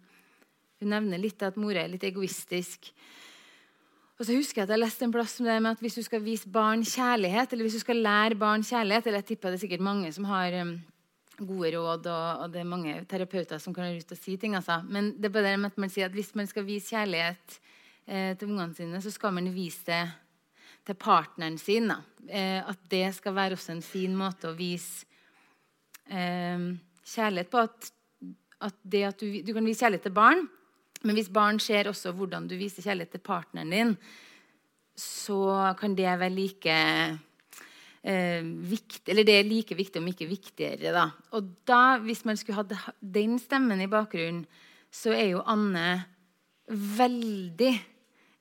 hun 0.81 0.93
nevner 0.93 1.21
litt 1.21 1.43
at 1.45 1.57
mora 1.61 1.85
er 1.85 1.93
litt 1.93 2.05
egoistisk. 2.05 2.91
Og 4.17 4.25
så 4.25 4.37
husker 4.37 4.63
jeg 4.63 4.67
at 4.67 4.73
jeg 4.73 4.81
leste 4.81 5.05
en 5.05 5.13
plass 5.13 5.37
med 5.45 5.69
at 5.69 5.81
hvis 5.85 5.99
du 5.99 6.03
skal 6.05 6.23
vise 6.25 6.49
barn 6.49 6.85
kjærlighet, 6.89 7.53
eller 7.53 7.67
hvis 7.67 7.77
du 7.77 7.85
skal 7.85 8.01
lære 8.01 8.39
barn 8.41 8.65
kjærlighet 8.65 9.09
eller 9.09 9.21
jeg 9.21 9.31
tipper 9.33 9.53
det 9.53 9.59
er 9.59 9.65
sikkert 9.67 9.85
mange 9.85 10.13
som 10.17 10.29
har 10.31 10.57
um, 10.63 10.79
gode 11.37 11.73
råd, 11.75 12.07
og, 12.09 12.41
og, 12.41 12.53
det 12.53 12.63
er 12.63 12.71
mange 12.71 12.95
terapeuter 13.11 13.61
som 13.61 13.77
kan 13.77 13.85
ha 13.85 13.93
lyst 13.93 14.09
til 14.09 14.17
å 14.17 14.23
si 14.23 14.37
ting. 14.41 14.57
Altså. 14.57 14.79
Men 14.89 15.13
det 15.19 15.29
er 15.29 15.35
bare 15.35 15.51
det 15.51 15.59
med 15.61 15.75
at 15.75 15.83
man 15.85 15.93
sier 15.93 16.09
at 16.09 16.17
hvis 16.17 16.33
man 16.39 16.49
skal 16.49 16.65
vise 16.65 16.97
kjærlighet 16.97 17.59
til 18.07 18.47
ungene 18.47 18.75
sine, 18.77 19.01
så 19.03 19.11
skal 19.11 19.33
man 19.35 19.49
vise 19.51 19.83
det 19.89 20.03
til 20.87 20.99
partneren 20.99 21.59
sin. 21.59 21.91
Eh, 22.29 22.63
at 22.63 22.89
det 22.91 23.11
skal 23.17 23.35
være 23.37 23.59
også 23.59 23.75
en 23.75 23.85
fin 23.85 24.15
måte 24.17 24.51
å 24.51 24.57
vise 24.59 25.07
eh, 26.07 26.71
kjærlighet 27.07 27.51
på. 27.53 27.65
At, 27.67 27.91
at, 28.69 28.79
du, 28.87 29.27
du, 29.43 29.53
kan 29.53 29.67
vise 29.67 29.85
kjærlighet 29.85 30.09
til 30.09 30.17
barn, 30.17 30.47
men 31.07 31.19
hvis 31.19 31.33
barn 31.33 31.61
ser 31.63 31.91
også 31.91 32.15
hvordan 32.17 32.49
du 32.51 32.57
viser 32.59 32.87
kjærlighet 32.87 33.17
til 33.17 33.25
partneren 33.27 33.75
din, 33.75 33.97
så 34.97 35.75
kan 35.77 35.95
det 35.99 36.09
være 36.09 36.33
like 36.33 36.77
eh, 38.01 38.47
viktig 38.71 39.13
Eller 39.13 39.27
det 39.29 39.35
er 39.37 39.51
like 39.51 39.77
viktig, 39.77 40.01
om 40.01 40.09
ikke 40.09 40.31
viktigere. 40.31 40.95
Da. 40.95 41.11
Og 41.37 41.51
da, 41.69 41.99
hvis 42.01 42.25
man 42.25 42.39
skulle 42.41 42.63
hatt 42.63 42.95
den 43.01 43.37
stemmen 43.43 43.83
i 43.83 43.91
bakgrunnen, 43.91 44.47
så 44.91 45.13
er 45.13 45.35
jo 45.35 45.45
Anne 45.45 46.07
veldig 46.71 47.75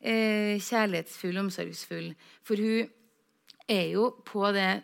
eh, 0.01 0.55
kjærlighetsfull, 0.61 1.37
omsorgsfull. 1.43 2.11
For 2.45 2.59
hun 2.59 2.89
er 3.67 3.87
jo 3.95 4.11
på 4.25 4.51
det 4.55 4.83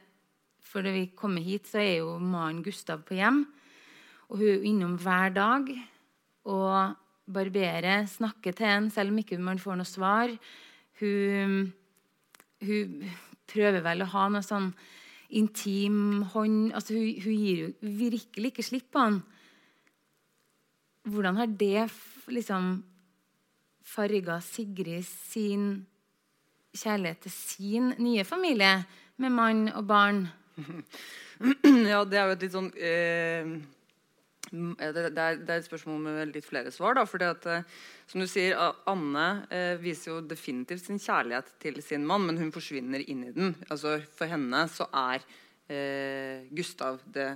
For 0.71 0.79
da 0.79 0.91
vi 0.95 1.09
kommer 1.11 1.43
hit, 1.43 1.65
så 1.67 1.81
er 1.81 1.97
jo 1.99 2.13
mannen 2.15 2.63
Gustav 2.63 3.01
på 3.03 3.17
hjem. 3.17 3.41
Og 4.31 4.37
hun 4.39 4.47
er 4.47 4.61
innom 4.69 4.93
hver 4.95 5.33
dag. 5.35 5.67
Og 6.47 6.93
barberer, 7.27 8.05
snakker 8.07 8.55
til 8.55 8.69
en, 8.69 8.87
selv 8.89 9.11
om 9.11 9.19
ikke 9.19 9.35
man 9.37 9.59
får 9.59 9.75
noe 9.75 9.89
svar. 9.89 10.31
Hun, 11.01 11.73
hun 12.63 13.03
prøver 13.51 13.83
vel 13.83 14.05
å 14.05 14.09
ha 14.13 14.29
noe 14.31 14.45
sånn 14.45 14.71
intim 15.31 16.23
hånd 16.33 16.73
altså 16.75 16.95
hun, 16.97 17.07
hun, 17.23 17.35
gir 17.39 17.59
jo 17.61 17.67
virkelig 17.81 18.51
ikke 18.51 18.65
slipp 18.67 18.89
på 18.91 19.03
han. 19.03 19.19
Hvordan 21.07 21.39
har 21.39 21.51
det 21.59 21.87
liksom 22.31 22.73
farga 23.91 24.39
Sigrid 24.45 25.05
sin 25.05 25.67
kjærlighet 26.71 27.25
til 27.25 27.35
sin 27.35 27.91
nye 27.99 28.23
familie 28.27 28.77
med 29.19 29.35
mann 29.35 29.67
og 29.75 29.85
barn? 29.87 30.25
Ja, 31.41 32.03
det 32.05 32.19
er 32.19 32.27
jo 32.29 32.33
et 32.35 32.43
litt 32.45 32.53
sånn 32.53 32.67
eh 32.77 33.47
det, 34.51 34.91
det, 34.91 35.01
er, 35.07 35.37
det, 35.39 35.47
er, 35.47 35.61
et 35.61 35.67
spørsmål 35.67 35.99
med 36.03 36.33
litt 36.35 36.45
flere 36.45 36.71
svar. 36.75 36.97
Da, 36.97 37.05
eh, 37.53 37.63
som 38.09 38.19
du 38.19 38.27
sier, 38.27 38.57
Anne 38.89 39.27
eh, 39.47 39.77
viser 39.79 40.11
jo 40.11 40.17
definitivt 40.27 40.89
sin 40.89 40.99
kjærlighet 40.99 41.53
til 41.61 41.79
sin 41.83 42.03
mann, 42.07 42.25
men 42.27 42.39
hun 42.41 42.51
forsvinner 42.51 43.03
inn 43.05 43.23
i 43.29 43.31
den. 43.35 43.55
Altså, 43.69 43.95
for 44.17 44.27
henne 44.31 44.65
så 44.71 44.89
er 44.91 45.23
eh, 45.71 46.49
Gustav 46.51 46.99
det 47.15 47.29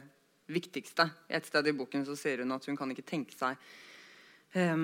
viktigste. 0.51 1.07
Et 1.31 1.47
sted 1.47 1.71
i 1.71 1.75
boken 1.77 2.03
så 2.05 2.17
sier 2.19 2.43
hun 2.43 2.57
at 2.57 2.67
hun 2.67 2.77
kan 2.77 2.91
ikke 2.91 3.07
tenke 3.07 3.37
seg 3.37 3.55
eh, 4.59 4.75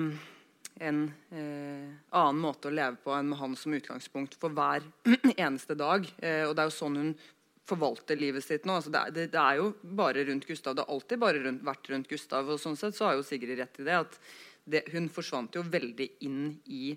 en 0.80 1.04
eh, 1.30 1.92
annen 2.16 2.40
måte 2.40 2.70
å 2.70 2.74
leve 2.74 2.96
på 3.04 3.12
enn 3.16 3.28
med 3.30 3.40
han 3.40 3.56
som 3.58 3.74
utgangspunkt 3.76 4.38
for 4.40 4.54
hver 4.56 4.84
eneste 5.36 5.76
dag. 5.78 6.06
Eh, 6.18 6.44
og 6.46 6.56
det 6.56 6.64
er 6.64 6.70
jo 6.70 6.76
sånn 6.78 6.98
hun 7.00 7.14
forvalter 7.68 8.18
livet 8.18 8.44
sitt 8.44 8.66
nå. 8.66 8.78
Altså 8.78 8.92
det, 8.92 9.02
det, 9.16 9.26
det, 9.34 9.42
er 9.42 9.60
jo 9.60 9.72
bare 9.82 10.24
rundt 10.28 10.46
Gustav. 10.48 10.76
Det 10.76 10.86
har 10.86 10.94
alltid 10.94 11.22
bare 11.22 11.42
rundt, 11.44 11.64
vært 11.66 11.92
rundt 11.92 12.10
Gustav. 12.10 12.50
Og 12.50 12.60
sånn 12.60 12.78
sett 12.78 12.98
så 12.98 13.08
har 13.08 13.18
jo 13.18 13.26
Sigrid 13.26 13.60
rett 13.60 13.82
i 13.82 13.86
det. 13.86 13.98
at 14.04 14.18
det, 14.64 14.84
Hun 14.94 15.08
forsvant 15.12 15.58
jo 15.58 15.64
veldig 15.66 16.08
inn 16.26 16.44
i 16.66 16.94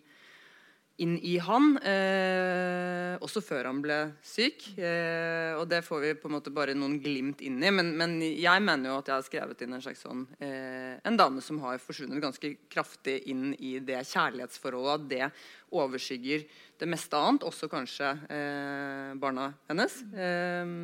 inn 1.03 1.17
i 1.19 1.35
han, 1.43 1.73
eh, 1.83 3.15
også 3.19 3.41
før 3.43 3.67
han 3.67 3.81
ble 3.83 3.97
syk. 4.23 4.63
Eh, 4.79 5.51
og 5.59 5.67
det 5.67 5.81
får 5.83 5.99
vi 6.01 6.13
på 6.19 6.29
en 6.29 6.35
måte 6.37 6.53
bare 6.55 6.75
noen 6.77 6.97
glimt 7.03 7.43
inn 7.43 7.59
i. 7.59 7.71
Men, 7.73 7.91
men 7.99 8.15
jeg 8.23 8.63
mener 8.63 8.91
jo 8.93 8.99
at 9.01 9.11
jeg 9.11 9.15
har 9.15 9.27
skrevet 9.27 9.65
inn 9.65 9.75
en 9.75 9.83
slags 9.83 10.05
sånn 10.05 10.23
eh, 10.39 10.95
En 11.03 11.19
dame 11.19 11.43
som 11.43 11.59
har 11.65 11.81
forsvunnet 11.83 12.23
ganske 12.23 12.53
kraftig 12.71 13.17
inn 13.31 13.51
i 13.59 13.75
det 13.83 14.05
kjærlighetsforholdet. 14.07 14.95
At 14.95 15.11
det 15.11 15.75
overskygger 15.75 16.47
det 16.79 16.87
meste 16.87 17.19
annet, 17.19 17.43
også 17.43 17.67
kanskje 17.71 18.15
eh, 18.31 19.11
barna 19.19 19.51
hennes. 19.67 19.99
Eh, 20.15 20.75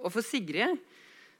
og 0.00 0.12
for 0.12 0.24
Sigrid 0.24 0.80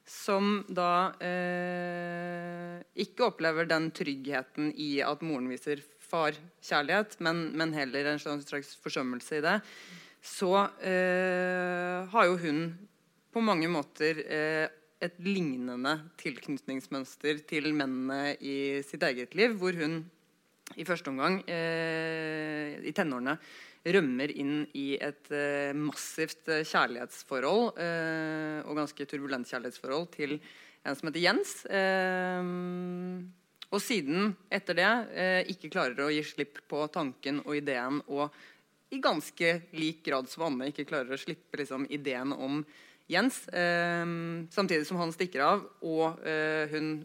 som 0.05 0.59
da 0.69 1.17
eh, 1.17 2.77
ikke 3.01 3.31
opplever 3.31 3.65
den 3.65 3.89
tryggheten 3.95 4.69
i 4.77 4.99
at 5.01 5.23
moren 5.25 5.49
viser 5.49 5.81
farkjærlighet, 6.09 7.19
men, 7.25 7.49
men 7.57 7.75
heller 7.75 8.11
en 8.13 8.21
slags 8.21 8.75
forsømmelse 8.83 9.39
i 9.39 9.45
det, 9.45 9.59
så 10.25 10.51
eh, 10.81 12.05
har 12.09 12.25
jo 12.29 12.39
hun 12.41 12.65
på 13.35 13.43
mange 13.43 13.69
måter 13.69 14.21
eh, 14.25 14.65
et 15.03 15.17
lignende 15.21 15.97
tilknytningsmønster 16.21 17.43
til 17.49 17.73
mennene 17.77 18.33
i 18.39 18.81
sitt 18.87 19.03
eget 19.05 19.35
liv, 19.37 19.57
hvor 19.59 19.75
hun 19.77 20.01
i 20.73 20.85
første 20.87 21.11
omgang, 21.11 21.41
eh, 21.45 22.79
i 22.81 22.93
tenårene, 22.95 23.37
rømmer 23.85 24.31
inn 24.33 24.63
i 24.73 24.95
et 24.97 25.29
eh, 25.29 25.75
massivt 25.77 26.49
kjærlighetsforhold, 26.49 27.77
eh, 27.77 28.59
og 28.65 28.79
ganske 28.79 29.05
turbulent 29.05 29.51
kjærlighetsforhold, 29.51 30.09
til 30.15 30.39
en 30.85 30.97
som 30.97 31.09
heter 31.11 31.21
Jens. 31.21 31.53
Eh, 31.69 32.41
og 33.75 33.83
siden, 33.83 34.33
etter 34.53 34.77
det, 34.77 34.91
eh, 35.13 35.41
ikke 35.51 35.71
klarer 35.73 36.05
å 36.05 36.11
gi 36.13 36.23
slipp 36.23 36.61
på 36.71 36.85
tanken 36.93 37.41
og 37.43 37.55
ideen 37.57 38.01
og 38.07 38.29
i 38.93 39.01
ganske 39.01 39.49
lik 39.75 40.03
grad 40.05 40.29
som 40.31 40.45
Anne 40.47 40.69
ikke 40.71 40.87
klarer 40.87 41.15
å 41.15 41.19
slippe 41.19 41.59
liksom, 41.59 41.87
ideen 41.91 42.31
om 42.31 42.61
Jens. 43.11 43.43
Eh, 43.49 44.05
samtidig 44.53 44.87
som 44.87 45.01
han 45.01 45.11
stikker 45.13 45.43
av, 45.45 45.65
og 45.85 46.23
eh, 46.25 46.71
hun 46.71 47.03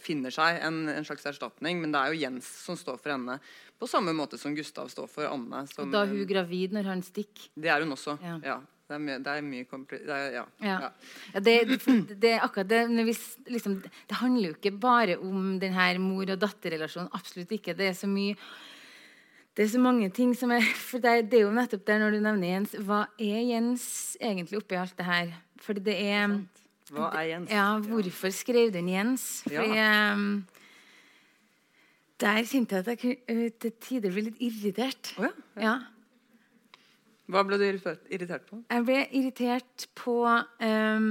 finner 0.00 0.32
seg 0.32 0.62
en, 0.64 0.86
en, 0.88 1.04
slags 1.04 1.26
erstatning. 1.28 1.80
Men 1.82 1.92
det 1.92 2.00
er 2.00 2.12
jo 2.12 2.22
Jens 2.22 2.48
som 2.64 2.78
står 2.78 3.00
for 3.02 3.16
henne, 3.16 3.40
på 3.80 3.88
samme 3.90 4.14
måte 4.16 4.38
som 4.40 4.54
Gustav 4.56 4.88
står 4.92 5.10
for 5.10 5.28
Anne. 5.28 5.66
Som, 5.72 5.88
og 5.88 5.96
da 5.96 6.04
er 6.04 6.14
hun 6.14 6.28
gravid 6.28 6.76
når 6.76 6.92
han 6.92 7.04
stikker? 7.04 7.50
Det 7.56 7.72
er 7.72 7.84
hun 7.84 7.96
også. 7.96 8.16
ja. 8.22 8.38
ja. 8.44 8.62
Det 8.84 8.92
er 8.92 9.00
mye, 9.00 9.16
det 9.24 9.32
er 9.32 9.44
mye 9.46 9.64
det 9.88 10.12
er, 10.12 10.26
ja. 10.34 10.44
ja. 10.60 10.74
ja. 10.82 11.40
Det, 11.40 11.54
det, 12.20 12.34
er 12.34 12.42
akkurat 12.44 12.68
det 12.68 13.04
hvis, 13.08 13.22
liksom, 13.48 13.78
Det 13.80 14.18
handler 14.20 14.50
jo 14.50 14.56
ikke 14.58 14.74
bare 14.76 15.16
om 15.16 15.54
denne 15.60 15.86
mor- 16.02 16.34
og 16.34 16.40
datterrelasjonen. 16.40 17.08
Absolutt 17.16 17.54
ikke. 17.56 17.76
Det 17.78 17.88
er 17.88 17.96
så 17.96 18.10
mye 18.10 18.36
det 19.54 19.62
er 19.62 19.70
så 19.70 19.78
mange 19.78 20.08
ting 20.10 20.32
som 20.34 20.50
er 20.50 20.64
For 20.74 20.98
det 20.98 21.10
er, 21.10 21.22
det 21.22 21.38
er 21.38 21.44
jo 21.44 21.54
nettopp 21.54 21.84
der 21.86 22.00
når 22.02 22.16
du 22.16 22.22
nevner 22.24 22.48
Jens 22.48 22.74
Hva 22.74 23.04
er 23.22 23.40
Jens 23.52 23.86
egentlig 24.18 24.58
oppi 24.58 24.78
alt 24.78 24.96
det 24.98 25.06
her? 25.06 25.30
For 25.62 25.78
det 25.78 25.94
er 25.94 26.26
Hva 26.90 27.12
er 27.20 27.28
Jens? 27.30 27.54
Ja, 27.54 27.68
hvorfor 27.78 28.34
skrev 28.34 28.74
du 28.74 28.80
en 28.82 28.90
Jens? 28.90 29.28
Fordi 29.46 29.78
ja. 29.78 30.12
um, 30.18 30.42
Der 32.20 32.42
kjente 32.50 32.82
jeg 32.82 32.88
at 32.88 33.04
jeg 33.06 33.54
til 33.62 33.74
tider 33.80 34.12
ble 34.14 34.28
litt 34.28 34.42
irritert. 34.42 35.14
Oh, 35.18 35.30
ja. 35.60 35.78
Hva 37.32 37.40
ble 37.46 37.56
du 37.56 37.64
irritert 37.64 38.44
på? 38.50 38.60
Jeg 38.68 38.84
ble 38.84 38.98
irritert 39.16 39.86
på 39.96 40.18
um, 40.28 41.08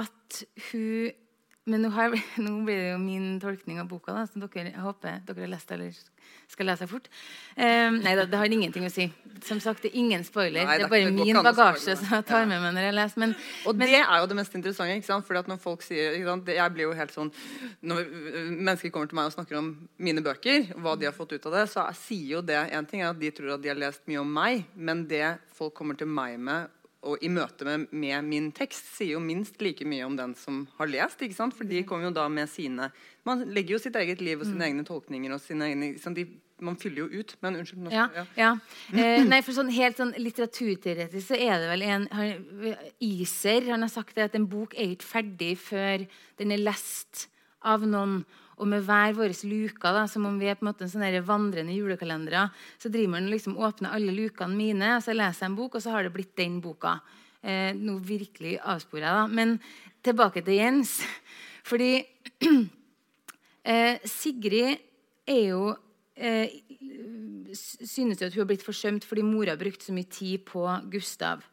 at 0.00 0.40
hun 0.70 1.10
Men 1.66 1.82
nå, 1.82 1.88
har, 1.96 2.14
nå, 2.44 2.52
blir 2.66 2.78
det 2.78 2.90
jo 2.92 2.98
min 3.02 3.40
tolkning 3.42 3.80
av 3.82 3.88
boka, 3.90 4.14
da, 4.14 4.26
som 4.30 4.42
dere, 4.44 4.70
jeg 4.70 4.84
håper 4.84 5.24
dere 5.26 5.46
har 5.46 5.50
lest 5.56 5.72
eller 5.74 5.96
skal 6.46 6.68
lese 6.70 6.86
fort. 6.86 7.08
Um, 7.56 7.98
nei, 8.04 8.12
det, 8.14 8.28
det, 8.30 8.38
har 8.38 8.52
ingenting 8.54 8.86
å 8.86 8.90
si. 8.92 9.08
Som 9.44 9.58
sagt, 9.62 9.82
det 9.82 9.90
er 9.90 9.98
ingen 9.98 10.22
spoiler. 10.26 10.62
Nei, 10.62 10.76
det, 10.78 10.86
er 10.86 10.92
bare 10.92 11.10
min 11.10 11.40
bagasje 11.42 11.96
som 11.98 12.12
jeg 12.14 12.26
tar 12.28 12.46
med 12.46 12.62
meg 12.62 12.74
når 12.76 12.86
jeg 12.86 12.96
leser. 12.96 13.22
Men, 13.24 13.34
og 13.66 13.74
men, 13.74 13.90
det 13.90 13.98
er 13.98 14.22
jo 14.22 14.28
det 14.30 14.38
mest 14.38 14.54
interessante. 14.58 14.94
ikke 15.00 15.08
sant? 15.08 15.26
Fordi 15.26 15.42
at 15.42 15.50
når 15.50 15.58
folk 15.62 15.82
sier, 15.82 16.14
Jeg 16.16 16.72
blir 16.74 16.86
jo 16.86 16.94
helt 16.96 17.12
sånn 17.14 17.32
Når 17.86 18.06
mennesker 18.12 18.92
kommer 18.94 19.10
til 19.10 19.18
meg 19.18 19.30
og 19.30 19.34
snakker 19.34 19.58
om 19.58 19.72
mine 19.98 20.22
bøker, 20.22 20.70
hva 20.82 20.94
de 20.98 21.10
har 21.10 21.16
fått 21.16 21.34
ut 21.34 21.50
av 21.50 21.58
det, 21.58 21.66
så 21.72 21.86
sier 21.98 22.36
jo 22.36 22.44
det 22.46 22.62
en 22.78 22.86
ting 22.86 23.02
er 23.02 23.10
at 23.10 23.20
de 23.20 23.32
tror 23.34 23.56
at 23.56 23.64
de 23.64 23.72
har 23.72 23.78
lest 23.80 24.06
mye 24.06 24.22
om 24.22 24.32
meg, 24.38 24.64
men 24.74 25.02
det 25.10 25.36
folk 25.56 25.74
kommer 25.76 25.98
til 25.98 26.10
meg 26.10 26.38
med 26.38 26.70
og 27.06 27.22
i 27.24 27.30
møte 27.32 27.66
med, 27.66 27.86
med, 27.90 28.16
min 28.26 28.48
tekst 28.54 28.88
sier 28.96 29.14
jo 29.14 29.20
minst 29.22 29.60
like 29.62 29.86
mye 29.88 30.06
om 30.06 30.16
den 30.18 30.34
som 30.38 30.64
har 30.78 30.90
lest. 30.90 31.22
ikke 31.22 31.36
sant? 31.36 31.54
For 31.56 31.68
de 31.68 31.84
kommer 31.86 32.08
jo 32.08 32.16
da 32.16 32.26
med 32.32 32.50
sine 32.50 32.90
Man 33.26 33.44
legger 33.50 33.76
jo 33.76 33.82
sitt 33.82 33.96
eget 33.98 34.20
liv 34.22 34.40
og 34.40 34.46
sine 34.46 34.60
mm. 34.60 34.66
egne 34.68 34.84
tolkninger 34.86 35.34
og 35.34 35.40
sine 35.42 35.70
egne 35.70 36.14
de, 36.14 36.26
Man 36.62 36.78
fyller 36.80 37.04
jo 37.04 37.22
ut. 37.22 37.36
Men 37.42 37.60
unnskyld. 37.60 37.84
Norsk, 37.86 37.96
ja, 37.96 38.08
ja. 38.14 38.26
ja. 38.38 38.52
Eh, 39.02 39.22
nei, 39.26 39.42
for 39.44 39.56
sånn 39.56 39.72
helt 39.74 40.00
sånn 40.00 40.14
litteraturteoretisk 40.18 41.32
så 41.32 41.38
er 41.38 41.60
det 41.62 41.70
vel 41.72 41.86
en 41.86 42.08
han, 42.16 42.48
Iser 43.02 43.70
han 43.70 43.84
har 43.84 43.92
sagt 43.92 44.16
det 44.16 44.30
at 44.30 44.38
en 44.38 44.48
bok 44.50 44.74
er 44.74 44.96
ikke 44.96 45.10
ferdig 45.10 45.54
før 45.60 46.06
den 46.40 46.54
er 46.54 46.62
lest 46.62 47.28
av 47.66 47.86
noen. 47.86 48.24
Og 48.56 48.68
med 48.70 48.86
hver 48.86 49.12
vår 49.18 49.34
luke, 49.44 49.92
da, 49.92 50.06
som 50.08 50.24
om 50.28 50.38
vi 50.40 50.48
er 50.48 50.56
på 50.56 50.64
en 50.64 50.70
måte 50.70 50.86
en 50.86 50.92
sånn 50.92 51.04
vandrende 51.28 51.74
julekalendere, 51.76 52.46
så 52.80 52.88
driver 52.88 53.12
man 53.18 53.28
liksom 53.28 53.58
åpner 53.60 53.92
alle 53.92 54.14
lukene 54.16 54.56
mine, 54.56 54.94
og 54.96 55.04
så 55.04 55.12
leser 55.12 55.44
jeg 55.44 55.50
en 55.50 55.58
bok, 55.58 55.76
og 55.76 55.84
så 55.84 55.92
har 55.92 56.06
det 56.06 56.14
blitt 56.14 56.32
den 56.40 56.60
boka. 56.64 56.96
Eh, 57.44 57.76
nå 57.76 57.98
virkelig 58.00 58.56
avsporer 58.64 59.04
jeg, 59.04 59.18
da. 59.20 59.26
Men 59.28 59.58
tilbake 60.06 60.42
til 60.46 60.56
Jens. 60.56 60.98
Fordi 61.68 61.92
eh, 63.72 64.00
Sigrid 64.08 64.80
er 65.26 65.42
jo 65.50 65.74
eh, 66.16 66.48
synes 67.56 68.20
jo 68.20 68.28
at 68.28 68.34
hun 68.34 68.44
har 68.44 68.48
blitt 68.50 68.64
forsømt 68.66 69.06
fordi 69.06 69.24
mora 69.26 69.54
har 69.54 69.60
brukt 69.60 69.84
så 69.84 69.94
mye 69.94 70.08
tid 70.10 70.44
på 70.48 70.64
Gustav. 70.92 71.44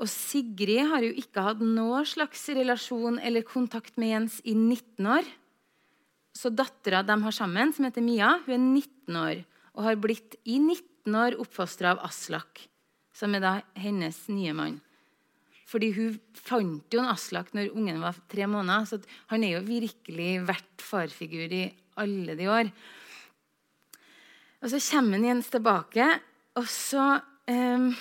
Og 0.00 0.08
Sigrid 0.08 0.88
har 0.88 1.04
jo 1.04 1.12
ikke 1.12 1.44
hatt 1.44 1.60
noen 1.64 2.06
slags 2.08 2.46
relasjon 2.56 3.18
eller 3.20 3.44
kontakt 3.44 3.98
med 4.00 4.14
Jens 4.14 4.40
i 4.44 4.54
19 4.56 5.08
år. 5.18 5.28
Så 6.40 6.48
dattera 6.48 7.02
de 7.04 7.16
har 7.20 7.34
sammen, 7.36 7.72
som 7.76 7.84
heter 7.84 8.04
Mia, 8.04 8.38
hun 8.46 8.54
er 8.54 8.62
19 8.64 9.16
år 9.20 9.40
og 9.76 9.84
har 9.86 9.98
blitt 10.00 10.38
i 10.48 10.56
19 10.58 11.16
år 11.16 11.36
oppfostra 11.40 11.92
av 11.94 12.00
Aslak, 12.08 12.62
som 13.16 13.34
er 13.36 13.42
da 13.44 13.52
hennes 13.78 14.16
nye 14.32 14.54
mann. 14.56 14.78
Fordi 15.70 15.92
hun 15.94 16.16
fant 16.34 16.90
jo 16.90 17.02
en 17.02 17.12
Aslak 17.12 17.52
når 17.54 17.70
ungen 17.76 18.00
var 18.02 18.16
tre 18.30 18.48
måneder. 18.50 18.88
Så 18.88 18.98
han 19.30 19.44
er 19.46 19.54
jo 19.54 19.66
virkelig 19.68 20.30
vært 20.48 20.82
farfigur 20.82 21.52
i 21.54 21.68
alle 22.02 22.34
de 22.38 22.48
år. 22.50 22.72
Og 24.60 24.72
så 24.72 24.80
kommer 24.90 25.22
Jens 25.22 25.52
tilbake, 25.52 26.08
og 26.58 26.66
så 26.68 27.04
um, 27.48 27.92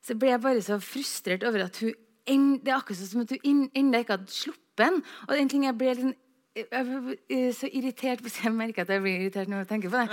Så 0.00 0.16
ble 0.16 0.30
jeg 0.32 0.42
bare 0.42 0.62
så 0.64 0.78
frustrert 0.80 1.44
over 1.44 1.66
at 1.66 1.76
hun 1.84 1.92
Det 2.24 2.70
er 2.70 2.78
akkurat 2.78 2.98
som 2.98 3.20
at 3.20 3.36
hun 3.44 3.68
ennå 3.76 4.00
ikke 4.00 4.16
hadde 4.16 4.32
sluppet 4.32 4.80
den. 4.80 5.00
Og 5.28 5.36
en 5.36 5.48
ting 5.50 5.64
jeg 5.66 5.76
ble 5.76 5.94
litt 5.98 6.18
jeg 6.56 6.86
blir 6.86 7.52
så 7.54 7.68
irritert 7.70 8.24
Jeg 8.26 8.52
merker 8.52 8.82
at 8.82 8.90
jeg 8.90 9.02
blir 9.04 9.20
irritert 9.20 9.50
når 9.50 9.62
jeg 9.62 9.68
tenker 9.70 9.92
på 9.92 10.00
det. 10.00 10.08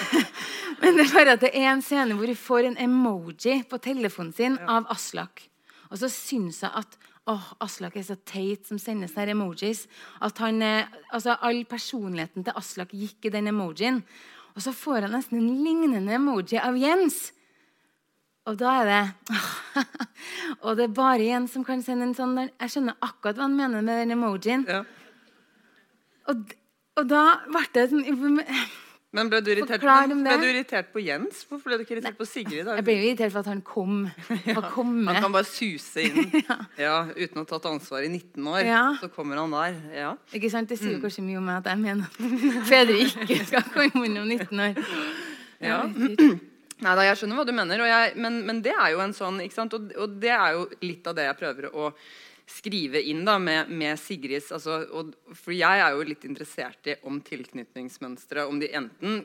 Men 0.82 0.98
det 0.98 1.04
er 1.04 1.14
bare 1.14 1.36
at 1.36 1.44
det 1.44 1.52
er 1.54 1.68
en 1.70 1.84
scene 1.84 2.16
hvor 2.18 2.26
hun 2.26 2.38
får 2.38 2.66
en 2.66 2.78
emoji 2.82 3.60
på 3.70 3.78
telefonen 3.78 4.32
sin 4.34 4.58
av 4.58 4.88
Aslak. 4.90 5.44
Og 5.92 6.00
så 6.00 6.08
syns 6.10 6.62
jeg 6.64 6.72
at 6.74 6.96
åh, 7.30 7.52
Aslak 7.62 7.96
er 7.96 8.06
så 8.06 8.16
teit 8.26 8.66
som 8.66 8.80
sender 8.82 9.10
sånne 9.10 9.36
emojis. 9.36 9.84
At 10.24 10.40
han, 10.42 10.58
altså 11.12 11.36
All 11.38 11.62
personligheten 11.70 12.42
til 12.42 12.58
Aslak 12.58 12.94
gikk 12.96 13.28
i 13.28 13.34
den 13.34 13.52
emojien. 13.52 14.02
Og 14.56 14.64
så 14.64 14.74
får 14.74 15.06
han 15.06 15.14
nesten 15.14 15.38
en 15.38 15.62
lignende 15.62 16.16
emoji 16.18 16.58
av 16.58 16.74
Jens. 16.80 17.28
Og 18.50 18.58
da 18.58 18.72
er 18.80 18.88
det 18.90 19.36
Og 20.66 20.74
det 20.74 20.88
er 20.88 20.96
bare 20.96 21.22
Jens 21.22 21.52
som 21.54 21.62
kan 21.62 21.78
sende 21.84 22.08
en 22.08 22.16
sånn 22.16 22.32
Jeg 22.40 22.72
skjønner 22.72 22.96
akkurat 22.98 23.38
hva 23.38 23.46
han 23.46 23.54
mener 23.54 23.84
med 23.86 24.02
den 24.02 24.16
emojien. 24.16 24.66
Ja. 24.66 24.82
Og, 26.32 26.56
og 27.00 27.10
da 27.10 27.26
ble 27.50 27.66
det 27.76 27.90
sånn 27.92 28.06
men 29.12 29.28
ble 29.28 29.42
du, 29.44 29.50
irritert, 29.52 29.82
men 30.08 30.22
ble 30.24 30.38
du 30.40 30.46
irritert 30.48 30.86
på 30.88 31.02
Jens? 31.04 31.42
Hvorfor 31.44 31.68
ble 31.68 31.76
du 31.76 31.82
ikke 31.84 31.98
irritert 31.98 32.14
Nei, 32.14 32.20
på 32.22 32.24
Sigrid? 32.24 32.62
Da? 32.64 32.78
Jeg 32.78 32.84
ble 32.86 32.94
irritert 32.96 33.34
for 33.34 33.42
at 33.42 33.50
han 33.50 33.58
kom. 33.60 34.06
ja, 34.48 34.54
han 34.56 35.18
kan 35.20 35.34
bare 35.34 35.44
suse 35.44 36.06
inn 36.06 36.30
ja, 36.80 36.94
uten 37.12 37.42
å 37.42 37.44
ha 37.44 37.50
tatt 37.50 37.68
ansvar 37.68 38.06
i 38.06 38.08
19 38.08 38.48
år. 38.54 38.62
Ja. 38.64 38.86
Så 39.02 39.10
kommer 39.12 39.42
han 39.42 39.52
der. 39.52 39.76
Ja. 39.92 40.14
Ikke 40.32 40.48
sant? 40.54 40.72
Det 40.72 40.80
sier 40.80 40.96
mm. 40.96 41.02
kanskje 41.04 41.26
mye 41.26 41.42
om 41.42 41.44
meg 41.50 41.60
at 41.60 41.68
jeg 41.74 41.82
mener 41.82 42.08
at 42.08 42.40
fedre 42.72 42.96
ikke 43.04 43.38
skal 43.50 43.68
komme 43.74 44.08
innom 44.08 44.32
19 44.32 44.64
år. 44.64 44.80
Ja. 45.60 45.82
Nei 46.82 46.96
da, 46.98 47.04
jeg 47.06 47.20
skjønner 47.20 47.38
hva 47.38 47.44
du 47.46 47.52
mener, 47.54 47.84
jeg, 47.86 48.14
men, 48.18 48.40
men, 48.48 48.64
det 48.64 48.72
er 48.72 48.94
jo 48.96 49.04
en 49.04 49.12
sånn 49.14 49.36
og, 49.44 49.92
og, 49.92 50.16
det 50.24 50.32
er 50.34 50.56
jo 50.56 50.64
litt 50.82 51.04
av 51.06 51.14
det 51.14 51.28
jeg 51.28 51.38
prøver 51.38 51.68
å 51.70 51.92
skrive 52.52 53.00
inn 53.08 53.24
da 53.24 53.38
med, 53.40 53.70
med 53.72 53.98
Sigrids 54.00 54.50
altså, 54.52 54.82
og, 54.92 55.12
For 55.38 55.54
jeg 55.56 55.82
er 55.82 55.94
jo 55.96 56.06
litt 56.06 56.26
interessert 56.28 56.90
i 56.92 56.96
om 57.08 57.20
tilknytningsmønstre 57.24 58.46
Om 58.48 58.60
de 58.62 58.70
enten 58.76 59.20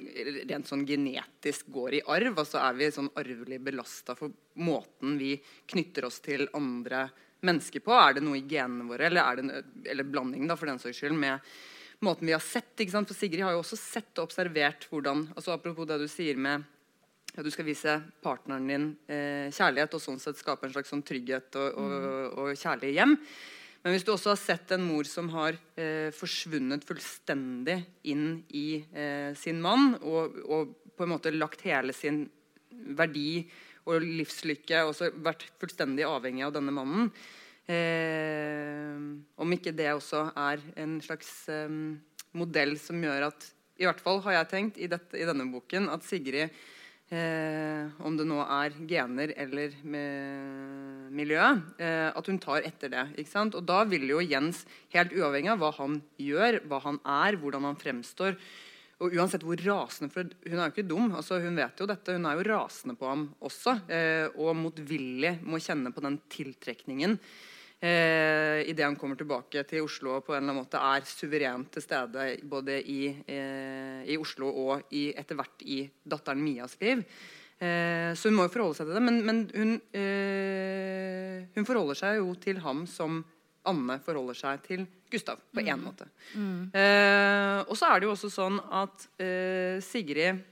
rent 0.50 0.70
sånn 0.70 0.86
genetisk 0.88 1.70
går 1.74 2.00
i 2.00 2.04
arv, 2.16 2.40
altså 2.40 2.62
er 2.64 2.78
vi 2.80 2.92
sånn 2.96 3.12
arvelig 3.20 3.60
belasta 3.64 4.16
for 4.18 4.34
måten 4.64 5.18
vi 5.20 5.36
knytter 5.70 6.08
oss 6.08 6.22
til 6.26 6.48
andre 6.58 7.08
mennesker 7.46 7.84
på. 7.86 7.94
Er 7.94 8.18
det 8.18 8.24
noe 8.26 8.40
i 8.40 8.46
genene 8.50 8.88
våre, 8.90 9.10
eller, 9.10 9.22
er 9.22 9.42
det, 9.42 9.64
eller 9.92 10.08
blanding 10.10 10.48
da, 10.50 10.58
for 10.58 10.70
den 10.70 10.82
saks 10.82 11.04
skyld, 11.04 11.18
med 11.20 11.44
måten 12.06 12.30
vi 12.30 12.34
har 12.34 12.44
sett. 12.44 12.74
ikke 12.78 12.96
sant? 12.96 13.12
For 13.12 13.18
Sigrid 13.18 13.46
har 13.46 13.54
jo 13.56 13.62
også 13.62 13.78
sett 13.80 14.18
og 14.18 14.30
observert 14.30 14.88
hvordan 14.90 15.28
altså 15.36 15.54
Apropos 15.54 15.90
det 15.90 16.00
du 16.02 16.08
sier 16.12 16.40
med 16.40 16.66
ja, 17.38 17.44
du 17.46 17.52
skal 17.54 17.68
vise 17.68 17.94
partneren 18.26 18.66
din 18.66 18.88
eh, 19.06 19.54
kjærlighet 19.54 19.94
og 19.94 20.02
sånn 20.02 20.18
sett 20.22 20.40
skape 20.40 20.66
en 20.66 20.74
slags 20.74 20.90
sånn 20.90 21.06
trygghet 21.06 21.54
og, 21.62 21.68
og, 21.78 21.92
mm. 21.94 22.32
og, 22.34 22.50
kjærlig 22.58 22.96
hjem. 22.96 23.14
Men 23.84 23.94
hvis 23.94 24.06
du 24.08 24.10
også 24.16 24.32
har 24.34 24.40
sett 24.42 24.72
en 24.74 24.88
mor 24.88 25.06
som 25.06 25.30
har 25.36 25.56
eh, 25.78 26.10
forsvunnet 26.18 26.86
fullstendig 26.88 27.78
inn 28.10 28.40
i 28.58 28.82
eh, 28.90 29.38
sin 29.38 29.62
mann, 29.62 29.94
og, 30.02 30.40
og, 30.50 30.74
på 30.98 31.06
en 31.06 31.12
måte 31.14 31.30
lagt 31.30 31.62
hele 31.62 31.94
sin 31.94 32.24
verdi 32.98 33.44
og 33.86 34.02
livslykke 34.02 34.80
og 34.88 34.96
så 34.98 35.12
vært 35.14 35.46
fullstendig 35.62 36.08
avhengig 36.10 36.42
av 36.48 36.56
denne 36.56 36.74
mannen 36.74 37.12
eh, 37.70 38.98
Om 39.38 39.54
ikke 39.54 39.76
det 39.78 39.92
også 39.94 40.24
er 40.34 40.64
en 40.82 40.98
slags 41.06 41.30
eh, 41.54 41.70
modell 42.34 42.74
som 42.82 42.98
gjør 43.06 43.28
at 43.30 43.46
I 43.78 43.86
hvert 43.86 44.02
fall 44.02 44.24
har 44.26 44.40
jeg 44.40 44.50
tenkt 44.56 44.82
i, 44.82 44.90
dette, 44.90 45.22
i 45.22 45.30
denne 45.30 45.46
boken 45.54 45.86
at 45.94 46.06
Sigrid 46.08 46.50
Eh, 47.08 47.88
om 48.04 48.18
det 48.20 48.26
nå 48.28 48.42
er 48.44 48.74
gener 48.90 49.32
eller 49.40 49.76
miljø, 51.16 51.44
eh, 51.80 52.10
at 52.12 52.28
hun 52.28 52.40
tar 52.44 52.68
etter 52.68 52.92
det. 52.92 53.06
ikke 53.16 53.32
sant? 53.32 53.56
Og 53.56 53.64
da 53.64 53.86
vil 53.88 54.10
jo 54.10 54.20
Jens, 54.20 54.66
helt 54.92 55.16
uavhengig 55.16 55.54
av 55.54 55.62
hva 55.62 55.72
han 55.80 56.02
gjør, 56.20 56.60
hva 56.68 56.82
han 56.84 57.00
er, 57.06 57.40
hvordan 57.40 57.70
han 57.70 57.80
fremstår 57.80 58.36
og 58.98 59.14
uansett 59.14 59.44
hvor 59.46 59.60
rasende 59.62 60.10
for 60.10 60.26
Hun 60.26 60.58
er 60.58 60.64
jo 60.66 60.74
ikke 60.74 60.90
dum, 60.90 61.12
altså 61.14 61.38
hun 61.44 61.60
vet 61.60 61.78
jo 61.78 61.86
dette. 61.90 62.16
Hun 62.18 62.26
er 62.26 62.40
jo 62.40 62.48
rasende 62.50 62.96
på 62.98 63.06
ham 63.06 63.28
også, 63.46 63.76
eh, 63.94 64.26
og 64.42 64.56
motvillig 64.58 65.38
må 65.46 65.62
kjenne 65.62 65.94
på 65.94 66.02
den 66.02 66.18
tiltrekningen 66.34 67.20
eh, 67.80 68.64
idet 68.70 68.86
han 68.86 68.98
kommer 69.00 69.20
tilbake 69.20 69.64
til 69.70 69.86
Oslo 69.86 70.18
og 70.18 70.26
på 70.26 70.36
en 70.36 70.42
eller 70.42 70.54
annen 70.54 70.64
måte 70.64 70.82
er 70.82 71.08
suverent 71.10 71.72
til 71.74 71.86
stede 71.86 72.28
både 72.44 72.80
i, 72.82 73.02
eh, 73.28 74.04
i 74.10 74.18
Oslo 74.18 74.50
og 74.50 74.94
i, 74.96 75.10
etter 75.18 75.38
hvert 75.40 75.66
i 75.66 75.84
datteren 76.04 76.44
Mias 76.44 76.78
liv. 76.82 77.04
Eh, 77.58 78.14
så 78.14 78.30
hun 78.30 78.38
må 78.38 78.46
jo 78.46 78.54
forholde 78.54 78.78
seg 78.78 78.90
til 78.90 78.98
det. 79.00 79.06
Men, 79.06 79.24
men 79.26 79.40
hun, 79.56 79.80
eh, 79.98 81.48
hun, 81.56 81.66
forholder 81.66 81.98
seg 81.98 82.20
jo 82.20 82.36
til 82.42 82.62
ham 82.66 82.86
som 82.90 83.24
Anne 83.68 83.98
forholder 84.04 84.38
seg 84.38 84.62
til 84.64 84.86
Gustav 85.12 85.42
på 85.52 85.64
én 85.64 85.82
måte. 85.82 86.08
Eh, 86.72 87.64
og 87.66 87.74
så 87.80 87.90
er 87.90 88.00
det 88.00 88.08
jo 88.08 88.14
også 88.14 88.30
sånn 88.32 88.62
at 88.62 89.10
eh, 89.20 89.82
Sigrid 89.84 90.46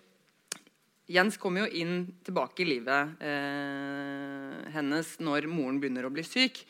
Jens 1.05 1.37
kommer 1.37 1.65
jo 1.65 1.83
inn 1.83 1.99
tilbake 2.25 2.63
i 2.63 2.65
livet 2.65 3.21
eh, 3.21 4.53
hennes 4.73 5.11
når 5.21 5.45
moren 5.51 5.77
begynner 5.81 6.07
å 6.07 6.13
bli 6.13 6.23
syk. 6.25 6.63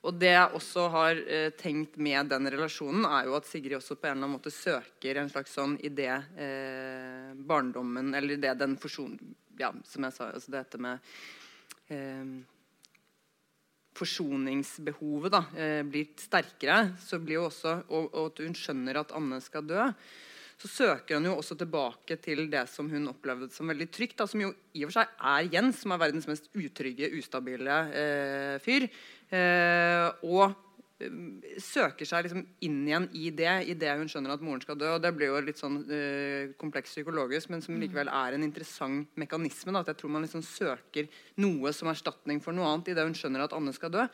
Og 0.00 0.16
det 0.16 0.30
jeg 0.32 0.56
også 0.56 0.86
har 0.94 1.18
eh, 1.28 1.50
tenkt 1.60 1.98
med 2.00 2.30
den 2.32 2.48
relasjonen, 2.54 3.04
er 3.04 3.26
jo 3.28 3.34
at 3.36 3.48
Sigrid 3.48 3.76
også 3.76 3.98
på 3.98 4.08
en 4.08 4.14
eller 4.14 4.24
annen 4.24 4.38
måte 4.38 4.52
søker 4.54 5.20
en 5.20 5.28
slags 5.32 5.52
sånn 5.58 5.76
idé 5.84 6.08
eh, 6.08 7.34
barndommen 7.36 8.14
Eller 8.16 8.38
idé 8.38 8.54
den 8.56 8.78
forson... 8.80 9.18
Ja, 9.60 9.74
som 9.84 10.06
jeg 10.06 10.16
sa, 10.16 10.30
altså 10.32 10.54
dette 10.54 10.80
med 10.80 11.10
eh, 11.92 12.32
Forsoningsbehovet 14.00 15.34
da, 15.34 15.42
eh, 15.52 15.82
blir 15.84 16.14
sterkere, 16.16 16.94
så 17.02 17.18
blir 17.20 17.42
jo 17.42 17.46
også, 17.50 17.74
og, 17.90 18.06
og 18.14 18.30
at 18.30 18.40
hun 18.46 18.56
skjønner 18.56 19.02
at 19.02 19.12
Anne 19.18 19.42
skal 19.44 19.66
dø, 19.68 19.84
så 20.60 20.68
søker 20.68 21.16
han 21.16 21.28
jo 21.28 21.34
også 21.36 21.56
tilbake 21.60 22.16
til 22.20 22.46
det 22.52 22.66
som 22.68 22.88
hun 22.92 23.08
opplevde 23.12 23.48
som 23.52 23.68
veldig 23.68 23.88
trygt. 23.92 24.18
Da, 24.20 24.26
som 24.28 24.42
jo 24.42 24.50
i 24.76 24.84
og 24.84 24.90
for 24.90 24.98
seg 24.98 25.14
er 25.32 25.48
Jens, 25.54 25.80
som 25.80 25.94
er 25.94 26.02
verdens 26.02 26.28
mest 26.28 26.50
utrygge, 26.52 27.08
ustabile 27.16 27.78
eh, 27.96 28.56
fyr. 28.64 28.88
Eh, 29.30 30.06
og 30.26 30.50
eh, 30.98 31.54
søker 31.62 32.08
seg 32.08 32.26
liksom 32.26 32.42
inn 32.66 32.80
igjen 32.88 33.06
i 33.14 33.30
det 33.34 33.52
idet 33.70 33.94
hun 34.00 34.10
skjønner 34.10 34.34
at 34.34 34.42
moren 34.44 34.62
skal 34.64 34.78
dø. 34.80 34.88
og 34.96 35.04
Det 35.04 35.12
blir 35.16 35.30
jo 35.30 35.40
litt 35.46 35.60
sånn 35.60 35.80
uh, 35.86 36.50
kompleks 36.60 36.96
psykologisk, 36.96 37.52
men 37.52 37.62
som 37.64 37.78
likevel 37.80 38.10
er 38.10 38.36
en 38.36 38.46
interessant 38.46 39.08
mekanisme. 39.20 39.74
Da, 39.74 39.84
at 39.84 39.92
jeg 39.92 40.00
tror 40.02 40.14
man 40.16 40.26
liksom 40.26 40.44
søker 40.46 41.10
noe 41.42 41.74
som 41.76 41.92
erstatning 41.92 42.42
for 42.42 42.56
noe 42.56 42.68
annet 42.72 42.92
idet 42.92 43.06
hun 43.06 43.18
skjønner 43.18 43.46
at 43.46 43.56
Anne 43.56 43.74
skal 43.76 43.94
dø. 43.94 44.08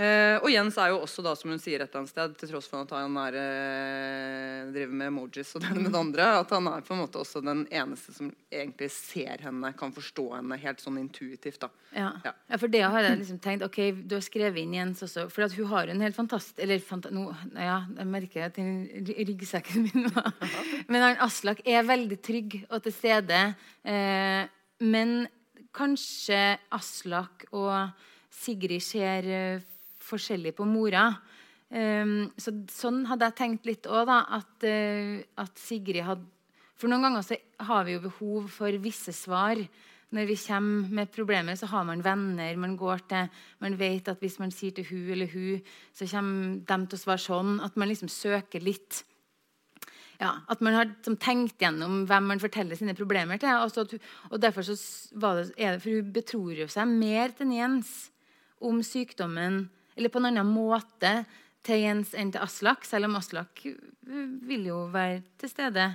Eh, 0.00 0.38
og 0.40 0.46
Jens 0.48 0.78
er 0.80 0.94
jo 0.94 1.00
også, 1.04 1.20
da, 1.26 1.34
som 1.36 1.50
hun 1.52 1.58
sier 1.60 1.82
et 1.82 1.90
eller 1.90 2.00
annet 2.00 2.12
sted, 2.14 2.36
til 2.40 2.48
tross 2.54 2.68
for 2.70 2.86
at 2.86 2.92
han 2.96 3.16
er, 3.20 3.34
eh, 3.36 4.70
driver 4.72 4.94
med 4.96 5.10
emojis 5.10 5.50
og 5.58 5.60
det 5.66 5.74
med 5.76 5.90
det 5.92 5.98
andre, 6.00 6.28
at 6.40 6.54
han 6.56 6.68
er 6.70 6.84
på 6.86 6.94
en 6.94 7.02
måte 7.02 7.20
også 7.20 7.42
den 7.44 7.66
eneste 7.68 8.14
som 8.16 8.30
egentlig 8.48 8.88
ser 8.94 9.42
henne, 9.44 9.72
kan 9.76 9.92
forstå 9.92 10.24
henne 10.38 10.56
helt 10.62 10.80
sånn 10.80 10.96
intuitivt. 11.02 11.60
da. 11.66 11.68
Ja. 11.92 12.06
Ja. 12.24 12.32
ja, 12.48 12.56
for 12.62 12.72
det 12.72 12.80
har 12.86 13.02
jeg 13.02 13.18
liksom 13.20 13.40
tenkt 13.42 13.64
Ok, 13.66 13.78
du 14.06 14.14
har 14.16 14.22
skrevet 14.24 14.62
inn 14.62 14.72
Jens 14.78 15.02
også. 15.02 15.26
For 15.30 15.42
at 15.44 15.52
hun 15.58 15.66
har 15.72 15.88
en 15.90 16.00
helt 16.00 16.14
fantastisk 16.16 16.60
Eller 16.62 16.78
fanta, 16.78 17.10
no, 17.10 17.32
ja, 17.58 17.80
jeg 17.98 18.06
merker 18.06 18.44
at 18.46 18.54
den 18.54 18.84
ry- 19.08 19.16
ryggsekken 19.26 19.88
min 19.88 20.06
var 20.14 20.30
Men 20.92 21.02
han 21.02 21.18
Aslak 21.26 21.60
er 21.66 21.82
veldig 21.84 22.20
trygg 22.22 22.56
og 22.70 22.82
til 22.86 22.94
stede. 22.94 23.40
Eh, 23.84 24.46
men 24.80 25.26
kanskje 25.76 26.56
Aslak 26.72 27.44
og 27.52 27.90
Sigrid 28.30 28.80
ser 28.86 29.26
forskjellig 30.10 30.54
på 30.58 30.66
mora. 30.68 31.08
Um, 31.70 32.32
så, 32.34 32.52
sånn 32.74 33.04
hadde 33.06 33.28
jeg 33.28 33.38
tenkt 33.38 33.68
litt 33.68 33.86
òg, 33.86 34.08
da. 34.10 34.24
At, 34.40 34.66
uh, 34.66 35.22
at 35.38 35.60
Sigrid 35.60 36.02
hadde 36.06 36.26
For 36.80 36.88
noen 36.88 37.04
ganger 37.04 37.22
så 37.22 37.36
har 37.68 37.84
vi 37.84 37.92
jo 37.92 38.06
behov 38.06 38.46
for 38.54 38.74
visse 38.80 39.12
svar. 39.12 39.60
Når 40.10 40.26
vi 40.26 40.36
kommer 40.42 40.94
med 40.96 41.10
problemer, 41.12 41.54
så 41.54 41.68
har 41.70 41.84
man 41.86 42.02
venner 42.02 42.56
man 42.58 42.72
går 42.76 43.04
til. 43.10 43.28
Man 43.60 43.76
vet 43.78 44.08
at 44.08 44.18
hvis 44.24 44.40
man 44.40 44.50
sier 44.50 44.72
til 44.74 44.88
hun 44.88 45.12
eller 45.12 45.28
hun, 45.30 45.60
så 45.94 46.08
kommer 46.10 46.56
de 46.66 46.78
til 46.88 46.98
å 46.98 47.02
svare 47.04 47.22
sånn. 47.22 47.60
At 47.62 47.76
man 47.78 47.92
liksom 47.92 48.10
søker 48.10 48.64
litt 48.64 49.04
ja, 50.20 50.34
At 50.52 50.60
man 50.60 50.74
har 50.76 50.90
som, 51.04 51.16
tenkt 51.16 51.62
gjennom 51.62 52.02
hvem 52.08 52.26
man 52.28 52.40
forteller 52.42 52.76
sine 52.76 52.92
problemer 52.96 53.40
til. 53.40 53.48
At 53.48 53.78
og 53.78 54.40
derfor 54.40 54.66
så 54.66 54.76
var 55.16 55.38
det, 55.38 55.46
er 55.56 55.76
det, 55.76 55.82
For 55.84 55.94
hun 55.94 56.10
betror 56.12 56.58
jo 56.58 56.66
seg 56.68 56.90
mer 56.90 57.32
til 57.36 57.54
Jens 57.56 58.10
om 58.60 58.82
sykdommen, 58.84 59.70
eller 59.96 60.12
på 60.12 60.20
en 60.20 60.30
annen 60.30 60.50
måte 60.50 61.12
til 61.66 61.82
Jens 61.82 62.14
enn 62.16 62.32
til 62.32 62.42
Aslak, 62.44 62.86
selv 62.88 63.08
om 63.08 63.18
Aslak 63.18 63.64
øh, 63.66 64.28
vil 64.46 64.68
jo 64.70 64.84
være 64.92 65.22
til 65.40 65.52
stede. 65.52 65.86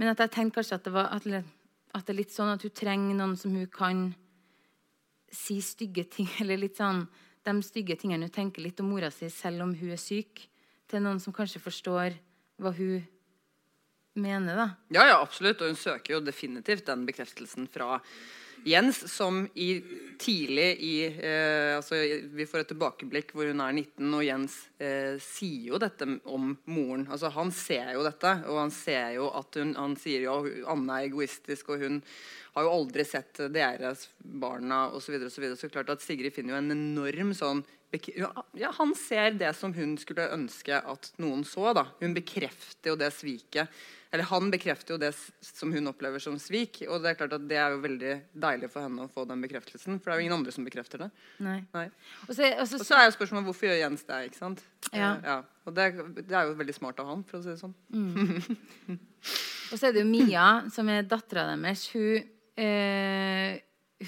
Men 0.00 0.12
at 0.12 0.22
jeg 0.24 0.32
tenkte 0.34 0.60
kanskje 0.60 0.78
at 0.80 0.86
det, 0.86 0.94
var, 0.94 1.12
at 1.14 2.06
det 2.06 2.14
er 2.14 2.18
litt 2.18 2.34
sånn 2.34 2.54
at 2.54 2.64
hun 2.66 2.74
trenger 2.74 3.18
noen 3.18 3.36
som 3.38 3.54
hun 3.54 3.68
kan 3.70 4.08
si 5.30 5.60
stygge 5.62 6.06
ting, 6.10 6.30
eller 6.42 6.60
litt 6.60 6.80
sånn 6.80 7.04
de 7.46 7.54
stygge 7.64 7.96
tingene 7.96 8.28
hun 8.28 8.34
tenker 8.34 8.64
litt 8.64 8.80
om 8.82 8.90
mora 8.92 9.08
si, 9.14 9.30
selv 9.32 9.64
om 9.64 9.72
hun 9.76 9.94
er 9.94 10.00
syk, 10.00 10.44
til 10.90 11.02
noen 11.04 11.20
som 11.22 11.34
kanskje 11.34 11.62
forstår 11.62 12.18
hva 12.60 12.72
hun 12.76 13.00
mener, 14.20 14.58
da. 14.58 14.66
Ja, 14.92 15.06
ja, 15.08 15.18
absolutt. 15.22 15.62
Og 15.62 15.70
hun 15.70 15.78
søker 15.78 16.16
jo 16.16 16.20
definitivt 16.24 16.88
den 16.88 17.06
bekreftelsen 17.08 17.68
fra 17.70 18.00
Jens, 18.66 18.98
som 19.08 19.44
i, 19.54 19.78
tidlig 20.20 20.68
i 20.84 20.94
eh, 21.08 21.76
altså, 21.76 21.98
Vi 22.36 22.46
får 22.48 22.62
et 22.62 22.70
tilbakeblikk 22.72 23.32
hvor 23.34 23.48
hun 23.50 23.62
er 23.64 23.72
19, 23.72 24.04
og 24.12 24.24
Jens 24.26 24.56
eh, 24.82 25.16
sier 25.22 25.72
jo 25.72 25.80
dette 25.80 26.06
om 26.28 26.52
moren. 26.70 27.06
Altså, 27.08 27.32
han 27.34 27.52
ser 27.54 27.94
jo 27.96 28.04
dette, 28.06 28.34
og 28.50 28.60
han 28.62 28.74
ser 28.74 29.16
jo 29.16 29.30
at 29.40 29.60
hun 29.60 29.74
Han 29.78 29.96
sier 30.00 30.26
jo 30.26 30.36
at 30.40 30.70
Anne 30.74 31.00
er 31.00 31.08
egoistisk, 31.08 31.72
og 31.72 31.84
hun 31.84 32.00
har 32.54 32.66
jo 32.66 32.72
aldri 32.74 33.06
sett 33.06 33.42
deres 33.54 34.08
barna 34.20 34.88
osv. 34.90 35.06
Så, 35.06 35.14
videre, 35.14 35.30
og 35.30 35.34
så, 35.34 35.44
videre. 35.44 35.60
så 35.60 35.72
klart 35.72 35.92
at 35.94 36.04
Sigrid 36.04 36.34
finner 36.34 36.56
jo 36.56 36.62
en 36.62 36.74
enorm 36.74 37.34
sånn 37.36 37.64
ja, 37.92 38.70
Han 38.76 38.94
ser 38.94 39.34
det 39.38 39.54
som 39.58 39.72
hun 39.74 39.96
skulle 39.98 40.28
ønske 40.34 40.78
at 40.78 41.12
noen 41.18 41.42
så. 41.44 41.72
da. 41.74 41.86
Hun 42.00 42.14
bekrefter 42.14 42.92
jo 42.92 42.98
det 43.00 43.10
sviket. 43.16 43.68
Eller 44.10 44.26
han 44.26 44.48
bekrefter 44.50 44.96
jo 44.96 44.98
det 44.98 45.12
som 45.40 45.70
hun 45.70 45.86
opplever 45.86 46.18
som 46.22 46.34
svik. 46.42 46.80
Og 46.88 47.02
det 47.02 47.12
er 47.12 47.18
klart 47.20 47.34
at 47.36 47.44
det 47.50 47.58
er 47.62 47.76
jo 47.76 47.82
veldig 47.84 48.14
deilig 48.42 48.70
for 48.72 48.82
henne 48.82 49.06
å 49.06 49.10
få 49.12 49.22
den 49.30 49.42
bekreftelsen. 49.44 50.00
For 50.00 50.10
det 50.10 50.14
er 50.14 50.18
jo 50.18 50.26
ingen 50.26 50.36
andre 50.40 50.54
som 50.54 50.66
bekrefter 50.66 51.04
det. 51.04 51.10
Nei. 51.46 51.60
Nei. 51.76 51.86
Og 52.26 52.32
så, 52.34 52.48
og 52.56 52.66
så, 52.66 52.80
Og 52.80 52.88
så 52.88 52.98
er 52.98 53.06
jo 53.06 53.14
spørsmålet 53.14 53.46
hvorfor 53.50 53.70
gjør 53.70 53.78
Jens 53.84 54.02
det? 54.08 54.18
ikke 54.30 54.40
sant? 54.40 54.64
Ja. 54.90 55.12
ja. 55.22 55.38
Og 55.66 55.76
det, 55.76 55.86
det 56.24 56.34
er 56.34 56.50
jo 56.50 56.58
veldig 56.58 56.74
smart 56.74 56.98
av 57.02 57.12
han, 57.12 57.22
for 57.28 57.38
å 57.38 57.44
si 57.44 57.52
det 57.52 57.60
sånn. 57.62 57.76
Og 59.70 59.78
så 59.78 59.86
er 59.86 59.94
det 59.94 60.02
jo 60.02 60.10
Mia, 60.10 60.46
som 60.74 60.90
er 60.90 61.06
dattera 61.06 61.46
deres. 61.52 61.86
Hun, 61.94 62.26
øh, 62.58 63.54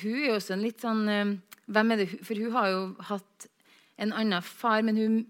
hun 0.03 0.19
er 0.19 0.27
jo 0.27 0.37
også 0.41 0.57
en 0.57 0.67
litt 0.67 0.83
sånn 0.83 1.03
øh, 1.07 1.35
Hvem 1.73 1.93
er 1.95 2.01
det 2.01 2.09
For 2.27 2.35
hun 2.43 2.55
har 2.57 2.71
jo 2.73 2.81
hatt 3.07 3.47
en 4.03 4.15
annen 4.19 4.43
far, 4.45 4.83
men 4.87 4.99
hun 4.99 5.21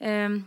eh, 0.00 0.40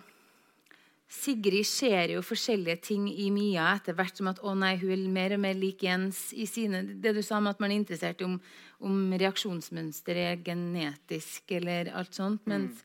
Sigrid 1.13 1.67
ser 1.69 2.15
jo 2.15 2.23
forskjellige 2.25 2.79
ting 2.87 3.05
i 3.07 3.27
Mia 3.31 3.67
etter 3.75 3.93
hvert 3.97 4.17
som 4.17 4.31
at 4.31 4.41
å 4.41 4.55
nei, 4.57 4.73
hun 4.81 4.95
er 4.95 5.11
mer 5.13 5.35
og 5.35 5.43
mer 5.43 5.57
lik 5.59 5.83
Jens 5.85 6.31
i 6.33 6.47
sine 6.49 6.81
Det 7.03 7.13
du 7.13 7.21
sa 7.21 7.37
om 7.37 7.51
at 7.51 7.61
man 7.61 7.69
er 7.69 7.81
interessert 7.83 8.23
om, 8.25 8.39
om 8.81 9.13
reaksjonsmønster 9.21 10.17
er 10.17 10.41
genetisk 10.43 11.53
eller 11.59 11.91
alt 11.93 12.17
sånt. 12.17 12.47
Mens 12.49 12.81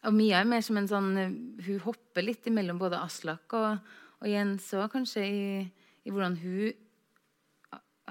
og 0.00 0.16
Mia 0.16 0.38
er 0.40 0.48
mer 0.48 0.62
som 0.64 0.78
en 0.80 0.88
sånn 0.88 1.10
Hun 1.66 1.82
hopper 1.84 2.24
litt 2.24 2.48
mellom 2.48 2.80
både 2.80 3.02
Aslak 3.04 3.52
og, 3.58 3.90
og 4.22 4.30
Jens 4.30 4.70
òg, 4.72 4.88
kanskje, 4.94 5.26
i, 5.26 5.42
i 6.08 6.12
hvordan 6.14 6.38
hun 6.40 6.86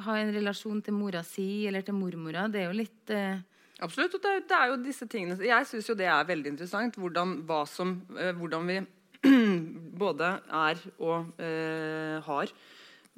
har 0.05 0.21
en 0.21 0.31
relasjon 0.31 0.83
til 0.85 0.95
mora 0.95 1.25
si 1.27 1.65
eller 1.67 1.83
til 1.83 1.97
mormora. 1.97 2.45
Det 2.47 2.61
er 2.61 2.69
jo 2.69 2.77
litt 2.77 3.11
eh, 3.11 3.41
Absolutt. 3.81 4.15
og 4.17 4.21
det, 4.23 4.31
er- 4.35 4.47
det 4.49 4.57
er 4.57 4.71
jo 4.73 4.77
disse 4.83 5.07
tingene 5.07 5.37
Jeg 5.45 5.67
syns 5.69 5.87
jo 5.89 5.95
det 5.95 6.07
er 6.11 6.25
veldig 6.27 6.51
interessant. 6.53 6.95
Hvordan, 6.99 7.37
som, 7.67 7.93
eh, 8.17 8.33
hvordan 8.35 8.67
vi 8.67 8.79
både 10.03 10.33
er 10.51 10.81
og 10.99 11.39
eh, 11.39 12.19
har 12.25 12.51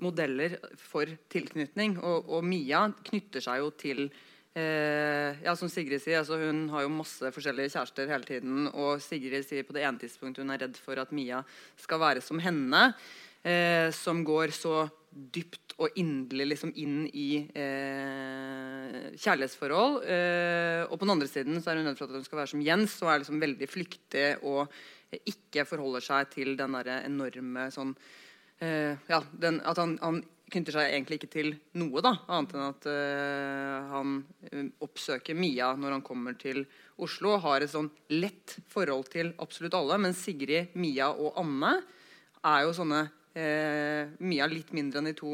modeller 0.01 0.57
for 0.77 1.05
tilknytning. 1.29 1.97
Og, 2.01 2.29
og 2.29 2.43
Mia 2.45 2.87
knytter 3.05 3.41
seg 3.43 3.59
jo 3.61 3.69
til 3.77 4.07
eh, 4.55 5.37
ja, 5.43 5.53
Som 5.55 5.69
Sigrid 5.69 6.01
sier, 6.01 6.21
altså 6.23 6.39
hun 6.41 6.63
har 6.73 6.85
jo 6.87 6.93
masse 6.93 7.31
forskjellige 7.35 7.73
kjærester 7.75 8.09
hele 8.09 8.25
tiden. 8.27 8.69
Og 8.73 9.01
Sigrid 9.03 9.45
sier 9.45 9.63
på 9.67 9.73
det 9.77 9.83
ene 9.85 10.01
tidspunktet 10.01 10.41
hun 10.45 10.53
er 10.55 10.63
redd 10.65 10.77
for 10.81 10.97
at 11.01 11.13
Mia 11.13 11.43
skal 11.77 12.01
være 12.01 12.21
som 12.25 12.41
henne. 12.41 12.91
Eh, 13.45 13.89
som 13.93 14.21
går 14.25 14.53
så 14.53 14.83
dypt 15.11 15.75
og 15.81 15.97
inderlig 15.99 16.53
liksom 16.53 16.71
inn 16.79 17.03
i 17.07 17.43
eh, 17.57 19.11
kjærlighetsforhold. 19.19 20.01
Eh, 20.07 20.81
og 20.87 20.95
på 20.95 21.03
den 21.03 21.13
andre 21.15 21.29
siden 21.29 21.59
så 21.59 21.71
er 21.71 21.81
hun 21.81 21.89
redd 21.89 21.99
for 21.99 22.07
at 22.07 22.19
hun 22.19 22.27
skal 22.27 22.41
være 22.41 22.53
som 22.53 22.65
Jens 22.65 22.97
og 23.03 23.11
er 23.11 23.23
liksom 23.23 23.41
veldig 23.43 23.69
flyktig 23.69 24.27
og 24.47 24.71
ikke 25.27 25.65
forholder 25.67 26.03
seg 26.05 26.29
til 26.31 26.53
den 26.59 26.77
derre 26.77 27.01
enorme 27.07 27.67
sånn 27.73 27.95
eh, 28.63 28.95
Ja, 29.11 29.19
den, 29.31 29.59
at 29.67 29.81
han, 29.81 29.97
han 30.01 30.21
knytter 30.51 30.75
seg 30.75 30.91
egentlig 30.91 31.19
ikke 31.19 31.31
til 31.31 31.53
noe, 31.79 32.03
da, 32.03 32.13
annet 32.31 32.55
enn 32.55 32.65
at 32.65 32.87
eh, 32.91 33.91
han 33.91 34.17
eh, 34.49 34.69
oppsøker 34.83 35.37
Mia 35.37 35.71
når 35.79 35.97
han 35.97 36.05
kommer 36.05 36.35
til 36.39 36.63
Oslo, 37.01 37.35
og 37.35 37.45
har 37.45 37.63
et 37.63 37.71
sånn 37.71 37.89
lett 38.13 38.57
forhold 38.71 39.09
til 39.13 39.33
absolutt 39.41 39.75
alle. 39.77 39.99
Men 40.03 40.15
Sigrid, 40.17 40.75
Mia 40.79 41.09
og 41.11 41.39
Anne 41.41 41.77
er 42.47 42.65
jo 42.65 42.75
sånne 42.75 43.05
eh, 43.37 44.11
Mia 44.19 44.47
litt 44.49 44.71
mindre 44.75 45.01
enn 45.01 45.09
de 45.09 45.15
to, 45.17 45.31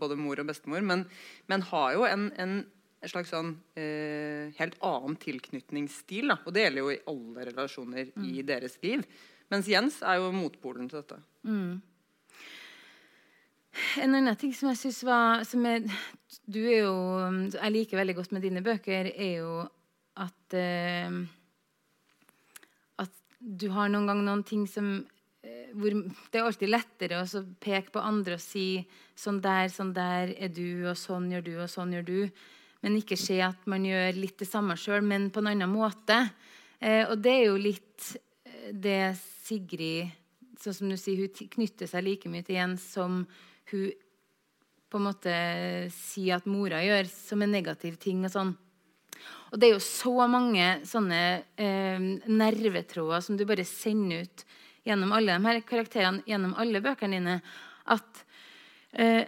både 0.00 0.18
mor 0.20 0.40
og 0.42 0.48
bestemor, 0.50 0.84
men, 0.86 1.04
men 1.50 1.64
har 1.70 1.94
jo 1.96 2.06
en, 2.08 2.28
en 2.40 2.58
slags 3.06 3.30
sånn 3.32 3.54
eh, 3.78 4.52
helt 4.58 4.78
annen 4.84 5.16
tilknytningsstil. 5.22 6.32
Da. 6.32 6.38
Og 6.44 6.54
det 6.56 6.66
gjelder 6.66 6.82
jo 6.82 6.92
i 6.94 7.02
alle 7.12 7.48
relasjoner 7.50 8.12
i 8.26 8.42
deres 8.46 8.78
liv. 8.82 9.04
Mens 9.52 9.68
Jens 9.70 10.00
er 10.02 10.18
jo 10.18 10.32
motpolen 10.34 10.88
til 10.90 11.02
dette. 11.02 11.20
En 14.02 14.16
annen 14.16 14.38
ting 14.40 14.54
som 14.56 14.70
jeg 14.72 14.80
synes 14.80 15.02
var 15.06 15.44
som 15.46 15.66
er, 15.68 15.84
Du 16.48 16.62
er 16.64 16.86
jo 16.86 16.94
Jeg 17.52 17.72
liker 17.74 17.98
veldig 18.00 18.14
godt 18.16 18.32
med 18.32 18.42
dine 18.42 18.62
bøker, 18.64 19.10
er 19.12 19.34
jo 19.42 19.66
at 20.16 20.54
eh, 20.56 21.12
du 23.46 23.68
har 23.70 23.90
noen 23.92 24.08
gang 24.08 24.22
noen 24.24 24.42
ting 24.46 24.64
som 24.66 25.04
hvor 25.74 25.96
Det 26.30 26.38
er 26.38 26.44
alltid 26.44 26.70
lettere 26.70 27.22
å 27.22 27.42
peke 27.62 27.94
på 27.94 28.02
andre 28.02 28.36
og 28.36 28.42
si 28.44 28.84
sånn 29.16 29.40
der, 29.44 29.70
sånn 29.72 29.94
der 29.96 30.34
er 30.36 30.52
du, 30.52 30.86
og 30.90 30.96
sånn 31.00 31.30
gjør 31.32 31.46
du, 31.46 31.54
og 31.62 31.70
sånn 31.72 31.96
gjør 31.96 32.06
du. 32.06 32.20
Men 32.84 32.98
ikke 33.00 33.18
se 33.18 33.40
at 33.42 33.66
man 33.66 33.86
gjør 33.86 34.20
litt 34.20 34.38
det 34.38 34.48
samme 34.48 34.76
sjøl, 34.78 35.02
men 35.02 35.30
på 35.32 35.42
en 35.42 35.50
annen 35.54 35.72
måte. 35.72 36.18
Eh, 36.78 37.04
og 37.08 37.18
det 37.24 37.32
er 37.32 37.44
jo 37.48 37.58
litt 37.58 38.12
eh, 38.44 38.70
det 38.72 39.16
Sigrid 39.18 40.12
sånn 40.60 40.74
som 40.74 40.90
du 40.90 40.96
sier, 40.98 41.20
Hun 41.20 41.50
knytter 41.52 41.88
seg 41.90 42.04
like 42.04 42.30
mye 42.30 42.44
til 42.46 42.58
Jens 42.58 42.84
som 42.96 43.24
hun 43.70 43.88
på 44.86 45.00
en 45.00 45.06
måte 45.08 45.32
sier 45.90 46.38
at 46.38 46.46
mora 46.46 46.78
gjør, 46.84 47.08
som 47.10 47.42
en 47.42 47.52
negativ 47.52 47.98
ting. 48.02 48.24
og 48.24 48.32
sånn. 48.32 48.52
Og 49.50 49.58
det 49.58 49.68
er 49.68 49.74
jo 49.74 49.82
så 49.82 50.26
mange 50.30 50.66
sånne 50.86 51.22
eh, 51.58 52.06
nervetråder 52.30 53.24
som 53.24 53.36
du 53.38 53.44
bare 53.48 53.66
sender 53.66 54.26
ut 54.26 54.44
gjennom 54.86 55.14
alle 55.16 55.36
de 55.36 55.50
her 55.50 55.62
karakterene, 55.66 56.22
gjennom 56.28 56.54
alle 56.60 56.82
bøkene 56.84 57.18
dine, 57.18 57.40
at 57.86 58.24
eh, 58.92 59.24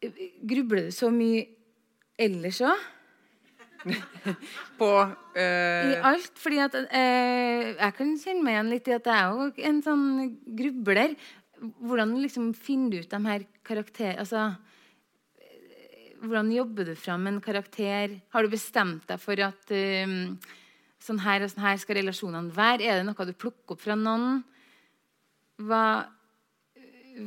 Grubler 0.00 0.86
du 0.88 0.94
så 0.96 1.10
mye 1.12 1.42
ellers 2.20 2.62
òg? 2.64 2.84
På 4.80 4.88
eh, 5.36 5.92
I 5.92 5.98
alt. 6.04 6.32
fordi 6.40 6.58
at 6.60 6.74
eh, 6.76 7.70
Jeg 7.72 7.94
kan 7.96 8.16
kjenne 8.20 8.44
meg 8.44 8.56
igjen 8.56 8.72
litt 8.74 8.88
i 8.90 8.96
at 8.96 9.08
jeg 9.08 9.16
er 9.16 9.30
jo 9.36 9.68
en 9.70 9.82
sånn 9.84 10.08
grubler. 10.58 11.14
Hvordan 11.60 12.16
liksom 12.22 12.50
finner 12.56 12.92
du 12.92 13.04
ut 13.04 13.12
de 13.12 13.20
her 13.26 13.46
karakterene 13.66 14.20
altså, 14.24 14.46
eh, 15.40 16.12
Hvordan 16.22 16.52
jobber 16.56 16.90
du 16.90 16.94
fram 16.96 17.28
en 17.28 17.40
karakter? 17.44 18.18
Har 18.32 18.44
du 18.44 18.52
bestemt 18.52 19.08
deg 19.08 19.20
for 19.20 19.44
at 19.44 19.74
um, 19.76 20.36
sånn 21.00 21.20
her 21.24 21.44
og 21.44 21.52
sånn 21.52 21.64
her 21.64 21.80
skal 21.80 22.00
relasjonene 22.00 22.56
være? 22.56 22.84
Er 22.88 23.00
det 23.00 23.08
noe 23.08 23.28
du 23.28 23.36
plukker 23.36 23.76
opp 23.76 23.84
fra 23.84 23.96
noen? 23.96 24.42
Hva, 25.60 25.84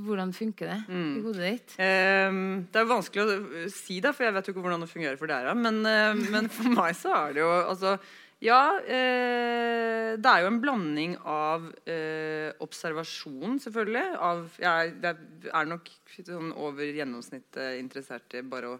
hvordan 0.01 0.33
funker 0.33 0.71
det 0.71 0.79
i 0.89 1.21
hodet 1.21 1.45
ditt? 1.45 1.75
Um, 1.77 2.65
det 2.71 2.81
er 2.81 2.89
vanskelig 2.89 3.23
å 3.23 3.37
eh, 3.61 3.71
si 3.73 3.99
det, 4.03 4.13
for 4.15 4.27
jeg 4.27 4.35
vet 4.35 4.49
jo 4.49 4.55
ikke 4.55 4.65
hvordan 4.65 4.85
det 4.85 4.91
fungerer 4.91 5.19
for 5.19 5.31
dere. 5.31 5.55
Men, 5.57 5.81
uh, 5.85 6.13
men 6.33 6.49
for 6.53 6.73
meg 6.79 6.95
så 6.97 7.13
er 7.19 7.35
det 7.35 7.43
jo 7.43 7.51
altså, 7.61 7.97
Ja, 8.43 8.61
uh, 8.79 10.09
det 10.19 10.31
er 10.31 10.43
jo 10.43 10.49
en 10.49 10.61
blanding 10.63 11.17
av 11.19 11.67
uh, 11.69 12.49
observasjon, 12.65 13.59
selvfølgelig. 13.63 14.07
Av, 14.29 14.43
jeg, 14.63 14.95
jeg 15.03 15.53
er 15.53 15.69
nok 15.69 15.93
sånn 16.17 16.51
over 16.57 16.89
gjennomsnittet 16.89 17.79
interessert 17.81 18.37
i 18.37 18.43
bare 18.45 18.73
å 18.73 18.79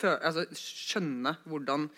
altså, 0.00 0.46
skjønne 0.56 1.36
hvordan 1.44 1.90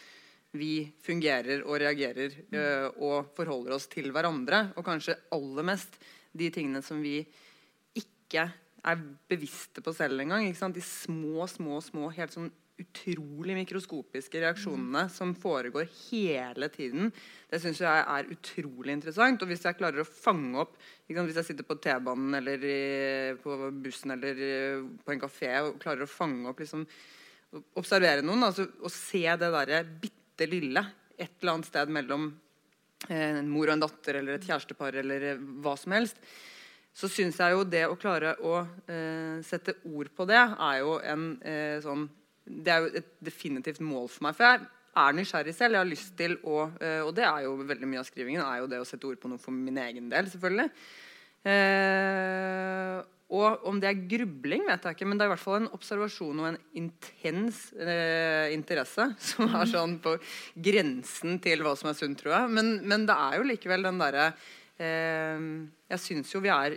vi 0.53 0.85
fungerer 1.05 1.65
og 1.65 1.79
reagerer 1.81 2.35
eh, 2.53 2.89
og 3.01 3.33
forholder 3.37 3.77
oss 3.77 3.89
til 3.93 4.11
hverandre. 4.13 4.67
Og 4.77 4.85
kanskje 4.87 5.19
aller 5.33 5.67
mest 5.67 5.97
de 6.37 6.51
tingene 6.53 6.83
som 6.85 7.01
vi 7.03 7.21
ikke 7.99 8.49
er 8.83 9.07
bevisste 9.31 9.85
på 9.85 9.95
selv 9.97 10.21
engang. 10.25 10.49
De 10.53 10.85
små, 10.85 11.47
små, 11.49 11.81
små, 11.85 12.11
helt 12.17 12.35
sånn 12.35 12.51
utrolig 12.83 13.55
mikroskopiske 13.55 14.41
reaksjonene 14.43 15.05
som 15.13 15.35
foregår 15.39 15.87
hele 16.09 16.69
tiden. 16.73 17.13
Det 17.51 17.61
syns 17.63 17.83
jeg 17.85 18.05
er 18.15 18.31
utrolig 18.33 18.97
interessant. 18.97 19.45
Og 19.45 19.53
hvis 19.53 19.65
jeg 19.69 19.79
klarer 19.79 20.03
å 20.03 20.09
fange 20.09 20.65
opp? 20.65 20.77
Hvis 21.07 21.39
jeg 21.39 21.49
sitter 21.51 21.69
på 21.69 21.79
T-banen 21.85 22.39
eller 22.41 22.65
i, 22.67 22.79
på 23.41 23.59
bussen 23.85 24.17
eller 24.17 24.47
på 25.05 25.15
en 25.15 25.23
kafé 25.23 25.53
og 25.63 25.77
klarer 25.83 26.05
å 26.07 26.11
fange 26.11 26.53
opp 26.53 26.65
liksom, 26.65 26.87
Observere 27.77 28.23
noen 28.25 28.47
altså, 28.47 28.65
og 28.81 28.89
se 28.89 29.27
det 29.29 29.51
derre 29.53 29.83
bitte 29.85 30.22
lille 30.51 30.83
et 31.17 31.35
eller 31.41 31.57
annet 31.57 31.69
sted 31.69 31.93
mellom 31.93 32.31
eh, 33.09 33.39
en 33.39 33.51
mor 33.51 33.69
og 33.69 33.77
en 33.77 33.85
datter 33.85 34.19
eller 34.21 34.39
et 34.39 34.49
kjærestepar 34.49 34.99
eller 35.03 35.29
eh, 35.33 35.45
hva 35.63 35.77
som 35.79 35.95
helst, 35.97 36.19
så 36.93 37.09
syns 37.09 37.39
jeg 37.41 37.55
jo 37.55 37.65
det 37.65 37.87
å 37.89 37.97
klare 38.01 38.35
å 38.45 38.59
eh, 38.61 39.39
sette 39.47 39.79
ord 39.89 40.11
på 40.17 40.27
det, 40.29 40.41
er 40.41 40.83
jo 40.83 40.99
en 41.01 41.31
eh, 41.41 41.79
sånn 41.85 42.09
Det 42.45 42.73
er 42.73 42.83
jo 42.83 42.91
et 42.99 43.11
definitivt 43.23 43.81
mål 43.81 44.09
for 44.11 44.27
meg. 44.27 44.35
For 44.35 44.45
jeg 44.49 44.67
er 44.99 45.15
nysgjerrig 45.15 45.55
selv. 45.55 45.77
Jeg 45.77 45.81
har 45.81 45.89
lyst 45.89 46.17
til 46.19 46.35
å 46.43 46.67
eh, 46.83 47.01
Og 47.07 47.15
det 47.15 47.25
er 47.25 47.47
jo 47.47 47.55
veldig 47.63 47.89
mye 47.89 48.03
av 48.03 48.09
skrivingen, 48.09 48.43
er 48.43 48.61
jo 48.61 48.69
det 48.69 48.83
å 48.83 48.89
sette 48.89 49.07
ord 49.09 49.21
på 49.23 49.31
noe 49.31 49.41
for 49.41 49.55
min 49.55 49.79
egen 49.79 50.11
del, 50.13 50.29
selvfølgelig. 50.33 50.69
Eh, 51.49 52.99
og 53.33 53.65
om 53.69 53.79
det 53.81 53.89
er 53.89 54.05
grubling, 54.11 54.67
vet 54.69 54.85
jeg 54.85 54.97
ikke, 54.97 55.09
men 55.09 55.17
det 55.17 55.25
er 55.25 55.31
i 55.31 55.33
hvert 55.33 55.43
fall 55.43 55.59
en 55.63 55.71
observasjon 55.73 56.43
og 56.43 56.49
en 56.51 56.59
intens 56.77 57.65
eh, 57.81 58.53
interesse 58.53 59.09
som 59.31 59.49
er 59.49 59.71
sånn 59.71 59.97
på 60.05 60.17
grensen 60.69 61.39
til 61.45 61.65
hva 61.65 61.75
som 61.79 61.93
er 61.93 61.99
sunt, 61.99 62.21
tror 62.21 62.37
jeg. 62.37 62.55
Men, 62.59 62.75
men 62.89 63.07
det 63.09 63.17
er 63.17 63.39
jo 63.39 63.49
likevel 63.49 63.89
den 63.89 64.01
derre 64.03 64.33
eh, 64.77 65.47
Jeg 65.95 66.05
syns 66.05 66.35
jo 66.35 66.45
vi 66.45 66.53
er 66.53 66.77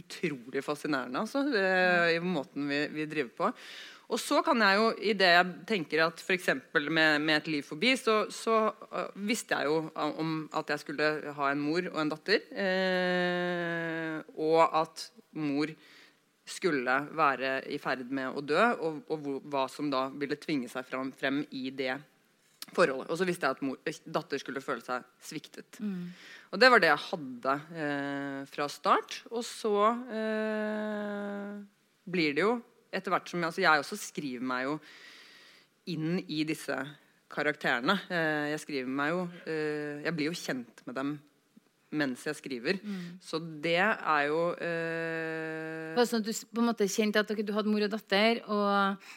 utrolig 0.00 0.62
fascinerende 0.64 1.24
altså, 1.24 1.42
eh, 1.50 2.16
i 2.16 2.20
måten 2.22 2.70
vi, 2.70 2.84
vi 2.94 3.08
driver 3.10 3.34
på. 3.42 3.54
Og 4.10 4.18
så 4.18 4.40
kan 4.42 4.58
jeg 4.58 4.78
jo, 4.78 4.86
i 5.06 5.12
det 5.14 5.28
jeg 5.30 5.50
tenker 5.68 6.02
at 6.08 6.22
f.eks. 6.22 6.48
Med, 6.90 7.20
med 7.22 7.36
Et 7.36 7.50
liv 7.54 7.62
forbi, 7.66 7.92
så, 7.98 8.24
så 8.34 8.56
uh, 8.90 9.06
visste 9.14 9.54
jeg 9.54 9.70
jo 9.70 9.84
om 9.94 10.32
at 10.58 10.72
jeg 10.74 10.82
skulle 10.82 11.10
ha 11.36 11.50
en 11.50 11.62
mor 11.62 11.86
og 11.92 12.00
en 12.02 12.10
datter. 12.10 12.42
Eh, 12.50 14.16
og 14.34 14.64
at 14.82 15.06
mor 15.38 15.72
skulle 16.50 16.96
være 17.14 17.60
i 17.70 17.78
ferd 17.78 18.08
med 18.10 18.34
å 18.34 18.42
dø, 18.42 18.62
og, 18.82 19.02
og 19.10 19.20
hvor, 19.22 19.42
hva 19.52 19.66
som 19.70 19.90
da 19.92 20.08
ville 20.10 20.38
tvinge 20.40 20.70
seg 20.72 20.86
frem, 20.88 21.12
frem 21.14 21.44
i 21.54 21.68
det 21.74 21.92
forholdet. 22.74 23.10
Og 23.10 23.18
så 23.18 23.26
visste 23.28 23.46
jeg 23.46 23.58
at 23.58 23.62
mor, 23.66 23.78
datter 24.04 24.42
skulle 24.42 24.62
føle 24.64 24.82
seg 24.84 25.06
sviktet. 25.24 25.78
Mm. 25.82 26.10
Og 26.50 26.62
det 26.62 26.70
var 26.72 26.82
det 26.82 26.90
jeg 26.90 27.04
hadde 27.08 27.54
eh, 27.84 28.40
fra 28.50 28.66
start. 28.72 29.20
Og 29.30 29.44
så 29.46 29.76
eh, 30.16 31.54
blir 32.10 32.36
det 32.36 32.46
jo 32.46 32.56
etter 32.90 33.14
hvert 33.14 33.30
som 33.30 33.44
altså 33.46 33.62
Jeg 33.62 33.84
også 33.84 33.98
skriver 34.00 34.42
meg 34.42 34.64
jo 34.66 34.76
inn 35.94 36.18
i 36.26 36.42
disse 36.46 36.76
karakterene. 37.30 38.00
Eh, 38.10 38.50
jeg 38.54 38.62
skriver 38.64 38.94
meg 39.00 39.12
jo 39.14 39.26
eh, 39.46 40.02
Jeg 40.06 40.16
blir 40.16 40.30
jo 40.30 40.38
kjent 40.38 40.82
med 40.88 40.98
dem 40.98 41.18
mens 41.90 42.26
jeg 42.26 42.38
skriver. 42.38 42.78
Mm. 42.82 43.16
Så 43.24 43.40
det 43.62 43.78
er 43.80 44.26
jo 44.28 44.42
eh, 44.54 45.94
Var 45.96 46.02
det 46.02 46.10
sånn 46.10 46.22
at 46.22 46.28
du 46.28 46.52
på 46.54 46.62
en 46.62 46.70
måte 46.70 46.90
kjente 46.90 47.22
at 47.22 47.32
okay, 47.32 47.46
du 47.46 47.54
hadde 47.56 47.72
mor 47.72 47.86
og 47.86 47.90
datter, 47.92 48.42
og, 48.46 49.08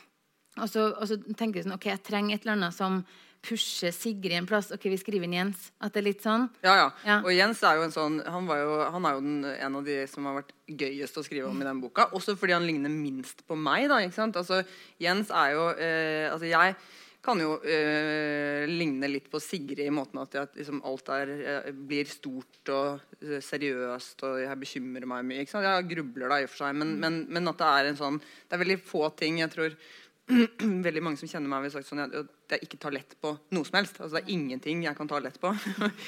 og, 0.57 0.65
så, 0.71 0.89
og 0.93 1.05
så 1.09 1.19
tenker 1.33 1.59
du 1.59 1.67
sånn 1.67 1.77
Ok, 1.77 1.91
jeg 1.91 2.03
trenger 2.05 2.37
et 2.37 2.47
eller 2.47 2.57
annet 2.57 2.77
som 2.77 3.03
pusher 3.43 3.91
Sigrid 3.91 4.37
en 4.37 4.47
plass. 4.47 4.71
Ok, 4.71 4.87
vi 4.91 4.97
skriver 4.99 5.27
inn 5.27 5.35
Jens. 5.35 5.67
At 5.83 5.93
det 5.93 6.01
er 6.01 6.07
litt 6.07 6.23
sånn. 6.23 6.47
Ja, 6.63 6.77
ja. 6.79 6.87
Ja. 7.03 7.17
Og 7.25 7.33
Jens 7.35 7.59
er 7.67 7.75
jo 7.79 7.85
en 7.87 7.95
sånn 7.95 8.21
Han, 8.23 8.47
var 8.47 8.61
jo, 8.61 8.77
han 8.95 9.07
er 9.07 9.17
jo 9.17 9.23
den, 9.25 9.37
en 9.51 9.79
av 9.79 9.87
de 9.87 9.97
som 10.09 10.29
har 10.29 10.39
vært 10.39 10.53
gøyest 10.67 11.19
å 11.19 11.25
skrive 11.25 11.51
om 11.51 11.59
i 11.59 11.67
den 11.67 11.81
boka. 11.83 12.07
Også 12.15 12.37
fordi 12.39 12.55
han 12.55 12.67
ligner 12.67 12.93
minst 12.93 13.43
på 13.47 13.57
meg. 13.59 13.89
da, 13.91 13.99
ikke 14.03 14.15
sant? 14.21 14.39
Altså, 14.39 14.63
Jens 15.03 15.33
er 15.33 15.55
jo 15.57 15.69
eh, 15.75 16.31
Altså, 16.31 16.47
jeg 16.47 16.77
kan 17.23 17.39
jo 17.39 17.55
eh, 17.63 18.67
ligne 18.67 19.07
litt 19.07 19.29
på 19.31 19.39
Sigrid 19.41 19.85
i 19.85 19.93
måten 19.93 20.19
at 20.21 20.35
at 20.41 20.57
liksom, 20.59 20.81
alt 20.87 21.09
er, 21.15 21.31
eh, 21.31 21.71
blir 21.71 22.09
stort 22.11 22.71
og 22.73 23.17
eh, 23.21 23.39
seriøst, 23.43 24.25
og 24.27 24.39
jeg 24.43 24.59
bekymrer 24.59 25.07
meg 25.07 25.25
mye. 25.29 25.45
Jeg 25.47 25.89
grubler 25.91 26.33
da 26.33 26.41
i 26.41 26.47
og 26.47 26.51
for 26.51 26.65
seg, 26.65 26.77
men, 26.81 26.95
men, 26.99 27.21
men 27.31 27.51
at 27.51 27.61
det 27.61 27.69
er 27.69 27.89
en 27.89 27.99
sånn 27.99 28.17
Det 28.19 28.57
er 28.57 28.63
veldig 28.63 28.79
få 28.83 29.05
ting 29.19 29.39
jeg 29.39 29.53
tror 29.53 29.77
veldig 30.87 31.03
mange 31.03 31.19
som 31.19 31.31
kjenner 31.31 31.51
meg, 31.51 31.65
vil 31.65 31.73
sagt 31.77 31.89
sånn 31.89 32.03
at 32.05 32.17
jeg 32.53 32.67
ikke 32.67 32.79
tar 32.79 32.95
lett 32.95 33.15
på 33.19 33.33
noe 33.55 33.67
som 33.67 33.79
helst. 33.79 33.97
Altså, 33.99 34.17
det 34.17 34.23
er 34.23 34.35
ingenting 34.35 34.83
jeg 34.85 34.95
kan 34.95 35.09
ta 35.09 35.19
lett 35.23 35.39
på. 35.41 35.51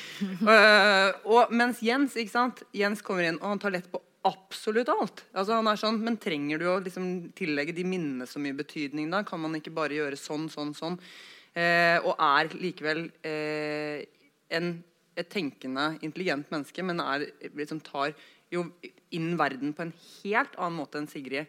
og, 0.51 1.25
og 1.35 1.55
mens 1.55 1.81
Jens 1.83 2.15
ikke 2.19 2.31
sant? 2.31 2.63
Jens 2.75 3.03
kommer 3.03 3.27
inn, 3.27 3.39
og 3.41 3.49
han 3.53 3.63
tar 3.63 3.75
lett 3.75 3.89
på 3.91 3.99
absolutt 4.25 4.89
alt. 4.91 5.23
Altså, 5.33 5.59
han 5.59 5.69
er 5.69 5.79
sånn, 5.79 6.01
Men 6.03 6.17
trenger 6.21 6.61
du 6.61 6.67
å 6.71 6.79
liksom, 6.83 7.31
tillegge 7.37 7.75
de 7.75 7.85
minnene 7.87 8.27
så 8.29 8.41
mye 8.41 8.57
betydning 8.57 9.11
da? 9.13 9.23
Kan 9.27 9.43
man 9.43 9.55
ikke 9.57 9.73
bare 9.75 9.97
gjøre 9.97 10.19
sånn, 10.19 10.49
sånn, 10.51 10.73
sånn? 10.77 10.97
Eh, 11.55 11.97
og 12.03 12.19
er 12.19 12.49
likevel 12.59 13.05
eh, 13.23 14.01
en, 14.57 14.73
et 15.15 15.29
tenkende, 15.31 15.93
intelligent 16.03 16.49
menneske, 16.51 16.83
men 16.83 16.99
er, 16.99 17.29
liksom, 17.55 17.79
tar 17.85 18.15
jo 18.51 18.65
inn 19.15 19.35
verden 19.39 19.71
på 19.75 19.85
en 19.85 19.95
helt 19.95 20.57
annen 20.59 20.81
måte 20.81 20.99
enn 20.99 21.09
Sigrid 21.09 21.47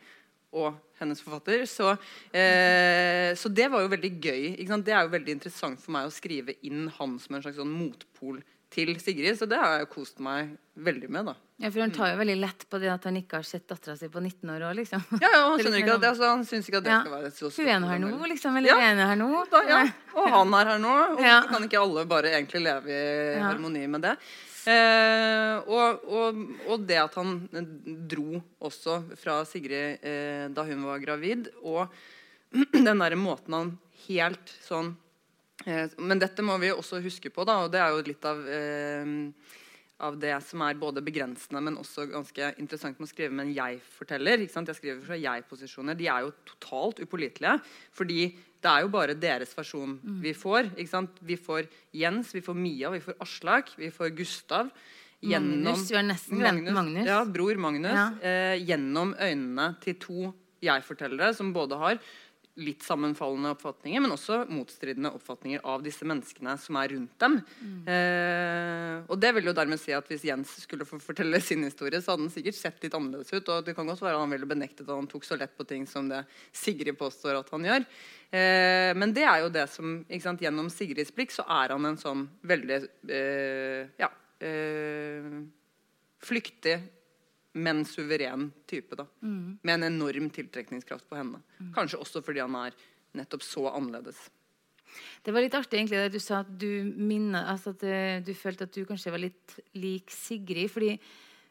og 0.56 0.76
hennes 1.00 1.20
forfatter. 1.20 1.64
Så, 1.68 1.90
eh, 2.32 3.32
så 3.36 3.50
det 3.52 3.66
var 3.72 3.82
jo 3.82 3.92
veldig 3.92 4.12
gøy. 4.14 4.44
Det 4.56 4.94
er 4.94 5.04
jo 5.04 5.14
veldig 5.16 5.34
interessant 5.36 5.82
for 5.82 5.96
meg 5.96 6.08
å 6.08 6.14
skrive 6.14 6.56
inn 6.66 6.86
han 6.98 7.18
som 7.20 7.36
en 7.36 7.44
slags 7.44 7.58
sånn 7.60 7.74
motpol 7.74 8.40
til 8.70 8.94
Sigrid. 9.00 9.36
Så 9.38 9.46
det 9.48 9.58
har 9.60 9.78
jeg 9.80 9.88
kost 9.92 10.18
meg 10.20 10.56
veldig 10.76 11.08
med. 11.10 11.26
da. 11.30 11.34
Ja, 11.62 11.70
For 11.72 11.80
han 11.80 11.92
tar 11.94 12.10
jo 12.12 12.18
veldig 12.20 12.34
lett 12.40 12.64
på 12.68 12.78
det 12.82 12.90
at 12.92 13.04
han 13.08 13.16
ikke 13.16 13.38
har 13.38 13.46
sett 13.48 13.64
dattera 13.70 13.94
si 13.96 14.08
på 14.12 14.20
19 14.20 14.50
år 14.52 14.64
òg, 14.68 14.74
liksom. 14.76 15.00
Ja, 15.22 15.30
ja, 15.32 15.42
Han 15.48 15.54
er 15.58 15.64
skjønner 15.64 15.80
ikke 15.80 15.94
at 15.94 16.02
det, 16.02 16.10
altså, 16.10 16.28
han 16.34 16.42
syns 16.44 16.68
ikke 16.68 16.80
at 16.82 16.84
det 16.84 16.92
Ja. 16.92 16.98
skal 17.00 17.14
være 17.16 17.30
så 17.32 17.50
Hun 17.56 17.68
er 17.68 17.88
her 17.88 17.98
nå, 18.02 18.10
stort. 18.12 18.28
liksom. 18.34 18.56
Eller 18.60 18.68
Ja. 18.68 18.76
er 18.90 19.06
her 19.06 19.16
nå. 19.16 19.30
Da, 19.50 19.62
ja. 19.70 19.78
Og 20.14 20.28
han 20.34 20.54
er 20.60 20.64
her 20.72 20.78
nå. 20.78 20.94
Og 21.14 21.18
så 21.22 21.48
kan 21.48 21.62
ikke 21.64 21.80
alle 21.80 22.04
bare 22.06 22.34
egentlig 22.34 22.62
leve 22.66 22.90
i 22.92 23.40
harmoni 23.40 23.86
med 23.88 24.02
det. 24.02 24.16
Eh, 24.66 25.62
og, 25.70 26.04
og, 26.10 26.38
og 26.68 26.86
det 26.86 26.96
at 26.98 27.14
han 27.14 27.36
dro 28.10 28.42
også 28.66 28.96
fra 29.16 29.44
Sigrid 29.46 30.02
eh, 30.02 30.48
da 30.50 30.64
hun 30.66 30.82
var 30.84 30.98
gravid, 30.98 31.48
og 31.62 31.86
den 32.72 32.98
derre 32.98 33.16
måten 33.16 33.54
han 33.54 33.78
helt 34.08 34.52
sånn 34.66 34.96
men 35.66 36.20
dette 36.22 36.44
må 36.46 36.56
vi 36.62 36.70
også 36.70 37.00
huske 37.02 37.30
på, 37.34 37.46
da, 37.48 37.60
og 37.64 37.72
det 37.74 37.80
er 37.82 37.94
jo 37.94 38.02
litt 38.06 38.26
av, 38.28 38.42
eh, 38.46 39.62
av 40.06 40.18
det 40.20 40.34
som 40.46 40.62
er 40.62 40.78
både 40.78 41.02
begrensende, 41.02 41.62
men 41.64 41.78
også 41.80 42.04
ganske 42.10 42.52
interessant 42.60 43.00
med 43.00 43.08
å 43.08 43.10
skrive 43.10 43.34
med 43.34 43.48
en 43.48 43.54
jeg-forteller. 43.56 44.44
Jeg 44.44 44.76
skriver 44.78 45.00
fra 45.06 45.18
jeg-posisjoner. 45.18 45.96
De 45.98 46.06
er 46.12 46.26
jo 46.26 46.34
totalt 46.52 47.00
upålitelige. 47.02 47.56
Fordi 47.96 48.20
det 48.62 48.70
er 48.70 48.84
jo 48.84 48.92
bare 48.92 49.16
deres 49.18 49.54
versjon 49.56 49.96
vi 50.22 50.34
får. 50.36 50.72
ikke 50.76 50.92
sant? 50.92 51.18
Vi 51.22 51.36
får 51.40 51.66
Jens, 51.96 52.32
vi 52.34 52.44
får 52.44 52.56
Mia, 52.58 52.90
vi 52.90 53.02
får 53.02 53.18
Aslak, 53.24 53.74
vi 53.78 53.90
får 53.90 54.14
Gustav. 54.16 54.70
Magnus, 55.26 55.90
vi 55.90 55.96
har 55.96 56.04
nesten 56.04 56.38
glemt 56.38 56.70
Magnus. 56.76 57.06
Ja, 57.08 57.24
bror 57.24 57.56
Magnus. 57.56 57.94
Ja. 57.96 58.10
Eh, 58.20 58.64
gjennom 58.68 59.14
øynene 59.16 59.70
til 59.82 59.96
to 59.98 60.34
jeg-fortellere 60.62 61.34
som 61.36 61.52
både 61.54 61.78
har 61.80 61.98
litt 62.56 62.84
sammenfallende 62.86 63.50
oppfatninger, 63.52 64.00
men 64.00 64.14
også 64.14 64.38
motstridende 64.48 65.10
oppfatninger 65.16 65.60
av 65.68 65.82
disse 65.84 66.06
menneskene 66.08 66.54
som 66.60 66.78
er 66.80 66.94
rundt 66.94 67.16
dem. 67.20 67.36
Eh, 67.92 69.02
og 69.12 69.20
det 69.20 69.32
vil 69.36 69.50
jo 69.50 69.56
dermed 69.56 69.80
si 69.80 69.92
at 69.92 70.08
Hvis 70.08 70.24
Jens 70.24 70.54
skulle 70.62 70.86
få 70.88 70.98
fortelle 71.02 71.40
sin 71.44 71.66
historie, 71.66 72.00
så 72.00 72.14
hadde 72.14 72.24
den 72.24 72.32
sikkert 72.32 72.58
sett 72.58 72.84
litt 72.84 72.96
annerledes 72.96 73.34
ut. 73.34 73.50
Og 73.52 73.66
det 73.66 73.76
kan 73.76 73.88
godt 73.88 74.00
være 74.04 74.22
han 74.22 74.32
ville 74.32 74.48
benektet 74.48 74.86
at 74.86 74.94
han 74.94 75.10
tok 75.10 75.28
så 75.28 75.36
lett 75.36 75.52
på 75.56 75.68
ting 75.68 75.84
som 75.90 76.08
det 76.08 76.22
Sigrid 76.56 76.96
påstår 76.96 77.42
at 77.42 77.52
han 77.52 77.68
gjør. 77.68 77.86
Eh, 78.30 78.92
men 78.96 79.12
det 79.16 79.26
er 79.28 79.44
jo 79.44 79.52
det 79.52 79.66
som 79.70 80.00
sant, 80.22 80.42
Gjennom 80.42 80.72
Sigrids 80.72 81.12
blikk 81.14 81.34
så 81.34 81.44
er 81.60 81.76
han 81.76 81.92
en 81.92 82.00
sånn 82.00 82.24
veldig 82.46 82.80
eh, 83.12 83.92
ja, 84.00 84.10
eh, 84.40 85.28
flyktig, 86.24 86.80
men 87.56 87.84
suveren 87.88 88.50
type. 88.68 88.96
da 88.98 89.06
Med 89.62 89.74
en 89.74 89.88
enorm 89.90 90.30
tiltrekningskraft 90.30 91.08
på 91.08 91.18
henne. 91.18 91.42
Kanskje 91.74 92.00
også 92.02 92.22
fordi 92.24 92.44
han 92.44 92.56
er 92.60 92.76
nettopp 93.16 93.44
så 93.44 93.66
annerledes. 93.72 94.18
Det 95.24 95.32
var 95.34 95.42
litt 95.42 95.56
artig 95.56 95.80
egentlig 95.80 95.98
det 96.04 96.14
du 96.14 96.22
sa 96.22 96.40
at 96.44 96.50
du 96.60 96.86
minnet, 96.96 97.42
altså 97.50 97.72
at 97.74 97.82
eh, 97.84 98.22
du 98.24 98.32
følte 98.38 98.68
at 98.68 98.76
du 98.76 98.84
kanskje 98.88 99.12
var 99.12 99.20
litt 99.20 99.56
lik 99.76 100.12
Sigrid. 100.14 100.70
Fordi 100.72 100.94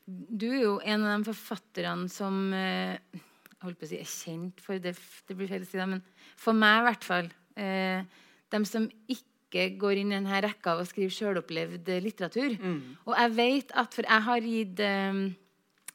du 0.06 0.48
er 0.52 0.64
jo 0.64 0.80
en 0.80 1.06
av 1.06 1.20
de 1.20 1.30
forfatterne 1.30 2.10
som 2.12 2.54
eh, 2.56 2.96
jeg 3.16 3.62
holdt 3.66 3.80
på 3.82 3.88
å 3.88 3.92
si 3.92 4.00
er 4.00 4.10
kjent 4.10 4.60
for 4.64 4.82
det, 4.82 4.96
det 5.28 5.38
blir 5.38 5.50
feil 5.50 5.66
å 5.66 5.70
si 5.70 5.80
det, 5.80 5.88
men 5.90 6.04
for 6.38 6.58
meg 6.58 6.82
i 6.82 6.86
hvert 6.90 7.08
fall. 7.08 7.32
Eh, 7.58 8.20
de 8.54 8.62
som 8.70 8.86
ikke 9.12 9.70
går 9.80 10.02
inn 10.02 10.12
i 10.12 10.18
denne 10.18 10.42
rekka 10.44 10.74
av 10.74 10.84
å 10.84 10.88
skrive 10.88 11.14
sjølopplevd 11.14 11.90
litteratur. 12.04 12.58
Og 13.06 13.14
jeg 13.16 13.36
vet 13.38 13.74
at 13.78 13.96
For 13.96 14.08
jeg 14.08 14.26
har 14.28 14.48
gitt 14.52 14.82
eh, 14.84 15.22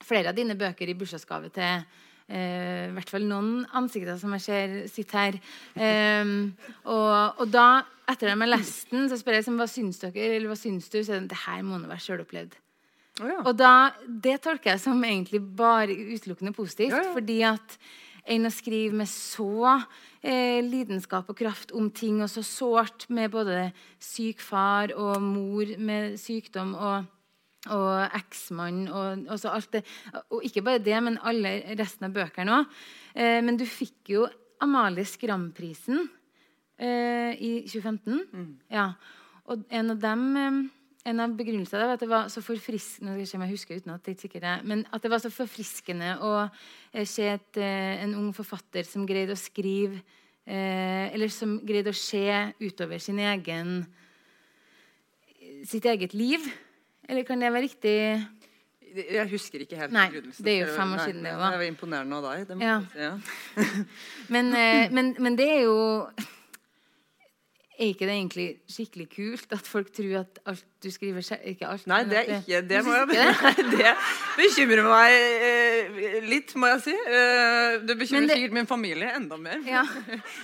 flere 0.05 0.33
av 0.33 0.39
dine 0.39 0.57
bøker 0.59 0.91
i 0.91 0.97
bursdagsgave 0.99 1.51
til 1.55 1.85
eh, 2.31 2.89
i 2.89 2.95
hvert 2.97 3.13
fall 3.13 3.27
noen 3.29 3.67
ansikter 3.77 4.19
som 4.21 4.35
jeg 4.37 4.47
ser 4.47 4.75
sitter 4.91 5.21
her. 5.21 5.39
Em, 5.77 6.35
og, 6.85 7.41
og 7.43 7.53
da, 7.53 7.85
etter 8.11 8.31
at 8.31 8.35
jeg 8.35 8.43
har 8.43 8.53
lest 8.55 8.95
den, 8.95 9.09
så 9.11 9.21
spør 9.21 9.39
jeg 9.39 9.45
liksom, 9.45 9.61
hva 9.61 9.69
syns 9.71 10.03
dere, 10.03 10.35
eller 10.37 10.51
hva 10.51 10.59
syns 10.59 10.91
du? 10.91 11.01
Så 11.03 11.15
er 11.15 11.25
det 11.25 11.33
det 11.35 11.45
her 11.47 11.65
må 11.67 11.81
nå 11.81 11.91
være 11.91 12.05
sjølopplevd. 12.07 12.59
Oh, 13.21 13.29
ja. 13.29 13.41
Og 13.45 13.57
da, 13.59 13.75
det 14.07 14.39
tolker 14.45 14.75
jeg 14.75 14.85
som 14.87 15.03
egentlig 15.05 15.43
bare 15.57 15.93
utelukkende 15.93 16.55
positivt. 16.57 16.95
Ja, 16.95 17.03
ja. 17.05 17.17
Fordi 17.17 17.41
at 17.51 17.77
en 18.31 18.47
å 18.47 18.53
skrive 18.53 18.97
med 18.97 19.09
så 19.11 19.81
eh, 20.23 20.61
lidenskap 20.65 21.31
og 21.31 21.39
kraft 21.39 21.73
om 21.77 21.91
ting, 21.93 22.21
og 22.23 22.31
så 22.33 22.45
sårt 22.47 23.09
med 23.13 23.33
både 23.33 23.71
syk 24.03 24.43
far 24.45 24.95
og 24.97 25.21
mor 25.25 25.75
med 25.81 26.17
sykdom 26.21 26.75
og, 26.77 27.09
og 27.69 28.17
eksmann 28.17 28.87
og, 28.89 29.27
og 29.29 29.41
så 29.41 29.53
alt 29.53 29.73
det. 29.77 29.85
Og 30.31 30.45
ikke 30.47 30.65
bare 30.65 30.83
det, 30.83 30.97
men 31.05 31.21
alle 31.21 31.59
resten 31.79 32.09
av 32.09 32.17
bøkene 32.17 32.61
òg. 32.61 32.81
Eh, 33.15 33.41
men 33.45 33.61
du 33.61 33.67
fikk 33.69 34.15
jo 34.15 34.27
Amalie 34.65 35.05
Skram-prisen 35.09 36.07
eh, 36.81 37.37
i 37.37 37.53
2015. 37.69 38.61
Ja. 38.73 38.93
Og 39.51 39.67
en 39.69 39.93
av 39.93 40.01
dem 40.01 40.29
eh, 40.41 40.61
en 41.09 41.21
av 41.23 41.33
begrunnelsene 41.33 41.81
var 41.81 41.95
at 41.97 42.03
det 42.03 42.11
var 42.11 42.29
så 42.33 42.43
forfriskende 42.45 43.15
Nå 43.17 43.25
skal 43.25 43.45
jeg 43.47 43.55
husker 43.55 43.79
uten 43.81 43.95
at 43.95 44.05
det 44.05 44.19
sikkert 44.21 44.45
det, 44.45 44.57
men 44.69 44.83
at 44.93 45.01
det 45.01 45.11
var 45.13 45.23
så 45.23 45.31
forfriskende 45.33 46.17
å 46.21 46.33
eh, 46.45 47.07
se 47.09 47.25
et, 47.33 47.61
eh, 47.61 48.03
en 48.05 48.17
ung 48.19 48.35
forfatter 48.37 48.85
som 48.89 49.07
greide 49.09 49.33
å 49.33 49.41
skrive 49.41 50.03
eh, 50.45 51.09
Eller 51.09 51.33
som 51.33 51.57
greide 51.65 51.95
å 51.95 51.97
se 51.97 52.27
utover 52.61 53.01
sin 53.01 53.21
egen 53.23 53.81
sitt 55.67 55.85
eget 55.89 56.15
liv. 56.17 56.45
Eller 57.11 57.27
kan 57.27 57.43
det 57.43 57.51
være 57.53 57.67
riktig? 57.67 57.97
Jeg 58.91 59.29
husker 59.31 59.63
ikke 59.63 59.79
helt 59.79 59.95
Nei, 59.95 60.09
det 60.11 60.51
er 60.51 60.65
jo 60.65 60.75
fem 60.75 60.93
år 60.97 61.05
siden 61.07 61.25
det 61.27 61.33
var. 61.39 61.55
Det 61.55 61.63
var 61.63 61.69
imponerende 61.71 62.19
av 62.19 62.27
deg. 62.27 62.61
Ja. 62.63 62.77
ja. 62.99 63.13
Men, 64.35 64.53
eh, 64.55 64.91
men, 64.91 65.15
men 65.19 65.39
det 65.39 65.47
er 65.47 65.61
jo 65.69 65.77
Er 67.81 67.93
ikke 67.95 68.05
det 68.09 68.15
egentlig 68.17 68.47
skikkelig 68.69 69.07
kult 69.15 69.55
at 69.57 69.69
folk 69.71 69.93
tror 69.97 70.19
at 70.21 70.41
alt 70.51 70.67
du 70.83 70.91
skriver 70.93 71.23
Ikke 71.49 71.69
alt. 71.71 71.87
Nei, 71.89 72.01
det 72.11 72.19
er 72.19 72.33
ikke 72.41 72.61
Det 72.69 72.83
må 72.85 72.97
jeg 72.99 73.07
syns 73.15 73.71
det? 73.77 73.79
Det 73.79 73.95
bekymrer 74.43 74.89
meg 74.91 75.15
eh, 75.47 76.19
litt, 76.27 76.55
må 76.59 76.73
jeg 76.75 76.83
si. 76.89 76.97
Eh, 76.97 77.79
Det 77.87 77.97
bekymrer 78.01 78.27
det- 78.29 78.39
sikkert 78.41 78.59
min 78.59 78.71
familie 78.71 79.13
enda 79.17 79.39
mer. 79.41 79.63
Ja. 79.67 79.85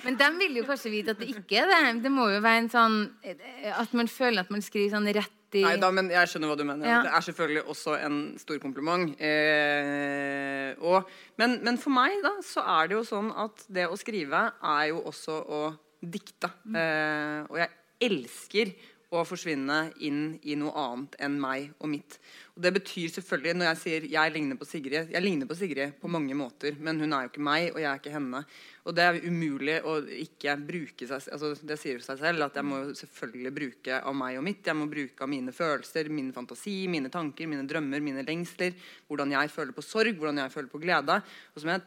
Men 0.05 0.19
de 0.23 0.31
vil 0.39 0.63
jo 0.63 0.67
kanskje 0.71 0.95
vite 0.95 1.17
at 1.17 1.21
det 1.23 1.33
ikke 1.35 1.65
er 1.65 1.73
det. 1.73 2.03
Det 2.07 2.15
må 2.15 2.31
jo 2.31 2.41
være 2.41 2.63
en 2.65 2.71
sånn 2.73 3.01
At 3.75 3.93
man 3.93 4.09
føler 4.09 4.47
at 4.47 4.55
man 4.55 4.63
skriver 4.65 4.95
sånn 4.97 5.11
rett 5.19 5.33
i 5.57 5.65
Nei 5.65 5.77
da, 5.81 5.91
men 5.95 6.11
jeg 6.13 6.31
skjønner 6.31 6.53
hva 6.53 6.59
du 6.59 6.65
mener. 6.69 6.89
Ja. 6.89 7.01
Det 7.07 7.13
er 7.17 7.27
selvfølgelig 7.29 7.65
også 7.75 7.97
en 8.07 8.19
stor 8.41 8.61
kompliment. 8.63 9.15
Eh, 9.21 10.75
og, 10.85 11.09
men, 11.41 11.59
men 11.67 11.81
for 11.83 11.95
meg 11.97 12.19
da, 12.25 12.37
så 12.47 12.65
er 12.77 12.91
det 12.91 12.99
jo 12.99 13.07
sånn 13.09 13.33
at 13.47 13.67
det 13.73 13.89
å 13.89 13.99
skrive 14.01 14.47
er 14.61 14.85
jo 14.93 15.03
også 15.09 15.41
å 15.41 15.63
dikte. 16.01 16.53
Eh, 16.77 17.41
og 17.49 17.59
jeg 17.63 17.73
elsker 18.07 18.75
å 19.21 19.27
forsvinne 19.29 19.79
inn 20.05 20.37
i 20.47 20.57
noe 20.59 20.75
annet 20.81 21.17
enn 21.23 21.39
meg 21.41 21.73
og 21.81 21.91
mitt. 21.93 22.19
Og 22.57 22.63
det 22.65 22.73
betyr 22.79 23.11
selvfølgelig, 23.13 23.57
når 23.59 23.69
jeg 23.69 23.79
sier 23.83 24.07
jeg 24.09 24.33
ligner 24.33 24.57
på 24.57 24.65
Sigrid 24.65 25.11
Jeg 25.13 25.21
ligner 25.21 25.49
på 25.49 25.57
Sigrid 25.59 25.99
på 26.01 26.09
mange 26.09 26.33
måter, 26.39 26.79
men 26.81 27.01
hun 27.03 27.13
er 27.13 27.27
jo 27.27 27.33
ikke 27.33 27.45
meg, 27.45 27.67
og 27.75 27.83
jeg 27.83 27.89
er 27.91 28.01
ikke 28.01 28.15
henne. 28.15 28.41
Og 28.87 28.97
det 28.97 29.05
er 29.05 29.19
umulig 29.27 29.77
å 29.85 29.97
ikke 30.25 30.55
bruke 30.63 31.09
seg 31.11 31.27
altså 31.35 31.53
Det 31.59 31.77
sier 31.81 32.01
seg 32.05 32.21
selv 32.23 32.47
at 32.47 32.57
jeg 32.57 32.69
må 32.69 32.79
selvfølgelig 32.97 33.53
bruke 33.59 33.99
av 34.01 34.17
meg 34.17 34.39
og 34.41 34.47
mitt. 34.47 34.63
Jeg 34.65 34.79
må 34.79 34.87
bruke 34.89 35.27
av 35.27 35.33
mine 35.33 35.53
følelser, 35.57 36.09
min 36.09 36.33
fantasi, 36.37 36.79
mine 36.93 37.13
tanker, 37.13 37.51
mine 37.51 37.67
drømmer, 37.69 38.05
mine 38.05 38.25
lengsler. 38.27 38.73
Hvordan 39.11 39.37
jeg 39.37 39.53
føler 39.53 39.77
på 39.77 39.85
sorg, 39.85 40.17
hvordan 40.17 40.45
jeg 40.45 40.55
føler 40.55 40.73
på 40.73 40.81
glede. 40.81 41.21
Og 41.53 41.61
som 41.61 41.75
jeg 41.75 41.85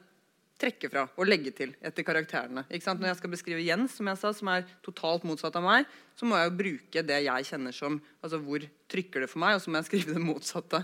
trekke 0.59 0.89
fra 0.91 1.05
og 1.15 1.27
legge 1.29 1.51
til 1.55 1.71
etter 1.85 2.03
karakterene. 2.03 2.65
Ikke 2.69 2.83
sant? 2.85 2.99
Når 2.99 3.13
jeg 3.13 3.19
skal 3.21 3.31
beskrive 3.33 3.63
Jens, 3.63 3.93
som 3.97 4.09
jeg 4.11 4.19
sa, 4.19 4.31
som 4.35 4.49
er 4.51 4.65
totalt 4.85 5.23
motsatt 5.27 5.55
av 5.55 5.63
meg, 5.63 5.85
så 6.19 6.27
må 6.27 6.35
jeg 6.39 6.49
jo 6.49 6.57
bruke 6.59 7.03
det 7.07 7.19
jeg 7.25 7.47
kjenner 7.47 7.75
som 7.75 7.99
altså 8.21 8.41
Hvor 8.43 8.65
trykker 8.91 9.23
det 9.23 9.29
for 9.31 9.39
meg? 9.45 9.55
Og 9.55 9.61
så 9.63 9.71
må 9.71 9.79
jeg 9.79 9.87
skrive 9.89 10.15
det 10.17 10.23
motsatte. 10.25 10.81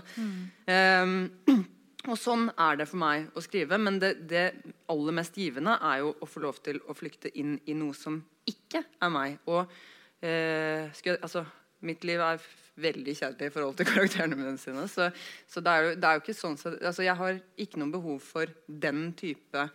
Ehm, 0.72 1.18
og 2.10 2.16
sånn 2.20 2.48
er 2.56 2.78
det 2.80 2.86
for 2.88 3.00
meg 3.02 3.28
å 3.36 3.42
skrive. 3.44 3.78
Men 3.82 3.98
det, 4.02 4.14
det 4.30 4.46
aller 4.92 5.16
mest 5.20 5.36
givende 5.36 5.76
er 5.82 6.00
jo 6.04 6.14
å 6.22 6.28
få 6.30 6.42
lov 6.44 6.60
til 6.64 6.80
å 6.88 6.96
flykte 6.96 7.32
inn 7.36 7.58
i 7.66 7.74
noe 7.76 7.94
som 7.98 8.20
ikke 8.46 8.84
er 9.02 9.10
meg. 9.12 9.38
Og 9.50 9.64
uh, 9.66 10.82
skulle, 10.94 11.16
jeg- 11.16 11.22
altså, 11.26 11.44
mitt 11.84 12.04
liv 12.08 12.22
er 12.22 12.44
veldig 12.80 13.14
kjedelig 13.18 13.50
i 13.50 13.54
forhold 13.54 13.76
til 13.78 13.88
karakterene 13.92 14.38
mine 14.38 14.56
sine. 14.60 14.86
Så, 14.92 15.10
så 15.48 15.62
det, 15.64 15.72
er 15.72 15.84
jo, 15.84 15.96
det 15.96 16.08
er 16.08 16.16
jo 16.16 16.24
ikke 16.24 16.36
sånn 16.36 16.56
så, 16.60 16.74
altså, 16.76 17.04
Jeg 17.06 17.18
har 17.20 17.42
ikke 17.66 17.82
noe 17.82 17.92
behov 17.94 18.22
for 18.24 18.52
den 18.66 19.10
type 19.18 19.66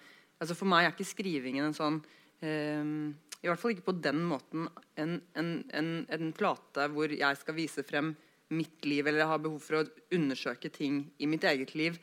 altså 0.41 0.57
For 0.57 0.69
meg 0.69 0.87
er 0.87 0.95
ikke 0.95 1.11
skrivingen 1.11 1.67
en 1.67 1.77
sånn 1.77 1.99
um, 2.01 3.11
I 3.41 3.49
hvert 3.49 3.61
fall 3.61 3.75
ikke 3.75 3.89
på 3.91 3.97
den 4.01 4.23
måten 4.25 4.65
en, 4.97 5.19
en, 5.37 5.53
en, 5.77 5.93
en 6.09 6.33
plate 6.37 6.89
hvor 6.93 7.13
jeg 7.13 7.41
skal 7.41 7.57
vise 7.57 7.85
frem 7.85 8.15
mitt 8.51 8.83
liv, 8.83 9.05
eller 9.07 9.23
jeg 9.23 9.31
har 9.31 9.39
behov 9.39 9.61
for 9.63 9.79
å 9.79 9.87
undersøke 10.17 10.69
ting 10.73 11.05
i 11.23 11.29
mitt 11.29 11.45
eget 11.47 11.71
liv 11.79 11.95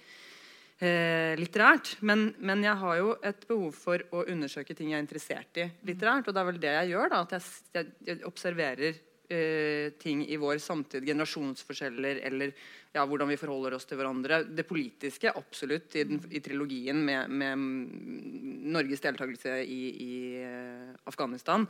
eh, 0.80 1.34
litterært. 1.38 1.96
Men, 2.09 2.30
men 2.38 2.62
jeg 2.64 2.76
har 2.80 2.96
jo 3.01 3.11
et 3.26 3.44
behov 3.49 3.76
for 3.76 4.05
å 4.16 4.24
undersøke 4.32 4.76
ting 4.76 4.92
jeg 4.92 4.96
er 4.99 5.05
interessert 5.05 5.61
i 5.61 5.66
litterært. 5.88 6.28
Og 6.28 6.34
det 6.34 6.42
er 6.42 6.49
vel 6.51 6.62
det 6.62 6.74
jeg 6.76 6.92
gjør. 6.94 7.12
da, 7.12 7.20
At 7.26 7.36
jeg, 7.36 7.92
jeg 8.09 8.24
observerer 8.28 9.03
eh, 9.28 9.92
ting 10.00 10.24
i 10.26 10.38
vår 10.40 10.58
samtid. 10.62 11.06
Generasjonsforskjeller 11.06 12.20
eller 12.28 12.52
ja, 12.92 13.04
hvordan 13.04 13.28
vi 13.30 13.38
forholder 13.40 13.76
oss 13.76 13.86
til 13.88 14.00
hverandre. 14.00 14.42
Det 14.44 14.66
politiske, 14.68 15.32
absolutt, 15.36 15.94
i, 15.96 16.04
den, 16.08 16.20
i 16.30 16.42
trilogien 16.44 17.00
med, 17.04 17.30
med 17.30 17.54
mm, 17.60 18.66
Norges 18.74 19.04
deltakelse 19.04 19.60
i, 19.64 19.80
i 20.04 20.18
eh, 20.42 20.92
Afghanistan. 21.10 21.66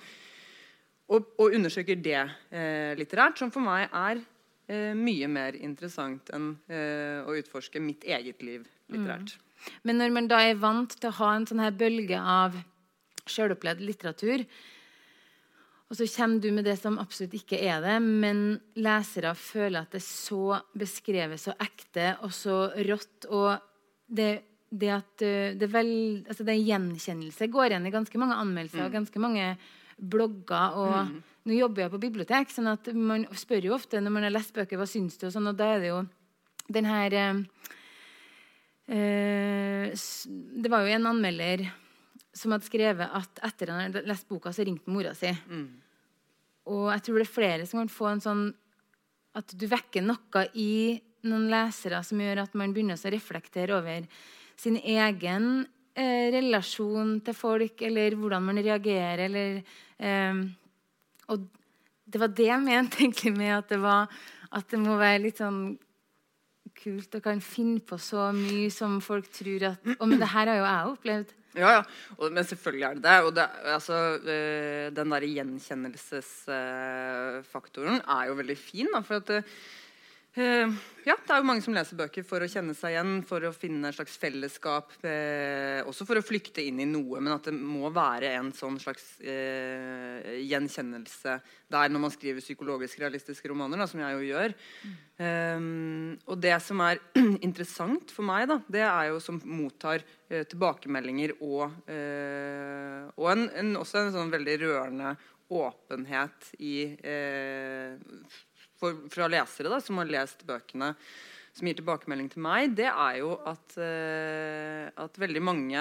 Og, 1.08 1.34
og 1.40 1.54
undersøker 1.56 1.98
det 2.04 2.20
eh, 2.20 2.94
litterært, 2.98 3.40
som 3.40 3.52
for 3.52 3.64
meg 3.64 3.88
er 3.88 4.20
eh, 4.68 4.94
mye 4.96 5.28
mer 5.32 5.56
interessant 5.56 6.28
enn 6.36 6.50
eh, 6.68 7.24
å 7.24 7.36
utforske 7.38 7.80
mitt 7.80 8.04
eget 8.04 8.44
liv 8.44 8.66
litterært. 8.92 9.38
Men 9.88 9.98
når 10.02 10.12
man 10.14 10.28
da 10.30 10.42
er 10.44 10.60
vant 10.60 10.92
til 10.94 11.10
å 11.10 11.16
ha 11.18 11.34
en 11.34 11.46
sånn 11.48 11.62
her 11.64 11.74
bølge 11.74 12.18
av 12.20 12.58
sjølopplevd 13.28 13.82
litteratur, 13.84 14.44
og 15.88 15.96
så 15.96 16.04
kommer 16.12 16.42
du 16.44 16.50
med 16.52 16.66
det 16.68 16.76
som 16.76 16.98
absolutt 17.00 17.38
ikke 17.38 17.60
er 17.64 17.80
det, 17.80 17.96
men 18.04 18.58
lesere 18.76 19.32
føler 19.38 19.86
at 19.86 19.94
det 19.94 20.02
er 20.02 20.04
så 20.04 20.58
beskrevet 20.76 21.40
så 21.40 21.54
ekte 21.64 22.10
og 22.26 22.34
så 22.36 22.58
rått. 22.90 23.24
Og 23.32 23.56
det, 24.04 24.28
det 24.68 24.90
at 24.92 25.24
det, 25.56 25.70
vel, 25.72 25.90
altså 26.28 26.44
det 26.44 26.58
gjenkjennelse 26.60 27.48
går 27.48 27.70
igjen 27.70 27.88
i 27.88 27.94
ganske 27.94 28.20
mange 28.20 28.36
anmeldelser 28.36 28.84
og 28.84 28.98
ganske 28.98 29.24
mange 29.24 29.54
blogger 29.96 30.78
og 30.78 31.18
Nå 31.48 31.56
jobber 31.56 31.86
jeg 31.86 31.92
på 31.94 32.00
bibliotek, 32.02 32.50
sånn 32.52 32.66
at 32.68 32.90
man 32.92 33.22
spør 33.32 33.70
jo 33.70 33.76
ofte 33.78 34.02
når 34.02 34.12
man 34.12 34.26
har 34.26 34.34
lest 34.34 34.52
bøker, 34.52 34.76
hva 34.76 34.84
syns 34.84 35.16
du? 35.16 35.28
Og, 35.28 35.32
sånn, 35.32 35.48
og 35.48 35.56
da 35.56 35.70
er 35.72 35.80
det 35.80 35.88
jo 35.88 36.00
den 36.76 36.84
her 36.84 37.14
eh, 37.16 37.38
eh, 38.92 39.94
Det 39.96 40.68
var 40.68 40.84
jo 40.84 40.92
en 40.92 41.08
anmelder 41.08 41.64
som 42.38 42.54
hadde 42.54 42.68
skrevet 42.68 43.18
at 43.18 43.42
etter 43.48 43.72
han 43.72 43.88
hadde 43.88 44.06
lest 44.08 44.28
boka, 44.30 44.52
så 44.54 44.66
ringte 44.66 44.92
mora 44.92 45.14
si. 45.18 45.30
Mm. 45.50 45.68
Og 46.68 46.88
jeg 46.92 47.04
tror 47.04 47.18
det 47.18 47.26
er 47.26 47.34
flere 47.34 47.68
som 47.68 47.82
kan 47.82 47.92
få 47.92 48.10
en 48.12 48.24
sånn 48.24 48.48
At 49.38 49.52
du 49.56 49.66
vekker 49.70 50.02
noe 50.04 50.42
i 50.58 50.98
noen 51.28 51.48
lesere 51.50 52.00
som 52.06 52.20
gjør 52.20 52.42
at 52.44 52.54
man 52.58 52.72
begynner 52.74 52.98
å 52.98 53.12
reflektere 53.12 53.76
over 53.76 54.06
sin 54.58 54.78
egen 54.78 55.66
eh, 55.94 56.30
relasjon 56.34 57.18
til 57.26 57.36
folk, 57.36 57.82
eller 57.86 58.16
hvordan 58.18 58.46
man 58.48 58.60
reagerer, 58.62 59.26
eller 59.26 59.60
eh, 59.98 60.40
Og 61.28 61.44
det 62.08 62.22
var 62.22 62.32
det 62.32 62.48
jeg 62.48 62.64
mente 62.64 63.02
egentlig 63.02 63.34
med 63.36 63.52
at 63.58 63.74
det, 63.74 63.80
var, 63.82 64.08
at 64.50 64.70
det 64.70 64.80
må 64.80 64.96
være 64.98 65.22
litt 65.26 65.42
sånn 65.42 65.76
kult 66.78 67.18
og 67.18 67.24
kan 67.24 67.42
finne 67.42 67.82
på 67.84 67.98
så 68.00 68.30
mye 68.34 68.70
som 68.72 69.00
folk 69.02 69.28
tror 69.34 69.72
at 69.72 69.88
Og 69.98 70.06
men 70.06 70.20
det 70.20 70.30
her 70.30 70.50
har 70.50 70.60
jo 70.60 70.66
jeg 70.66 70.92
opplevd. 70.94 71.34
Ja, 71.58 71.70
ja. 71.74 71.82
Og, 72.18 72.32
men 72.32 72.44
selvfølgelig 72.46 72.84
er 72.86 72.94
det 72.94 73.04
det. 73.04 73.22
Og 73.26 73.36
det, 73.36 73.48
altså, 73.64 74.18
øh, 74.22 74.96
den 74.96 75.10
der 75.10 75.20
gjenkjennelsesfaktoren 75.26 78.00
er 78.06 78.24
jo 78.30 78.34
veldig 78.38 78.58
fin. 78.58 78.86
Da, 78.94 79.00
for 79.00 79.14
at 79.18 79.30
øh, 79.30 79.42
ja, 80.36 81.14
det 81.16 81.32
er 81.32 81.40
jo 81.40 81.46
mange 81.48 81.62
som 81.64 81.74
leser 81.74 81.96
bøker 81.98 82.22
for 82.26 82.44
å 82.44 82.48
kjenne 82.50 82.74
seg 82.76 82.92
igjen, 82.92 83.22
for 83.26 83.42
å 83.48 83.52
finne 83.56 83.88
et 83.88 83.96
slags 83.96 84.18
fellesskap. 84.20 84.92
Øh, 85.02 85.80
også 85.88 86.06
for 86.06 86.20
å 86.20 86.22
flykte 86.22 86.62
inn 86.62 86.78
i 86.84 86.86
noe, 86.86 87.18
men 87.18 87.32
at 87.34 87.48
det 87.48 87.54
må 87.56 87.90
være 87.94 88.28
en 88.36 88.52
sånn 88.54 88.78
slags 88.82 89.06
gjenkjennelse 89.18 91.38
der 91.72 91.92
når 91.92 92.00
man 92.04 92.14
skriver 92.14 92.44
psykologisk 92.44 93.00
realistiske 93.02 93.48
romaner, 93.50 93.80
da, 93.80 93.86
som 93.90 94.00
jeg 94.04 94.14
jo 94.14 94.28
gjør. 94.28 94.50
Og 96.28 96.36
det 96.40 96.54
som 96.64 96.80
er 96.86 97.00
interessant 97.46 98.12
for 98.14 98.26
meg, 98.28 98.46
da, 98.50 98.58
det 98.70 98.84
er 98.86 99.10
jo 99.10 99.18
som 99.22 99.40
mottar 99.44 100.04
uh, 100.04 100.44
tilbakemeldinger 100.48 101.30
og, 101.40 101.64
uh, 101.88 103.02
og 103.16 103.26
en, 103.32 103.48
en, 103.58 103.74
også 103.80 103.94
en 104.02 104.14
sånn 104.14 104.32
veldig 104.32 104.56
rørende 104.64 105.08
åpenhet 105.48 106.52
i 106.60 106.74
uh, 107.00 107.92
for, 108.80 109.04
fra 109.12 109.28
lesere 109.30 109.72
da, 109.72 109.80
som 109.84 110.00
har 110.00 110.10
lest 110.10 110.46
bøkene 110.48 110.94
som 111.58 111.66
gir 111.66 111.78
tilbakemelding 111.80 112.28
til 112.30 112.42
meg, 112.44 112.74
det 112.78 112.86
er 112.86 113.16
jo 113.18 113.32
at, 113.50 113.72
at 113.82 115.16
veldig 115.18 115.40
mange 115.42 115.80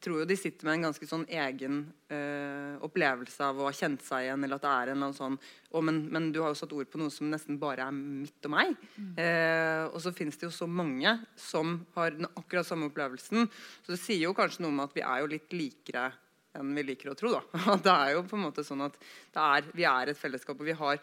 tror 0.00 0.22
jo 0.22 0.28
de 0.28 0.36
sitter 0.38 0.66
med 0.66 0.78
en 0.78 0.86
ganske 0.88 1.06
sånn 1.06 1.26
egen 1.28 1.80
øh, 2.12 2.76
opplevelse 2.86 3.44
av 3.44 3.60
å 3.60 3.66
ha 3.68 3.72
kjent 3.76 4.02
seg 4.04 4.26
igjen. 4.26 4.44
eller 4.46 4.56
at 4.56 4.64
det 4.64 4.70
er 4.70 4.92
en 4.92 4.96
eller 4.96 5.08
annen 5.10 5.18
sånn 5.18 5.36
oh, 5.36 5.82
men, 5.84 6.00
men, 6.12 6.30
du 6.32 6.40
har 6.42 6.54
jo 6.54 6.58
satt 6.62 6.74
ord 6.76 6.90
på 6.90 7.00
noe 7.00 7.12
som 7.12 7.28
nesten 7.32 7.60
bare 7.60 7.86
er 7.86 7.94
mitt 7.96 8.48
og 8.48 8.54
meg. 8.54 8.74
Mm. 8.96 9.12
Eh, 9.20 9.84
og 9.90 10.00
så 10.04 10.14
finnes 10.16 10.40
det 10.40 10.48
jo 10.48 10.54
så 10.56 10.68
mange 10.70 11.14
som 11.38 11.80
har 11.96 12.16
den 12.16 12.28
akkurat 12.30 12.68
samme 12.68 12.88
opplevelsen. 12.90 13.48
Så 13.84 13.94
det 13.94 14.00
sier 14.00 14.24
jo 14.24 14.36
kanskje 14.36 14.64
noe 14.64 14.74
om 14.74 14.84
at 14.86 14.96
vi 14.96 15.04
er 15.04 15.22
jo 15.22 15.32
litt 15.34 15.56
likere 15.56 16.08
enn 16.56 16.72
vi 16.74 16.86
liker 16.88 17.12
å 17.12 17.18
tro. 17.18 17.36
da. 17.36 17.76
det 17.84 17.96
er 17.96 18.14
jo 18.16 18.24
på 18.30 18.38
en 18.38 18.46
måte 18.48 18.64
sånn 18.66 18.86
at 18.88 18.96
er, 19.36 19.68
vi 19.76 19.86
er 19.88 20.12
et 20.12 20.18
fellesskap, 20.18 20.58
og 20.58 20.70
vi 20.70 20.78
har 20.80 21.02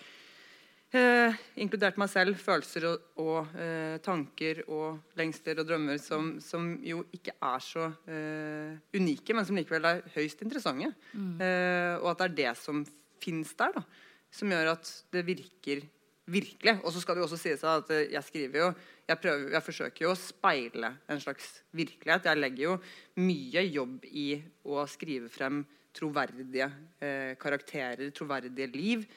Eh, 0.96 1.34
inkludert 1.60 1.98
meg 2.00 2.08
selv, 2.08 2.38
følelser 2.40 2.86
og, 2.88 3.08
og 3.20 3.58
eh, 3.60 3.98
tanker 4.00 4.62
og 4.72 5.18
lengsler 5.20 5.60
og 5.60 5.68
drømmer 5.68 6.00
som, 6.00 6.38
som 6.40 6.70
jo 6.80 7.02
ikke 7.12 7.34
er 7.44 7.64
så 7.66 7.90
eh, 8.08 8.78
unike, 8.96 9.36
men 9.36 9.48
som 9.48 9.60
likevel 9.60 9.90
er 9.90 10.00
høyst 10.16 10.46
interessante. 10.46 10.94
Mm. 11.12 11.36
Eh, 11.44 11.94
og 12.00 12.14
at 12.14 12.24
det 12.24 12.30
er 12.30 12.38
det 12.40 12.56
som 12.62 12.86
fins 13.20 13.52
der, 13.60 13.76
da, 13.76 13.84
som 14.32 14.56
gjør 14.56 14.72
at 14.78 14.94
det 15.12 15.26
virker 15.28 15.84
virkelig. 16.28 16.78
Og 16.84 16.96
så 16.96 17.04
skal 17.04 17.18
det 17.18 17.24
jo 17.26 17.28
også 17.28 17.42
sies 17.42 17.68
at 17.68 17.92
jeg 18.08 18.24
skriver 18.24 18.64
jo 18.64 18.72
jeg, 19.08 19.20
prøver, 19.24 19.46
jeg 19.56 19.64
forsøker 19.64 20.04
jo 20.04 20.14
å 20.14 20.20
speile 20.20 20.96
en 21.12 21.22
slags 21.24 21.52
virkelighet. 21.76 22.32
Jeg 22.32 22.40
legger 22.40 22.64
jo 22.64 22.80
mye 23.24 23.64
jobb 23.68 24.08
i 24.08 24.30
å 24.68 24.88
skrive 24.92 25.32
frem 25.32 25.66
troverdige 25.98 26.68
eh, 27.04 27.36
karakterer, 27.40 28.12
troverdige 28.16 28.68
liv. 28.72 29.08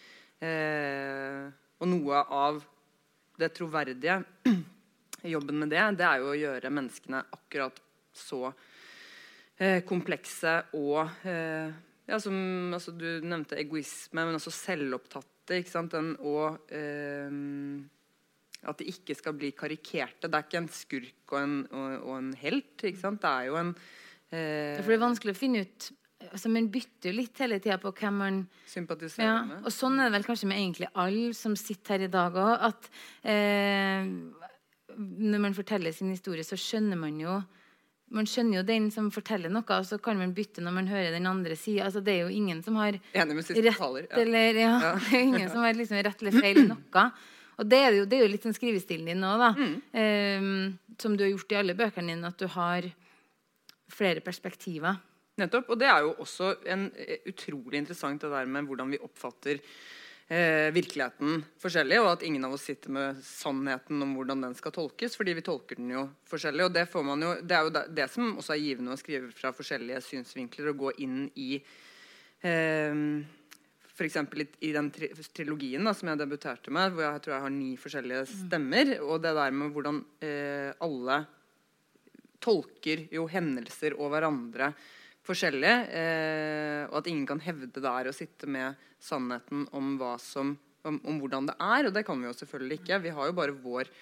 Eh, 0.40 1.50
og 1.80 1.88
noe 1.88 2.22
av 2.28 2.60
det 3.40 3.50
troverdige, 3.56 4.20
jobben 5.34 5.62
med 5.62 5.72
det, 5.72 5.84
det 6.00 6.06
er 6.06 6.22
jo 6.22 6.32
å 6.32 6.38
gjøre 6.38 6.72
menneskene 6.72 7.22
akkurat 7.36 7.80
så 8.16 8.48
eh, 9.56 9.80
komplekse 9.86 10.56
og 10.76 11.24
eh, 11.28 11.70
ja, 12.10 12.18
som 12.18 12.74
altså, 12.74 12.92
Du 12.96 13.06
nevnte 13.22 13.58
egoisme, 13.60 14.24
men 14.24 14.34
også 14.34 14.52
selvopptatte. 14.54 15.60
ikke 15.60 15.70
sant? 15.70 15.94
Den, 15.94 16.16
og 16.26 16.72
eh, 16.74 17.30
at 18.66 18.80
de 18.80 18.90
ikke 18.90 19.16
skal 19.16 19.36
bli 19.38 19.52
karikerte. 19.56 20.28
Det 20.28 20.36
er 20.36 20.46
ikke 20.48 20.60
en 20.60 20.72
skurk 20.74 21.34
og 21.34 21.38
en, 21.40 21.56
og, 21.70 21.94
og 22.02 22.16
en 22.18 22.34
helt. 22.42 22.74
ikke 22.82 23.00
sant? 23.00 23.22
Det 23.22 23.30
er 23.30 23.48
jo 23.48 23.60
en 23.60 23.72
eh, 23.72 24.76
det 24.80 24.84
er 24.84 25.04
vanskelig 25.06 25.36
å 25.36 25.38
finne 25.38 25.64
ut 25.64 25.90
altså 26.28 26.50
Man 26.52 26.68
bytter 26.72 27.10
jo 27.10 27.16
litt 27.16 27.38
hele 27.42 27.60
tida 27.62 27.78
på 27.80 27.92
hvem 27.96 28.18
man 28.22 28.42
sympatiserer 28.68 29.28
ja, 29.28 29.38
med. 29.46 29.62
Og 29.64 29.74
sånn 29.74 29.98
er 29.98 30.10
det 30.10 30.18
vel 30.18 30.26
kanskje 30.28 30.50
med 30.50 30.60
egentlig 30.60 30.90
alle 30.92 31.32
som 31.36 31.56
sitter 31.58 31.96
her 31.96 32.06
i 32.06 32.12
dag 32.12 32.36
òg. 32.40 32.52
At 32.68 32.90
eh, 33.24 34.10
når 35.00 35.42
man 35.46 35.56
forteller 35.56 35.94
sin 35.96 36.12
historie, 36.12 36.44
så 36.46 36.58
skjønner 36.60 37.00
man 37.00 37.18
jo 37.22 37.40
man 38.10 38.26
skjønner 38.26 38.58
jo 38.58 38.62
den 38.66 38.88
som 38.90 39.06
forteller 39.14 39.52
noe, 39.52 39.62
og 39.62 39.84
så 39.86 40.00
kan 40.02 40.18
man 40.18 40.32
bytte 40.34 40.62
når 40.64 40.74
man 40.74 40.88
hører 40.90 41.12
den 41.14 41.28
andre 41.30 41.54
si. 41.58 41.76
Altså, 41.78 42.02
det 42.02 42.16
er 42.16 42.24
jo 42.24 42.32
ingen 42.40 42.62
som 42.66 42.78
har 42.80 42.96
rett 42.98 43.78
taler, 43.78 44.08
ja. 44.08 44.16
eller 44.18 44.58
ja, 44.58 44.72
ja. 44.82 44.94
ingen 45.20 45.46
som 45.52 45.62
har 45.62 45.76
liksom 45.78 46.00
rett 46.02 46.24
eller 46.24 46.34
feil 46.42 46.64
noe. 46.66 47.04
Og 47.60 47.68
det 47.70 47.78
er 47.84 47.94
jo, 48.00 48.08
det 48.10 48.18
er 48.18 48.24
jo 48.24 48.32
litt 48.32 48.46
sånn 48.46 48.56
skrivestilen 48.56 49.12
din 49.12 49.22
nå, 49.22 49.30
da. 49.38 49.52
Mm. 49.54 49.76
Eh, 50.02 50.96
som 51.00 51.14
du 51.14 51.22
har 51.22 51.30
gjort 51.30 51.54
i 51.54 51.60
alle 51.60 51.76
bøkene 51.78 52.16
dine, 52.16 52.32
at 52.32 52.40
du 52.40 52.50
har 52.50 52.88
flere 53.90 54.24
perspektiver. 54.24 54.98
Nettopp. 55.40 55.72
Og 55.72 55.80
det 55.80 55.88
er 55.90 56.04
jo 56.04 56.12
også 56.22 56.52
en, 56.70 56.90
eh, 56.96 57.24
utrolig 57.30 57.80
interessant 57.80 58.20
det 58.22 58.30
der 58.32 58.46
med 58.46 58.68
hvordan 58.68 58.92
vi 58.92 59.00
oppfatter 59.02 59.58
eh, 60.30 60.70
virkeligheten 60.74 61.42
forskjellig, 61.60 61.98
og 62.00 62.12
at 62.12 62.22
ingen 62.26 62.44
av 62.46 62.54
oss 62.54 62.68
sitter 62.68 62.92
med 62.94 63.18
sannheten 63.26 64.02
om 64.04 64.14
hvordan 64.14 64.46
den 64.46 64.54
skal 64.54 64.74
tolkes, 64.76 65.16
fordi 65.18 65.34
vi 65.40 65.46
tolker 65.46 65.80
den 65.80 65.90
jo 65.96 66.06
forskjellig. 66.30 66.68
og 66.68 66.72
Det, 66.76 66.86
jo, 66.94 67.34
det 67.42 67.56
er 67.56 67.66
jo 67.66 67.74
det, 67.74 67.84
det, 67.98 68.08
som 68.12 68.36
også 68.36 68.54
er 68.54 68.62
givende 68.62 68.94
å 68.94 69.00
skrive 69.00 69.32
fra 69.34 69.52
forskjellige 69.56 70.04
synsvinkler 70.06 70.70
og 70.70 70.86
gå 70.86 70.94
inn 71.06 71.24
i 71.34 71.50
eh, 71.58 73.04
F.eks. 74.00 74.16
I, 74.16 74.46
i 74.70 74.72
den 74.72 74.88
tri 74.94 75.10
trilogien 75.36 75.84
da, 75.84 75.92
som 75.92 76.08
jeg 76.08 76.22
debuterte 76.22 76.72
med, 76.72 76.94
hvor 76.94 77.04
jeg 77.04 77.24
tror 77.24 77.34
jeg 77.34 77.44
har 77.44 77.52
ni 77.52 77.74
forskjellige 77.80 78.22
mm. 78.22 78.32
stemmer. 78.46 78.94
Og 79.04 79.20
det 79.20 79.34
der 79.36 79.52
med 79.52 79.74
hvordan 79.74 80.00
eh, 80.24 80.70
alle 80.80 81.18
tolker 82.40 83.04
jo 83.12 83.26
hendelser 83.28 83.98
og 83.98 84.14
hverandre 84.14 84.70
forskjellige. 85.26 85.76
Eh, 86.00 86.82
og 86.88 87.00
at 87.00 87.10
ingen 87.10 87.26
kan 87.28 87.42
hevde 87.44 87.82
der 87.82 88.10
å 88.10 88.16
sitte 88.16 88.48
med 88.50 88.78
sannheten 89.00 89.66
om, 89.76 89.92
som, 90.22 90.54
om, 90.84 91.00
om, 91.04 91.20
hvordan 91.22 91.50
det 91.50 91.56
er. 91.56 91.88
Og 91.88 91.94
det 91.96 92.04
kan 92.08 92.20
vi 92.20 92.28
jo 92.28 92.36
selvfølgelig 92.36 92.80
ikke. 92.80 93.02
Vi 93.06 93.14
har 93.16 93.30
jo 93.30 93.36
bare 93.36 93.56
vår 93.56 93.92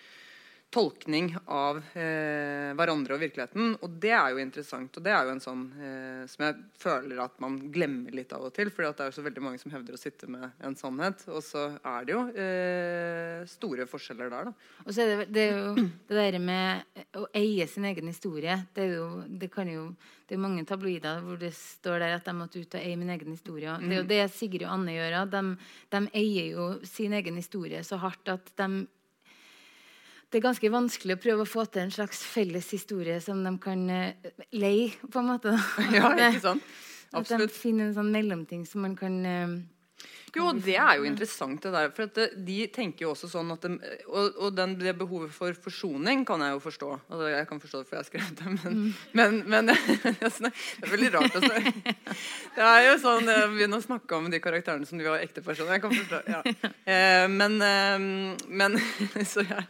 tolkning 0.70 1.30
av 1.48 1.78
eh, 1.96 2.74
hverandre 2.76 3.16
og 3.16 3.22
virkeligheten. 3.22 3.70
Og 3.84 3.94
det 4.02 4.12
er 4.12 4.34
jo 4.34 4.42
interessant. 4.42 4.98
Og 4.98 5.04
det 5.04 5.14
er 5.14 5.24
jo 5.24 5.32
en 5.32 5.40
sånn 5.40 5.62
eh, 5.80 6.24
som 6.28 6.44
jeg 6.44 6.58
føler 6.82 7.22
at 7.24 7.38
man 7.40 7.56
glemmer 7.72 8.12
litt 8.12 8.34
av 8.36 8.44
og 8.50 8.52
til. 8.56 8.68
For 8.74 8.84
det 8.84 9.04
er 9.04 9.08
jo 9.08 9.16
så 9.16 9.24
veldig 9.24 9.44
mange 9.46 9.62
som 9.62 9.72
hevder 9.72 9.96
å 9.96 10.00
sitte 10.00 10.28
med 10.28 10.60
en 10.64 10.76
sannhet. 10.76 11.24
Og 11.32 11.40
så 11.46 11.70
er 11.78 12.04
det 12.04 12.14
jo 12.14 12.20
eh, 12.44 13.46
store 13.48 13.88
forskjeller 13.88 14.34
der, 14.34 14.50
da. 14.50 14.84
Og 14.84 14.92
så 14.92 15.06
er 15.06 15.14
det, 15.14 15.28
det, 15.32 15.46
er 15.46 15.56
jo 15.56 15.88
det 16.10 16.20
der 16.20 16.38
med 16.42 17.02
å 17.16 17.24
eie 17.40 17.68
sin 17.70 17.88
egen 17.88 18.12
historie. 18.12 18.60
Det 18.76 18.84
er 18.84 18.94
jo, 18.98 19.08
det 19.24 19.50
kan 19.54 19.72
jo 19.72 19.88
det 20.28 20.36
er 20.36 20.44
mange 20.44 20.66
tabloider 20.68 21.22
hvor 21.24 21.38
det 21.40 21.54
står 21.56 22.02
der 22.02 22.18
at 22.18 22.26
de 22.28 22.34
måtte 22.36 22.60
ut 22.60 22.74
og 22.76 22.82
eie 22.82 22.98
min 23.00 23.08
egen 23.14 23.32
historie. 23.32 23.72
Det 23.80 23.88
er 23.88 24.02
jo 24.02 24.04
mm. 24.04 24.10
det 24.10 24.20
Sigrid 24.36 24.66
og 24.66 24.74
Anne 24.74 24.92
gjør. 24.92 25.16
De, 25.32 25.42
de 25.94 26.00
eier 26.20 26.50
jo 26.52 26.66
sin 26.84 27.16
egen 27.16 27.40
historie 27.40 27.80
så 27.88 27.96
hardt 28.02 28.28
at 28.34 28.52
de 28.60 28.68
det 30.28 30.40
er 30.40 30.44
ganske 30.44 30.70
vanskelig 30.72 31.16
å 31.16 31.22
prøve 31.22 31.44
å 31.44 31.48
få 31.48 31.64
til 31.72 31.86
en 31.86 31.94
slags 31.94 32.20
felles 32.26 32.68
historie 32.74 33.16
som 33.24 33.40
de 33.44 33.54
kan 33.62 33.86
uh, 33.88 34.30
leie, 34.52 34.92
på 35.08 35.22
en 35.22 35.32
måte. 35.32 35.56
Ja, 35.96 36.12
ikke 36.12 36.44
sant? 36.44 36.76
Absolutt. 37.08 37.48
At 37.48 37.54
de 37.54 37.56
finner 37.56 37.88
en 37.88 37.96
sånn 37.96 38.12
mellomting 38.12 38.66
som 38.68 38.84
man 38.84 38.96
kan 38.98 39.14
uh, 39.24 39.56
jo, 40.36 40.50
det 40.52 40.76
er 40.76 40.98
jo 40.98 41.06
interessant. 41.08 41.62
det 41.62 41.72
der, 41.72 41.88
for 41.94 42.06
at 42.06 42.34
De 42.46 42.58
tenker 42.72 43.06
jo 43.06 43.12
også 43.14 43.30
sånn 43.30 43.50
at 43.54 43.64
de, 43.64 43.78
Og, 44.06 44.36
og 44.36 44.52
den, 44.56 44.74
det 44.80 44.94
behovet 44.98 45.32
for 45.34 45.56
forsoning 45.56 46.24
kan 46.28 46.42
jeg 46.44 46.54
jo 46.54 46.60
forstå. 46.62 46.90
Altså, 47.08 47.30
jeg 47.32 47.48
kan 47.48 47.62
forstå 47.62 47.80
det, 47.80 47.88
for 47.88 47.96
jeg 47.96 48.02
har 48.02 48.08
skrevet 48.10 48.42
det. 48.42 48.52
Men, 48.58 48.76
mm. 48.76 48.92
men, 49.18 49.38
men 49.48 49.72
det 50.18 50.52
er 50.84 50.92
veldig 50.92 51.12
rart. 51.16 51.40
Altså. 51.40 51.72
Det 52.58 52.66
er 52.66 52.84
jo 52.88 52.94
sånn 53.00 53.28
Jeg 53.30 53.50
begynner 53.54 53.80
å 53.80 53.84
snakke 53.86 54.18
om 54.18 54.28
de 54.32 54.42
karakterene 54.42 54.86
som 54.88 55.00
de 55.00 55.08
var 55.08 55.22
ekte 55.22 55.42
personer. 55.46 55.78
Jeg 55.78 55.84
kan 55.86 55.96
forstå, 55.96 56.22
ja. 56.28 56.42
Eh, 56.88 57.26
men, 57.30 57.58
eh, 57.62 58.06
men 58.48 58.78
Så 59.24 59.46
jeg 59.46 59.66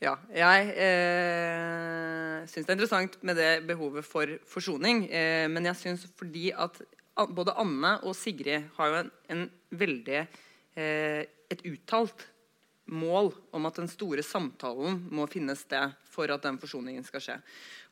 ja. 0.00 0.14
Jeg 0.32 0.70
eh, 0.80 2.36
syns 2.48 2.66
det 2.66 2.72
er 2.72 2.78
interessant 2.78 3.18
med 3.26 3.36
det 3.40 3.50
behovet 3.68 4.06
for 4.06 4.36
forsoning. 4.48 5.04
Eh, 5.12 5.46
men 5.52 5.68
jeg 5.70 5.80
syns 5.80 6.06
fordi 6.18 6.50
at 6.56 6.80
både 7.36 7.56
Anne 7.60 7.96
og 8.08 8.16
Sigrid 8.16 8.70
har 8.78 8.92
jo 8.92 9.00
en, 9.02 9.10
en 9.34 9.46
veldig 9.76 10.20
eh, 10.22 11.22
et 11.50 11.64
uttalt 11.66 12.28
mål 12.90 13.30
om 13.54 13.66
at 13.68 13.78
den 13.78 13.88
store 13.90 14.22
samtalen 14.26 14.98
må 15.14 15.26
finne 15.30 15.54
sted 15.58 15.94
for 16.10 16.30
at 16.32 16.42
den 16.44 16.58
forsoningen 16.60 17.04
skal 17.06 17.22
skje. 17.24 17.36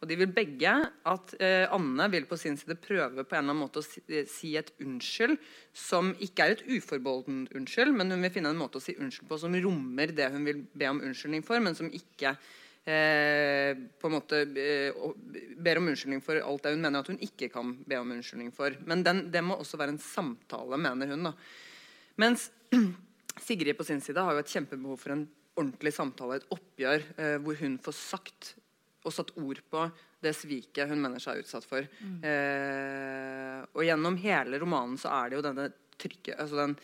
Og 0.02 0.10
de 0.10 0.18
vil 0.18 0.30
begge 0.34 0.72
at 1.10 1.34
eh, 1.42 1.66
Anne 1.74 2.08
vil 2.12 2.26
på 2.28 2.38
sin 2.40 2.58
side 2.58 2.78
prøve 2.82 3.24
på 3.24 3.36
en 3.36 3.40
eller 3.40 3.54
annen 3.54 3.62
måte 3.62 3.82
å 3.82 3.86
si, 3.86 4.02
eh, 4.10 4.58
et 4.58 4.72
unnskyld 4.82 5.38
som 5.76 6.12
ikke 6.24 6.44
er 6.44 6.56
et 6.56 6.64
uforbeholdent 6.66 7.54
unnskyld, 7.56 7.94
men 7.94 8.14
hun 8.14 8.26
vil 8.26 8.34
finne 8.34 8.52
en 8.52 8.60
måte 8.60 8.80
å 8.80 8.84
si 8.84 8.96
unnskyld 8.98 9.30
på 9.30 9.40
som 9.42 9.54
rommer 9.54 10.14
det 10.14 10.30
hun 10.34 10.46
vil 10.46 10.64
be 10.74 10.90
om 10.90 11.02
unnskyldning 11.04 11.46
for, 11.46 11.62
men 11.62 11.78
som 11.78 11.90
ikke 11.94 12.34
eh, 12.88 13.72
på 13.98 14.10
en 14.10 14.16
måte 14.18 14.44
eh, 14.58 15.02
ber 15.58 15.80
om 15.80 15.90
unnskyldning 15.92 16.22
for 16.24 16.42
alt 16.42 16.66
det 16.66 16.74
hun 16.74 16.86
mener 16.86 17.02
at 17.02 17.10
hun 17.12 17.22
ikke 17.24 17.50
kan 17.54 17.76
be 17.86 18.00
om 18.02 18.14
unnskyldning 18.18 18.54
for. 18.54 18.74
Men 18.88 19.06
den, 19.06 19.28
det 19.34 19.46
må 19.46 19.58
også 19.58 19.80
være 19.80 19.94
en 19.96 20.02
samtale, 20.02 20.80
mener 20.80 21.14
hun. 21.14 21.30
da. 21.30 21.36
Mens 22.18 22.50
Sigrid 23.42 23.76
på 23.78 23.86
sin 23.86 24.00
side 24.04 24.22
har 24.24 24.36
jo 24.36 24.42
et 24.42 24.52
kjempebehov 24.52 25.00
for 25.00 25.14
en 25.14 25.26
ordentlig 25.58 25.92
samtale, 25.94 26.38
et 26.38 26.52
oppgjør, 26.54 27.04
eh, 27.18 27.36
hvor 27.42 27.58
hun 27.60 27.78
får 27.82 27.96
sagt 27.96 28.54
og 29.06 29.14
satt 29.14 29.32
ord 29.40 29.60
på 29.70 29.86
det 30.22 30.34
sviket 30.36 30.90
hun 30.90 31.00
mener 31.00 31.22
seg 31.22 31.38
er 31.38 31.44
utsatt 31.44 31.66
for. 31.66 31.86
Eh, 32.26 33.58
og 33.72 33.84
gjennom 33.86 34.18
hele 34.20 34.60
romanen 34.60 34.98
så 35.00 35.12
er 35.20 35.30
det 35.30 35.38
jo 35.38 35.44
denne 35.46 35.68
trykket 35.98 36.38
altså 36.38 36.60
den, 36.60 36.74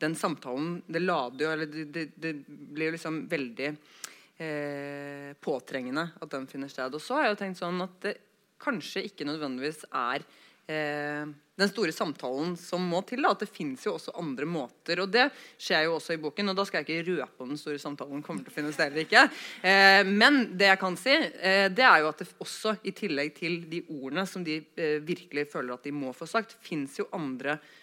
den 0.00 0.14
samtalen 0.16 0.78
Det 0.88 1.02
lader 1.02 1.44
jo 1.44 1.50
Eller 1.52 1.68
det, 1.68 1.84
det, 1.92 2.04
det 2.16 2.32
blir 2.46 2.88
jo 2.88 2.94
liksom 2.96 3.18
veldig 3.28 3.68
eh, 3.70 5.32
påtrengende 5.40 6.06
at 6.20 6.30
den 6.32 6.48
finner 6.50 6.72
sted. 6.72 6.94
Og 6.94 7.02
så 7.02 7.18
har 7.18 7.28
jeg 7.28 7.34
jo 7.34 7.40
tenkt 7.42 7.60
sånn 7.60 7.84
at 7.84 7.98
det 8.04 8.14
kanskje 8.64 9.04
ikke 9.08 9.26
nødvendigvis 9.28 9.84
er 9.90 10.24
eh, 10.70 11.24
den 11.54 11.70
store 11.70 11.92
samtalen 11.94 12.56
som 12.58 12.82
må 12.90 13.00
til. 13.06 13.22
Da. 13.24 13.34
At 13.34 13.44
det 13.44 13.50
fins 13.52 13.84
jo 13.86 13.94
også 13.96 14.16
andre 14.20 14.48
måter. 14.48 15.04
Og 15.04 15.12
det 15.12 15.28
skjer 15.60 15.86
jo 15.86 15.98
også 15.98 16.16
i 16.16 16.20
boken. 16.22 16.50
Og 16.50 16.58
da 16.58 16.66
skal 16.66 16.82
jeg 16.82 16.88
ikke 16.88 17.12
røpe 17.12 17.46
om 17.46 17.52
den 17.54 17.60
store 17.60 17.82
samtalen 17.82 18.24
kommer 18.26 18.44
til 18.46 18.54
å 18.54 18.56
finne 18.56 18.74
sted 18.74 18.90
eller 18.90 19.06
ikke. 19.06 19.28
Eh, 19.62 20.02
men 20.08 20.42
det 20.58 20.72
jeg 20.72 20.82
kan 20.82 20.98
si, 21.00 21.14
eh, 21.14 21.68
det 21.70 21.86
er 21.86 22.02
jo 22.02 22.10
at 22.10 22.24
det 22.24 22.28
også, 22.42 22.76
i 22.82 22.96
tillegg 22.96 23.34
til 23.38 23.62
de 23.70 23.84
ordene 23.86 24.26
som 24.28 24.44
de 24.46 24.60
eh, 24.76 24.98
virkelig 25.04 25.48
føler 25.52 25.76
at 25.76 25.86
de 25.86 25.94
må 25.94 26.12
få 26.16 26.28
sagt, 26.30 26.58
fins 26.64 26.98
jo 27.00 27.10
andre 27.14 27.58
måter 27.58 27.82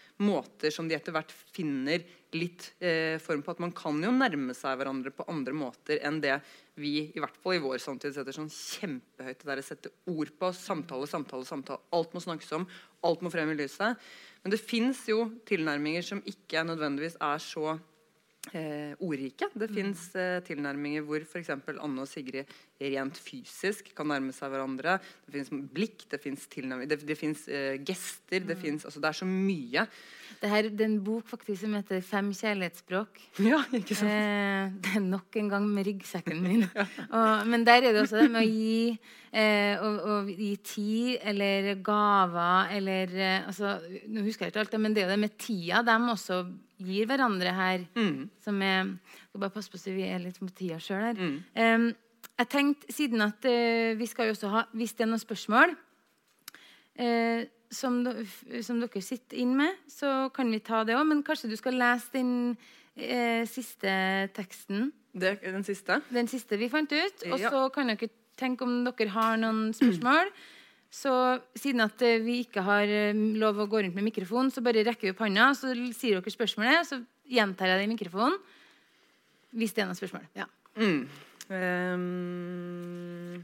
som 0.73 0.87
de 0.87 0.95
etter 0.97 1.15
hvert 1.15 1.31
finner 1.53 2.03
litt 2.35 2.71
eh, 2.79 3.17
form 3.21 3.43
på. 3.43 3.55
At 3.55 3.61
man 3.63 3.73
kan 3.75 3.99
jo 4.03 4.11
nærme 4.13 4.55
seg 4.57 4.77
hverandre 4.79 5.13
på 5.15 5.25
andre 5.31 5.55
måter 5.57 6.01
enn 6.05 6.21
det 6.23 6.37
vi 6.79 7.11
i 7.11 7.21
hvert 7.21 7.35
fall 7.43 7.57
i 7.57 7.63
vår 7.63 7.81
samtid 7.83 8.15
setter 8.15 8.35
sånn 8.35 8.49
kjempehøyt. 8.51 9.41
Det 9.41 9.49
der 9.49 9.61
å 9.61 9.65
sette 9.65 9.93
ord 10.11 10.31
på. 10.39 10.51
Samtale, 10.55 11.09
samtale, 11.09 11.47
samtale. 11.47 11.83
Alt 11.95 12.15
må 12.15 12.23
snakkes 12.23 12.53
om. 12.57 12.67
Alt 13.07 13.23
må 13.25 13.31
frem 13.33 13.51
i 13.51 13.57
lyset. 13.59 13.99
Men 14.41 14.53
det 14.53 14.61
fins 14.63 15.03
jo 15.09 15.27
tilnærminger 15.49 16.05
som 16.05 16.23
ikke 16.25 16.63
nødvendigvis 16.65 17.19
er 17.21 17.41
så 17.43 17.75
eh, 18.53 18.93
ordrike. 18.99 19.47
Det 19.53 19.69
Mm. 19.69 19.75
fins 19.75 20.15
eh, 20.15 20.39
tilnærminger 20.41 21.03
hvor 21.05 21.21
f.eks. 21.21 21.49
Anne 21.49 22.01
og 22.01 22.07
Sigrid 22.09 22.45
rent 22.81 23.17
fysisk 23.21 23.93
kan 23.95 24.07
nærme 24.09 24.33
seg 24.33 24.49
hverandre. 24.49 24.99
Det 25.29 25.33
fins 25.35 25.49
blikk, 25.73 26.07
det 26.09 26.19
fins 26.23 26.47
det, 26.49 27.05
det 27.05 27.17
finnes, 27.17 27.47
eh, 27.47 27.77
gester. 27.85 28.39
Det, 28.41 28.57
Mm. 28.57 28.61
finnes, 28.61 28.85
altså, 28.85 28.99
det 28.99 29.05
er 29.09 29.19
så 29.21 29.25
mye. 29.25 29.87
Det 30.41 30.49
her 30.49 30.63
det 30.63 30.81
er 30.81 30.85
en 30.85 31.03
bok 31.03 31.27
faktisk 31.27 31.61
som 31.61 31.73
heter 31.73 32.01
'Fem 32.01 32.31
kjærlighetsspråk'. 32.31 33.19
Ja, 33.45 33.61
ikke 33.73 33.93
sant? 33.95 34.09
Eh, 34.09 34.69
det 34.81 34.95
er 34.95 34.99
nok 35.05 35.35
en 35.35 35.49
gang 35.49 35.67
med 35.69 35.85
ryggsekken 35.85 36.41
min. 36.41 36.63
Og, 37.13 37.45
men 37.47 37.63
der 37.63 37.77
er 37.83 37.91
det 37.93 38.01
også 38.01 38.21
det 38.23 38.31
med 38.31 38.41
å 38.41 38.49
gi, 38.49 38.99
eh, 39.33 39.77
å, 39.77 39.99
å 40.01 40.25
gi 40.27 40.55
tid 40.63 41.19
eller 41.21 41.75
gaver 41.75 42.71
eller 42.75 43.07
eh, 43.15 43.45
altså, 43.47 43.79
Nå 44.07 44.23
husker 44.23 44.45
jeg 44.45 44.53
ikke 44.53 44.59
alt 44.61 44.71
det, 44.71 44.79
men 44.79 44.93
det 44.95 45.03
er 45.03 45.07
jo 45.09 45.11
det 45.15 45.19
med 45.19 45.37
tida 45.37 45.83
de 45.83 45.91
også 46.11 46.41
gir 46.85 47.07
hverandre 47.09 47.53
her. 47.55 47.85
Mm. 47.95 48.29
Som 48.43 48.61
er 48.65 48.91
Skal 49.29 49.43
bare 49.43 49.53
passe 49.55 49.71
på 49.71 49.79
så 49.81 49.93
vi 49.95 50.03
er 50.07 50.19
litt 50.23 50.39
på 50.39 50.49
tida 50.57 50.79
sjøl 50.81 51.03
her. 51.09 51.19
Mm. 51.21 51.37
Um, 51.55 51.87
jeg 52.41 52.49
tenkte, 52.49 52.93
siden 52.93 53.21
at 53.25 53.45
uh, 53.45 53.97
vi 53.99 54.05
skal 54.09 54.29
jo 54.29 54.35
også 54.35 54.49
ha 54.49 54.61
Hvis 54.73 54.93
det 54.97 55.05
er 55.05 55.11
noen 55.11 55.21
spørsmål 55.21 55.75
uh, 57.01 57.41
som, 57.71 58.01
som 58.61 58.81
dere 58.81 59.01
sitter 59.01 59.39
inn 59.39 59.53
med, 59.55 59.77
så 59.87 60.29
kan 60.35 60.49
vi 60.51 60.59
ta 60.59 60.81
det 60.83 60.97
òg. 60.97 61.05
Men 61.07 61.21
kanskje 61.23 61.49
du 61.51 61.55
skal 61.59 61.77
lese 61.79 62.11
den 62.17 62.33
uh, 62.57 63.43
siste 63.47 63.93
teksten. 64.35 64.89
Det 65.11 65.37
den 65.43 65.63
siste. 65.67 66.01
Den 66.11 66.27
siste 66.31 66.59
vi 66.59 66.67
fant 66.71 66.91
ut. 66.91 67.23
Og 67.31 67.39
Ja. 67.39 67.49
så 67.51 67.69
kan 67.73 67.87
dere 67.93 68.11
tenke 68.39 68.65
om 68.67 68.83
dere 68.87 69.09
har 69.13 69.37
noen 69.39 69.71
spørsmål. 69.75 70.31
Så 70.91 71.11
siden 71.55 71.85
at 71.85 72.01
eh, 72.03 72.19
vi 72.19 72.41
ikke 72.43 72.61
har 72.67 72.83
eh, 72.83 73.15
lov 73.15 73.61
å 73.63 73.69
gå 73.71 73.79
rundt 73.79 73.95
med 73.95 74.09
mikrofon, 74.09 74.51
så 74.51 74.59
bare 74.63 74.83
rekker 74.83 75.07
vi 75.07 75.13
opp 75.13 75.23
hånda, 75.23 75.53
så 75.55 75.71
sier 75.95 76.19
dere 76.19 76.33
spørsmålet, 76.33 76.89
så 76.89 76.99
gjentar 77.31 77.71
jeg 77.71 77.79
det 77.79 77.87
i 77.87 77.93
mikrofonen. 77.93 78.35
Hvis 79.55 79.73
det 79.75 79.83
er 79.83 79.87
noen 79.87 79.99
spørsmål. 79.99 80.25
Ja. 80.35 80.47
Mm. 80.79 81.07
Um, 81.51 83.43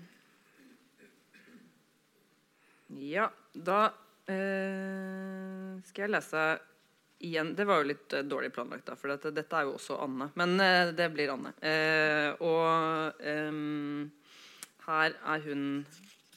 ja, 3.03 3.27
da 3.51 3.79
uh, 3.91 5.71
skal 5.87 6.05
jeg 6.05 6.13
lese 6.13 6.43
igjen. 7.23 7.55
Det 7.57 7.65
var 7.67 7.81
jo 7.81 7.89
litt 7.91 8.15
uh, 8.15 8.23
dårlig 8.27 8.51
planlagt, 8.55 8.87
da, 8.87 8.95
for 8.99 9.11
dette, 9.11 9.33
dette 9.35 9.55
er 9.59 9.67
jo 9.67 9.75
også 9.75 9.99
Anne. 10.03 10.29
Men 10.39 10.55
uh, 10.59 10.93
det 10.95 11.09
blir 11.15 11.33
Anne. 11.33 11.51
Eh, 11.59 12.29
og 12.43 13.11
um, 13.23 14.11
her 14.87 15.09
er 15.15 15.43
hun 15.47 15.61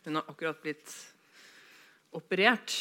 Hun 0.04 0.16
har 0.16 0.28
akkurat 0.32 0.60
blitt 0.62 0.92
operert. 2.16 2.74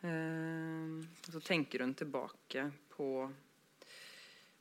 Og 0.00 1.32
så 1.34 1.42
tenker 1.44 1.84
hun 1.84 1.94
tilbake 1.98 2.68
på 2.94 3.10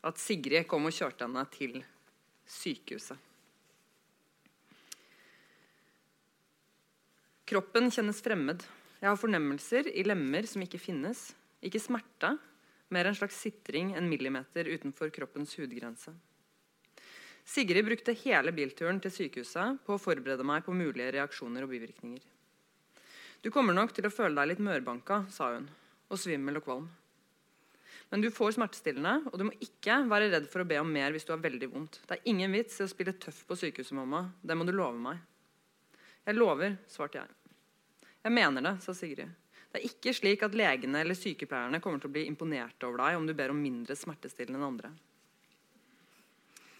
at 0.07 0.19
Sigrid 0.19 0.67
kom 0.67 0.87
og 0.87 0.95
kjørte 0.95 1.27
henne 1.27 1.43
til 1.53 1.79
sykehuset. 2.49 3.25
Kroppen 7.49 7.89
kjennes 7.89 8.19
fremmed. 8.21 8.61
Jeg 8.99 9.09
har 9.09 9.17
fornemmelser 9.17 9.87
i 9.89 10.03
lemmer 10.05 10.45
som 10.45 10.61
ikke 10.61 10.81
finnes. 10.81 11.31
Ikke 11.65 11.81
smerte, 11.81 12.35
mer 12.93 13.09
en 13.09 13.17
slags 13.17 13.39
sitring 13.41 13.95
en 13.97 14.09
millimeter 14.09 14.69
utenfor 14.69 15.09
kroppens 15.13 15.55
hudgrense. 15.57 16.13
Sigrid 17.49 17.85
brukte 17.85 18.13
hele 18.13 18.51
bilturen 18.53 18.99
til 19.01 19.09
sykehuset 19.09 19.79
på 19.85 19.95
å 19.95 20.01
forberede 20.01 20.45
meg 20.45 20.61
på 20.67 20.75
mulige 20.75 21.15
reaksjoner 21.15 21.65
og 21.65 21.71
bivirkninger. 21.71 22.21
Du 23.41 23.49
kommer 23.49 23.73
nok 23.73 23.95
til 23.95 24.05
å 24.05 24.11
føle 24.13 24.37
deg 24.37 24.51
litt 24.51 24.61
mørbanka, 24.61 25.23
sa 25.33 25.55
hun, 25.55 25.65
og 26.11 26.21
svimmel 26.21 26.59
og 26.59 26.67
kvalm. 26.67 26.85
Men 28.11 28.21
du 28.21 28.29
får 28.33 28.53
smertestillende, 28.59 29.31
og 29.31 29.39
du 29.41 29.47
må 29.47 29.55
ikke 29.65 29.97
være 30.11 30.29
redd 30.35 30.45
for 30.51 30.61
å 30.61 30.69
be 30.69 30.77
om 30.81 30.93
mer 30.93 31.13
hvis 31.15 31.25
du 31.25 31.33
har 31.33 31.41
veldig 31.41 31.71
vondt. 31.73 31.99
Det 32.05 32.19
er 32.19 32.29
ingen 32.29 32.53
vits 32.53 32.77
i 32.77 32.85
å 32.85 32.91
spille 32.91 33.17
tøff 33.17 33.41
på 33.49 33.57
sykehuset, 33.57 33.97
mamma. 33.97 34.27
Det 34.41 34.57
må 34.57 34.69
du 34.69 34.73
love 34.75 35.01
meg. 35.01 35.17
Jeg 36.29 36.37
lover, 36.37 36.77
svarte 36.89 37.23
jeg. 37.23 37.53
Jeg 38.27 38.35
mener 38.35 38.65
det, 38.65 38.77
sa 38.85 38.93
Sigrid. 38.93 39.33
Det 39.69 39.81
er 39.81 39.89
ikke 39.89 40.13
slik 40.13 40.45
at 40.45 40.57
legene 40.57 41.01
eller 41.01 41.17
sykepleierne 41.17 41.81
kommer 41.81 42.01
til 42.01 42.09
å 42.09 42.13
bli 42.13 42.29
imponerte 42.29 42.85
over 42.85 43.07
deg 43.07 43.17
om 43.17 43.25
du 43.25 43.33
ber 43.37 43.53
om 43.53 43.61
mindre 43.61 43.97
smertestillende 43.97 44.61
enn 44.61 44.69
andre. 44.69 44.97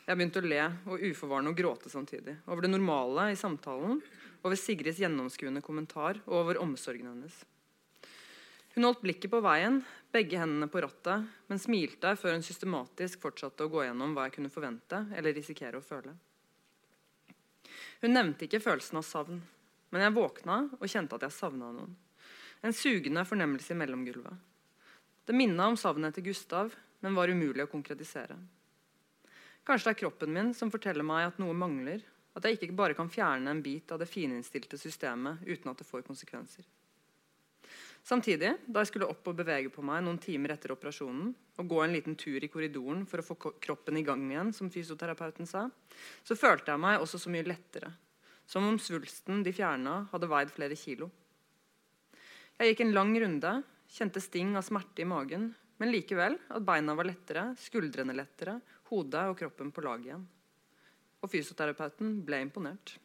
Jeg 0.10 0.18
begynte 0.18 0.41
å 0.41 0.47
le 0.49 0.64
og 0.89 1.03
uforvarende 1.05 1.51
å 1.53 1.57
gråte 1.57 1.89
samtidig. 1.91 2.34
Over 2.49 2.66
det 2.66 2.72
normale 2.72 3.28
i 3.30 3.38
samtalen, 3.38 3.99
over 4.41 4.57
Sigrids 4.57 4.97
gjennomskuende 5.03 5.62
kommentar 5.62 6.18
og 6.24 6.34
over 6.39 6.57
omsorgen 6.64 7.12
hennes. 7.12 7.36
Hun 8.74 8.88
holdt 8.88 9.03
blikket 9.03 9.30
på 9.30 9.43
veien, 9.45 9.84
begge 10.10 10.41
hendene 10.41 10.66
på 10.72 10.82
rattet, 10.82 11.30
men 11.45 11.62
smilte 11.62 12.16
før 12.18 12.39
hun 12.39 12.45
systematisk 12.47 13.22
fortsatte 13.22 13.68
å 13.68 13.70
gå 13.70 13.86
gjennom 13.86 14.18
hva 14.18 14.26
jeg 14.26 14.39
kunne 14.39 14.53
forvente 14.53 15.03
eller 15.14 15.38
risikere 15.38 15.78
å 15.78 15.86
føle. 15.86 16.18
Hun 18.01 18.16
nevnte 18.16 18.49
ikke 18.49 18.66
følelsen 18.66 18.97
av 18.97 19.05
savn, 19.05 19.41
men 19.93 20.07
jeg 20.07 20.18
våkna 20.18 20.62
og 20.80 20.89
kjente 20.89 21.20
at 21.20 21.30
jeg 21.30 21.38
savna 21.38 21.70
noen. 21.76 21.97
En 22.66 22.74
sugende 22.74 23.30
fornemmelse 23.30 23.76
i 23.76 23.78
mellomgulvet. 23.78 24.45
Det 25.30 25.38
minna 25.38 25.70
om 25.70 25.78
savnet 25.78 26.18
til 26.18 26.32
Gustav, 26.32 26.74
men 27.05 27.14
var 27.14 27.30
umulig 27.30 27.62
å 27.68 27.70
konkretisere. 27.70 28.39
Kanskje 29.70 29.91
det 29.91 29.93
er 29.93 30.01
kroppen 30.01 30.32
min 30.34 30.47
som 30.57 30.72
forteller 30.74 31.05
meg 31.05 31.28
at 31.28 31.36
noe 31.38 31.53
mangler, 31.53 32.01
at 32.34 32.45
jeg 32.45 32.57
ikke 32.57 32.74
bare 32.74 32.95
kan 32.97 33.09
fjerne 33.11 33.51
en 33.53 33.59
bit 33.61 33.91
av 33.93 33.99
det 34.01 34.07
fininnstilte 34.09 34.80
systemet 34.82 35.43
uten 35.45 35.70
at 35.70 35.78
det 35.78 35.86
får 35.86 36.01
konsekvenser. 36.07 36.65
Samtidig, 38.01 38.55
da 38.65 38.82
jeg 38.82 38.89
skulle 38.89 39.11
opp 39.11 39.28
og 39.30 39.38
bevege 39.38 39.70
på 39.70 39.84
meg 39.86 40.01
noen 40.01 40.17
timer 40.17 40.55
etter 40.55 40.74
operasjonen, 40.74 41.30
og 41.61 41.70
gå 41.70 41.84
en 41.84 41.93
liten 41.93 42.17
tur 42.17 42.41
i 42.41 42.49
korridoren 42.49 43.03
for 43.05 43.22
å 43.22 43.28
få 43.28 43.38
kroppen 43.61 43.99
i 43.99 44.05
gang 44.07 44.24
igjen, 44.32 44.49
som 44.57 44.72
fysioterapeuten 44.74 45.45
sa, 45.45 45.67
så 46.26 46.39
følte 46.39 46.74
jeg 46.74 46.82
meg 46.82 47.03
også 47.03 47.22
så 47.22 47.30
mye 47.30 47.45
lettere. 47.45 47.91
Som 48.49 48.65
om 48.65 48.82
svulsten 48.82 49.43
de 49.45 49.53
fjerna, 49.53 50.07
hadde 50.09 50.32
veid 50.32 50.49
flere 50.55 50.80
kilo. 50.80 51.11
Jeg 52.57 52.74
gikk 52.74 52.88
en 52.88 52.95
lang 52.97 53.13
runde, 53.22 53.53
kjente 53.93 54.24
sting 54.24 54.57
av 54.57 54.65
smerte 54.65 55.05
i 55.05 55.09
magen, 55.13 55.51
men 55.80 55.93
likevel 55.93 56.39
at 56.49 56.65
beina 56.65 56.95
var 56.97 57.07
lettere, 57.07 57.51
skuldrene 57.61 58.15
lettere, 58.17 58.57
hodet 58.89 59.25
og 59.31 59.37
kroppen 59.39 59.71
på 59.73 59.83
lag 59.85 60.03
igjen. 60.05 60.25
Og 61.19 61.31
fysioterapeuten 61.31 62.19
ble 62.25 62.41
imponert. 62.45 62.95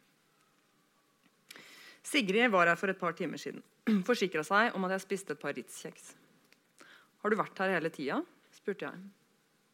Sigrid 2.05 2.53
var 2.53 2.69
her 2.69 2.79
for 2.79 2.93
et 2.93 3.01
par 3.01 3.17
timer 3.17 3.41
siden. 3.41 3.63
Forsikra 4.09 4.45
seg 4.47 4.77
om 4.77 4.85
at 4.87 4.97
jeg 4.97 5.07
spiste 5.07 5.35
et 5.35 5.41
par 5.41 5.57
Ritz-kjeks. 5.57 6.13
Har 7.25 7.33
du 7.33 7.41
vært 7.41 7.61
her 7.63 7.77
hele 7.79 7.91
tida? 7.93 8.21
spurte 8.55 8.87
jeg. 8.87 9.05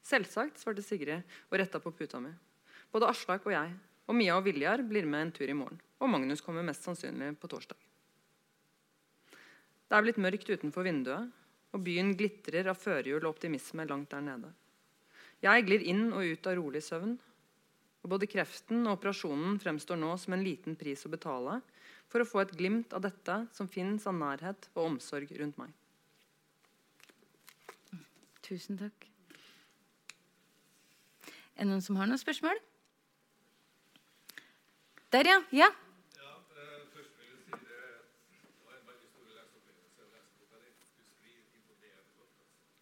Selvsagt, 0.07 0.59
svarte 0.59 0.83
Sigrid 0.83 1.21
og 1.51 1.59
retta 1.61 1.83
på 1.83 1.93
puta 1.95 2.23
mi. 2.23 2.31
Både 2.91 3.11
Aslak 3.11 3.45
og 3.47 3.55
jeg 3.55 3.75
og 4.11 4.17
Mia 4.19 4.35
og 4.35 4.43
Viljar 4.43 4.83
blir 4.83 5.07
med 5.07 5.23
en 5.23 5.33
tur 5.37 5.47
i 5.47 5.55
morgen. 5.55 5.79
Og 6.03 6.11
Magnus 6.11 6.43
kommer 6.43 6.65
mest 6.67 6.83
sannsynlig 6.83 7.37
på 7.39 7.51
torsdag. 7.53 7.79
Det 9.91 9.99
er 9.99 10.07
blitt 10.07 10.19
mørkt 10.23 10.51
utenfor 10.51 10.87
vinduet, 10.87 11.29
og 11.71 11.85
byen 11.87 12.11
glitrer 12.19 12.71
av 12.71 12.79
førjul 12.79 13.21
og 13.21 13.31
optimisme 13.31 13.87
langt 13.87 14.11
der 14.11 14.25
nede. 14.27 14.51
Jeg 15.41 15.65
glir 15.67 15.83
inn 15.89 16.11
og 16.13 16.25
ut 16.27 16.47
av 16.51 16.57
rolig 16.59 16.83
søvn. 16.85 17.15
Og 18.01 18.09
både 18.15 18.29
kreften 18.31 18.87
og 18.87 18.97
operasjonen 18.99 19.59
fremstår 19.61 19.99
nå 20.01 20.15
som 20.21 20.33
en 20.37 20.45
liten 20.45 20.77
pris 20.81 21.03
å 21.05 21.11
betale 21.13 21.59
for 22.11 22.23
å 22.25 22.29
få 22.29 22.41
et 22.43 22.55
glimt 22.57 22.95
av 22.97 23.03
dette 23.05 23.37
som 23.57 23.69
fins 23.71 24.07
av 24.09 24.17
nærhet 24.17 24.69
og 24.75 24.87
omsorg 24.87 25.31
rundt 25.41 25.61
meg. 25.61 25.73
Tusen 28.47 28.81
takk. 28.81 29.07
Er 31.61 31.67
det 31.67 31.69
noen 31.71 31.85
som 31.85 31.99
har 32.01 32.09
noen 32.09 32.19
spørsmål? 32.21 32.57
Der, 35.13 35.29
ja. 35.29 35.37
ja. 35.53 35.69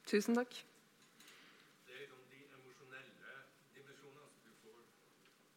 Tusen 0.08 0.34
takk. 0.38 0.54
Det 1.86 1.92
er 1.94 1.98
liksom 2.00 2.22
de 2.30 2.38
emosjonelle 2.56 3.32
dimensjonene 3.74 4.28
som 4.32 4.40
du 4.46 4.52
får 4.62 4.78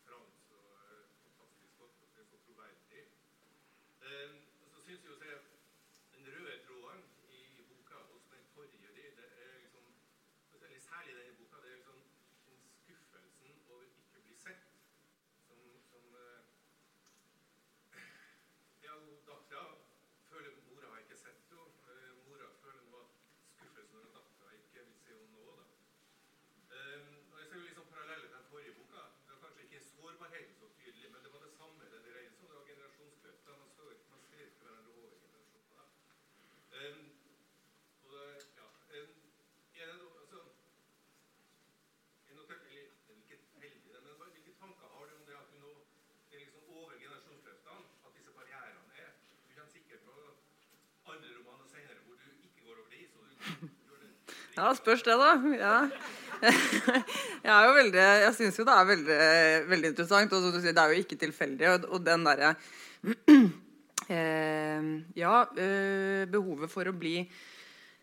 fram 0.08 0.26
så 0.47 0.60
eh, 0.76 1.06
fantastisk 1.24 1.78
godt. 1.80 1.95
og 2.04 2.10
Det 2.16 2.20
er 2.24 2.28
så 2.32 2.39
troverdig. 2.47 3.04
Eh, 4.04 4.32
og 4.66 4.68
så 4.76 4.84
synes 4.88 5.06
jeg 5.08 5.14
å 5.16 5.20
se 5.22 5.32
den 6.18 6.28
røde 6.36 6.58
tråden 6.68 7.02
i 7.32 7.64
boka 7.70 8.04
hos 8.12 8.28
den 8.34 8.43
forrige 8.58 8.91
di, 8.97 9.08
det 9.22 9.30
er 9.45 9.56
liksom 9.64 9.88
eller 10.52 10.80
Særlig 10.89 11.14
i 11.16 11.18
denne 11.22 11.38
boka. 11.39 11.64
Det 11.64 11.72
er 11.72 11.78
liksom 11.80 11.99
den 12.49 12.60
skuffelsen 12.82 13.56
over 13.72 13.88
ikke 13.88 14.20
å 14.20 14.26
bli 14.28 14.36
sett 14.43 14.68
som, 15.47 15.64
som 15.88 16.06
eh, 16.20 16.43
Ja, 18.84 18.99
dattera 19.30 19.66
føler 20.28 20.60
mora 20.68 20.91
har 20.91 20.99
ikke 21.06 21.22
sett 21.24 21.39
henne. 21.47 21.72
Eh, 21.88 22.12
Mora 22.28 22.47
føler 22.60 22.84
nå 22.91 22.99
at 23.06 23.12
skuffelsen 23.56 24.02
over 24.02 24.12
dattera 24.18 24.52
ikke 24.58 24.84
vil 24.89 24.97
se 25.06 25.16
henne 25.16 25.32
nå. 25.38 25.56
da. 25.56 25.66
Um, 26.72 27.08
og 27.32 27.36
jeg 27.39 27.47
ser 27.52 27.58
jo 27.60 27.66
liksom 27.68 27.88
paralleller 27.91 28.28
til 28.32 28.36
den 28.38 28.47
forrige 28.52 28.76
boka. 28.80 29.02
Det 29.28 29.34
var 29.36 29.41
kanskje 29.45 29.66
ikke 29.68 29.82
sårbarheten 29.91 30.56
så 30.60 30.68
tydelig, 30.80 31.10
men 31.14 31.24
det 31.26 31.32
var 31.34 31.41
det 31.45 31.52
samme 31.56 31.89
det 31.93 31.99
dreide 32.08 32.32
seg 32.32 32.41
om. 32.41 32.49
Det 32.52 32.58
var 32.60 32.70
generasjonskløfter. 32.72 33.58
Man, 33.62 33.70
så, 33.78 33.84
man 34.12 34.22
ser 34.32 34.43
ikke 34.47 34.64
hverandre 34.66 34.91
over 34.97 35.12
generasjoner. 35.24 35.88
Um, 36.80 37.04
og 38.04 38.10
det, 38.16 38.26
ja, 38.60 38.68
um, 38.97 39.14
er 39.82 39.91
det 39.91 39.97
noe, 40.02 40.14
altså, 40.24 40.39
er 42.26 42.32
det 42.32 42.39
noe, 42.39 42.47
eller, 42.47 42.88
det 43.08 43.16
er 43.16 43.22
ikke 43.22 43.39
heldig, 43.62 43.91
det, 43.91 44.02
men 44.08 44.16
hva- 44.22 44.32
hvilke 44.36 44.56
tanker 44.64 44.95
har 44.95 45.04
du 45.12 45.16
om 45.20 45.26
det 45.28 45.36
at 45.41 45.52
du 45.52 45.58
nå 45.66 45.74
er 46.32 46.38
liksom 46.45 46.64
over 46.80 46.95
generasjonsløftene, 47.04 47.84
at 48.08 48.16
disse 48.18 48.32
barrierene 48.39 48.95
er 49.06 49.12
Du 49.12 49.52
kommer 49.52 49.72
sikkert 49.76 50.02
fra 50.08 50.16
andre 51.12 51.34
romaner 51.38 51.68
senere 51.76 51.99
hvor 52.08 52.16
du 52.24 52.30
ikke 52.47 52.64
går 52.66 52.80
over 52.80 52.89
de, 52.95 53.02
så 53.12 53.18
du 53.28 53.32
gjør 53.86 53.99
det 54.06 54.12
Ja, 54.58 54.74
spørs 54.76 55.04
det, 55.08 55.16
da. 55.20 55.32
Ja. 55.56 55.76
Jeg 57.45 57.52
er 57.54 57.66
jo 57.68 57.74
veldig, 57.76 58.02
jeg 58.02 58.34
syns 58.34 58.56
jo 58.58 58.64
det 58.66 58.74
er 58.74 58.88
veldig, 58.89 59.18
veldig 59.70 59.89
interessant. 59.91 60.34
Og 60.34 60.56
sier, 60.58 60.74
det 60.74 60.82
er 60.82 60.93
jo 60.93 61.04
ikke 61.04 61.18
tilfeldig. 61.22 61.68
Og, 61.70 61.86
og 61.93 62.06
den 62.06 62.26
derre 62.26 62.56
eh, 64.18 64.88
Ja, 65.22 65.36
eh, 65.54 66.24
behovet 66.34 66.72
for 66.74 66.89
å 66.89 66.95
bli 66.97 67.20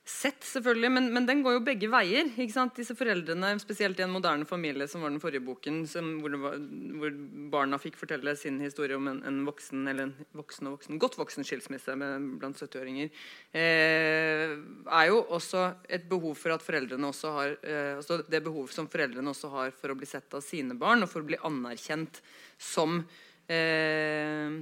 sett, 0.08 0.40
selvfølgelig. 0.46 0.90
Men, 0.94 1.08
men 1.14 1.26
den 1.28 1.42
går 1.44 1.58
jo 1.58 1.62
begge 1.66 1.90
veier. 1.92 2.30
ikke 2.34 2.54
sant? 2.54 2.76
Disse 2.78 2.96
foreldrene, 2.98 3.50
Spesielt 3.60 3.98
i 4.00 4.04
en 4.06 4.12
moderne 4.14 4.46
familie, 4.48 4.88
som 4.90 5.04
var 5.04 5.12
den 5.12 5.20
forrige 5.22 5.44
boken, 5.44 5.82
som, 5.90 6.10
hvor, 6.22 6.34
var, 6.40 6.56
hvor 7.00 7.18
barna 7.52 7.78
fikk 7.80 7.98
fortelle 8.00 8.34
sin 8.38 8.60
historie 8.64 8.96
om 8.96 9.10
en, 9.10 9.20
en 9.28 9.42
voksen 9.46 9.84
eller 9.90 10.08
en 10.08 10.14
voksen 10.38 10.70
og 10.70 10.78
voksen, 10.78 11.00
godt 11.02 11.18
voksen 11.20 11.46
skilsmisse 11.46 11.96
blant 11.98 12.62
70-åringer, 12.62 13.12
eh, 13.52 14.56
er 14.56 15.10
jo 15.10 15.20
også 15.36 15.66
et 15.98 16.08
behov 16.10 16.38
for 16.40 16.56
at 16.56 16.64
foreldrene 16.64 17.12
også 17.12 17.34
har 17.34 17.54
eh, 17.58 17.92
altså 17.98 18.20
Det 18.28 18.40
behovet 18.44 18.74
som 18.74 18.88
foreldrene 18.90 19.32
også 19.34 19.52
har 19.52 19.76
for 19.76 19.92
å 19.92 19.98
bli 19.98 20.08
sett 20.08 20.34
av 20.34 20.44
sine 20.44 20.76
barn, 20.78 21.04
og 21.04 21.12
for 21.12 21.24
å 21.24 21.28
bli 21.28 21.40
anerkjent 21.48 22.22
som 22.58 23.02
eh, 23.48 24.58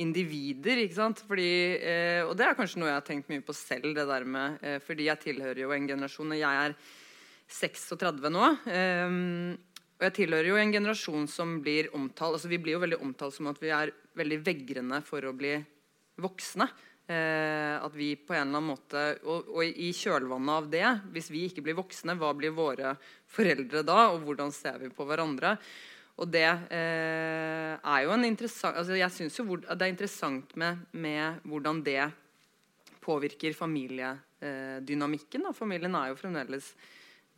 individer. 0.00 0.82
ikke 0.82 0.98
sant? 0.98 1.22
Fordi, 1.28 1.50
eh, 1.78 2.22
og 2.24 2.36
det 2.38 2.46
er 2.46 2.58
kanskje 2.58 2.80
noe 2.80 2.90
jeg 2.90 2.98
har 2.98 3.06
tenkt 3.06 3.30
mye 3.32 3.44
på 3.44 3.54
selv. 3.56 3.94
det 3.94 4.06
der 4.06 4.24
med, 4.24 4.58
eh, 4.62 4.78
Fordi 4.78 5.04
jeg 5.04 5.20
tilhører 5.20 5.60
jo 5.60 5.72
en 5.72 5.88
generasjon, 5.88 6.32
og 6.32 6.38
jeg 6.38 6.64
er 6.66 6.74
36 7.48 8.30
nå. 8.30 8.46
Eh, 8.66 9.56
og 10.00 10.06
jeg 10.08 10.16
tilhører 10.16 10.48
jo 10.48 10.56
en 10.56 10.72
generasjon 10.72 11.26
som 11.28 11.58
blir 11.60 11.90
omtalt 11.92 12.38
altså 12.38 12.48
Vi 12.48 12.56
blir 12.56 12.72
jo 12.72 12.80
veldig 12.80 13.02
omtalt 13.04 13.34
som 13.36 13.50
at 13.50 13.58
vi 13.60 13.68
er 13.68 13.92
veldig 14.16 14.38
vegrende 14.46 15.02
for 15.04 15.20
å 15.20 15.34
bli 15.36 15.58
voksne. 16.20 16.68
Eh, 17.10 17.74
at 17.74 17.94
vi 17.98 18.14
på 18.14 18.32
en 18.36 18.46
eller 18.46 18.60
annen 18.60 18.68
måte 18.70 19.00
og, 19.26 19.48
og 19.50 19.64
i 19.66 19.90
kjølvannet 19.96 20.52
av 20.54 20.68
det, 20.70 20.90
hvis 21.10 21.30
vi 21.34 21.42
ikke 21.48 21.64
blir 21.66 21.74
voksne, 21.74 22.14
hva 22.14 22.30
blir 22.38 22.54
våre 22.54 22.94
foreldre 23.34 23.82
da? 23.82 24.12
Og 24.14 24.22
hvordan 24.24 24.52
ser 24.54 24.78
vi 24.78 24.92
på 24.94 25.04
hverandre? 25.08 25.56
Og 26.20 26.28
det 26.28 26.44
eh, 26.44 27.74
er 27.80 28.00
jo 28.04 28.12
en 28.12 28.26
interessant 28.28 28.76
altså 28.76 28.98
Jeg 28.98 29.14
syns 29.14 29.38
jo 29.38 29.46
hvor, 29.48 29.62
det 29.62 29.86
er 29.86 29.92
interessant 29.92 30.52
med, 30.60 30.82
med 30.92 31.40
hvordan 31.48 31.80
det 31.86 32.10
påvirker 33.00 33.56
familiedynamikken. 33.56 35.46
da. 35.46 35.54
Familien 35.56 35.96
er 35.96 36.10
jo 36.10 36.18
fremdeles 36.20 36.74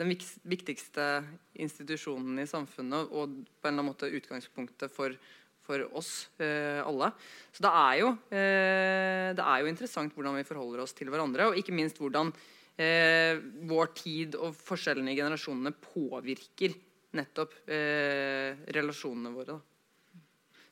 den 0.01 0.11
viktigste 0.49 1.07
institusjonen 1.63 2.41
i 2.43 2.49
samfunnet 2.49 3.13
og 3.13 3.37
på 3.37 3.69
en 3.69 3.71
eller 3.71 3.77
annen 3.77 3.91
måte 3.93 4.11
utgangspunktet 4.11 4.91
for, 4.91 5.15
for 5.63 5.85
oss 5.95 6.13
eh, 6.43 6.81
alle. 6.83 7.13
Så 7.55 7.63
det 7.63 7.73
er, 7.85 7.95
jo, 8.01 8.15
eh, 8.35 9.29
det 9.39 9.45
er 9.47 9.63
jo 9.63 9.71
interessant 9.71 10.17
hvordan 10.17 10.41
vi 10.41 10.49
forholder 10.49 10.83
oss 10.83 10.97
til 10.99 11.13
hverandre, 11.13 11.51
og 11.51 11.61
ikke 11.61 11.77
minst 11.77 12.01
hvordan 12.03 12.33
eh, 12.81 13.39
vår 13.69 13.93
tid 14.01 14.41
og 14.41 14.57
forskjellene 14.59 15.13
i 15.13 15.21
generasjonene 15.21 15.77
påvirker 15.93 16.75
nettopp 17.17 17.55
eh, 17.69 18.63
relasjonene 18.75 19.33
våre. 19.35 19.57
Da. 19.57 20.23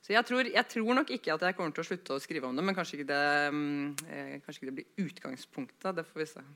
Så 0.00 0.14
jeg 0.14 0.26
tror, 0.26 0.48
jeg 0.48 0.66
tror 0.72 0.96
nok 0.96 1.12
ikke 1.14 1.34
at 1.34 1.44
jeg 1.46 1.56
kommer 1.58 1.74
til 1.76 1.84
å 1.84 1.88
slutte 1.90 2.16
å 2.16 2.22
skrive 2.22 2.48
om 2.48 2.56
det, 2.56 2.64
men 2.66 2.76
kanskje 2.76 2.98
ikke 2.98 3.10
det, 3.10 3.26
mm, 3.54 4.06
eh, 4.08 4.32
kanskje 4.44 4.56
ikke 4.58 4.70
det 4.70 4.78
blir 4.78 5.04
utgangspunktet. 5.06 5.92
Det 5.98 6.06
får 6.08 6.22
vi 6.22 6.28
se. 6.30 6.46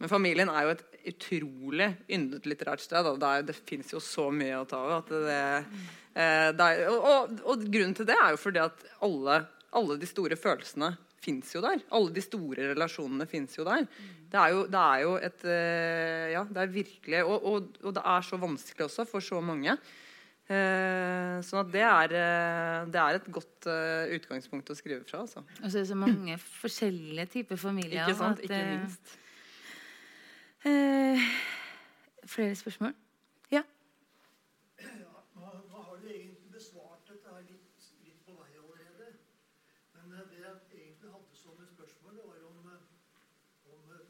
Men 0.00 0.08
familien 0.08 0.48
er 0.48 0.64
jo 0.64 0.72
et 0.72 0.84
utrolig 1.10 1.90
yndet 2.08 2.46
litterært 2.48 2.80
sted. 2.80 3.04
Og 3.04 3.18
Det, 3.20 3.28
er, 3.28 3.44
det 3.50 3.56
fins 3.58 3.92
jo 3.92 4.00
så 4.00 4.30
mye 4.32 4.62
å 4.62 4.68
ta 4.68 4.80
av. 4.96 5.12
Eh, 5.12 5.68
og, 6.88 6.96
og, 6.96 7.34
og 7.44 7.66
grunnen 7.66 7.92
til 7.98 8.08
det 8.08 8.16
er 8.16 8.32
jo 8.32 8.40
fordi 8.40 8.62
at 8.64 8.86
alle, 9.04 9.42
alle 9.76 9.98
de 10.00 10.08
store 10.08 10.38
følelsene 10.40 10.94
fins 11.20 11.54
jo 11.54 11.60
der. 11.64 11.82
Alle 11.96 12.12
de 12.16 12.22
store 12.24 12.70
relasjonene 12.72 13.26
fins 13.28 13.56
jo 13.58 13.64
der. 13.68 13.86
Det 14.30 14.38
er 14.40 14.54
jo, 14.54 14.62
det 14.70 14.80
er 14.82 15.02
jo 15.04 15.14
et 15.20 15.44
eh, 15.44 16.26
Ja, 16.34 16.44
det 16.48 16.62
er 16.64 16.72
virkelig 16.74 17.24
og, 17.24 17.36
og, 17.52 17.72
og 17.84 17.94
det 17.98 18.04
er 18.14 18.26
så 18.28 18.38
vanskelig 18.40 18.86
også 18.88 19.04
for 19.10 19.20
så 19.24 19.40
mange. 19.44 19.76
Eh, 20.50 21.36
sånn 21.46 21.60
at 21.62 21.70
det 21.70 21.84
er, 21.86 22.14
eh, 22.18 22.78
det 22.90 22.98
er 23.04 23.18
et 23.20 23.28
godt 23.30 23.68
utgangspunkt 24.16 24.72
å 24.72 24.78
skrive 24.78 25.04
fra. 25.06 25.22
Altså. 25.26 25.44
Og 25.60 25.66
så 25.68 25.76
er 25.76 25.82
det 25.84 25.90
så 25.92 25.98
mange 25.98 26.38
forskjellige 26.42 27.26
typer 27.36 27.60
familier. 27.60 28.06
Ikke 28.08 28.18
sant? 28.18 28.40
at, 28.40 28.48
Ikke 28.48 28.62
minst. 28.74 29.18
Eh, 30.64 31.16
flere 32.28 32.54
spørsmål? 32.58 32.92
Ja. 33.50 33.62
Nå, 34.80 35.46
nå 35.70 35.78
har 35.86 35.96
du 36.02 36.08
egentlig 36.10 36.50
besvart 36.52 37.06
dette 37.08 37.30
her 37.32 37.46
litt, 37.48 37.86
litt 38.04 38.20
på 38.26 38.34
vei 38.36 38.50
allerede. 38.60 39.06
Men 39.94 40.18
eh, 40.18 40.26
det 40.28 40.42
jeg 40.42 40.56
egentlig 40.82 41.14
hadde 41.14 41.38
som 41.40 41.56
et 41.64 41.70
spørsmål, 41.72 42.18
det 42.18 42.26
var 42.26 42.44
om, 42.50 42.68
eh, 42.74 42.82
om 43.72 43.94
eh, 43.96 44.04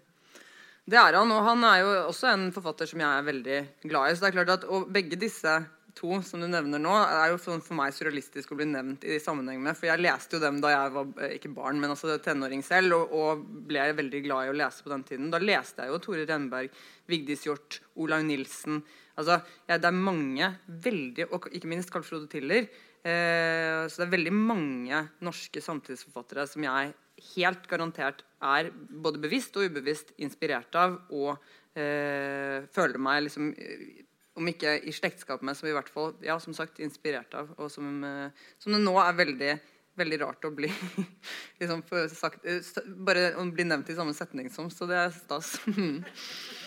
Det 0.91 0.99
er 0.99 1.15
han, 1.15 1.31
og 1.31 1.43
han 1.45 1.65
er 1.65 1.81
jo 1.81 1.91
også 2.11 2.33
en 2.33 2.53
forfatter 2.55 2.87
som 2.87 3.01
jeg 3.03 3.19
er 3.19 3.27
veldig 3.27 3.59
glad 3.83 4.11
i. 4.11 4.15
Så 4.15 4.25
det 4.25 4.29
er 4.31 4.37
klart 4.39 4.55
at, 4.57 4.65
begge 4.91 5.19
disse 5.19 5.53
to 5.97 6.21
som 6.27 6.43
du 6.43 6.47
nevner 6.51 6.81
nå, 6.83 6.93
er 6.93 7.33
jo 7.33 7.41
sånn 7.41 7.63
for 7.65 7.79
meg 7.79 7.95
surrealistisk 7.97 8.53
å 8.53 8.59
bli 8.59 8.67
nevnt 8.71 9.05
i 9.07 9.19
sammenheng 9.23 9.61
med. 9.65 9.79
For 9.79 9.91
jeg 9.91 10.03
leste 10.03 10.37
jo 10.37 10.43
dem 10.45 10.61
da 10.63 10.73
jeg 10.73 10.95
var 10.95 11.11
eh, 11.21 11.37
ikke 11.39 11.53
barn, 11.57 11.81
men 11.83 11.95
altså 11.95 12.19
tenåring 12.23 12.65
selv, 12.67 12.97
og, 12.99 13.15
og 13.17 13.45
ble 13.71 13.89
veldig 13.99 14.23
glad 14.27 14.49
i 14.49 14.53
å 14.53 14.59
lese 14.61 14.87
på 14.87 14.93
den 14.93 15.07
tiden. 15.09 15.31
Da 15.33 15.43
leste 15.43 15.87
jeg 15.87 15.95
jo 15.95 16.01
Tore 16.05 16.27
Renberg, 16.29 16.75
Vigdis 17.11 17.47
Hjorth, 17.47 17.81
Olaug 18.01 18.27
Nilsen. 18.29 18.83
Altså, 19.21 19.41
ja, 19.69 19.77
det 19.77 19.89
er 19.89 19.97
mange 19.97 20.47
veldig 20.81 21.27
Og 21.35 21.51
ikke 21.53 21.69
minst 21.69 21.91
Carl 21.93 22.05
Frode 22.07 22.31
Tiller. 22.33 22.71
Eh, 23.01 23.87
så 23.89 24.01
det 24.01 24.07
er 24.07 24.17
veldig 24.17 24.33
mange 24.37 25.05
norske 25.25 25.63
samtidsforfattere 25.65 26.45
som 26.49 26.65
jeg 26.67 26.93
helt 27.35 27.65
garantert 27.69 28.25
er 28.45 28.71
både 28.73 29.21
bevisst 29.23 29.57
og 29.57 29.69
ubevisst 29.69 30.13
inspirert 30.21 30.77
av, 30.77 30.99
og 31.13 31.35
eh, 31.79 32.67
føler 32.73 33.01
meg 33.01 33.27
liksom 33.27 33.51
eh, 33.57 34.05
om 34.41 34.49
ikke 34.49 34.79
i 34.89 34.95
slektskap 34.95 35.45
med, 35.45 35.59
som 35.59 35.69
i 35.69 35.75
hvert 35.77 35.91
fall 35.93 36.15
ja, 36.25 36.39
som 36.41 36.57
sagt, 36.57 36.81
inspirert 36.81 37.35
av. 37.37 37.53
Og 37.61 37.71
som, 37.73 38.01
eh, 38.05 38.49
som 38.63 38.75
det 38.75 38.81
nå 38.83 38.97
er 39.03 39.19
veldig, 39.19 39.53
veldig 40.01 40.21
rart 40.25 40.49
å 40.49 40.53
bli 40.55 40.71
liksom, 41.61 41.85
sagt, 42.15 42.47
eh, 42.49 42.65
Bare 42.97 43.35
å 43.37 43.45
bli 43.53 43.69
nevnt 43.69 43.93
i 43.93 43.99
samme 43.99 44.17
setning 44.17 44.51
som, 44.53 44.73
så 44.73 44.89
det 44.91 44.99
er 45.05 45.15
stas. 45.15 45.59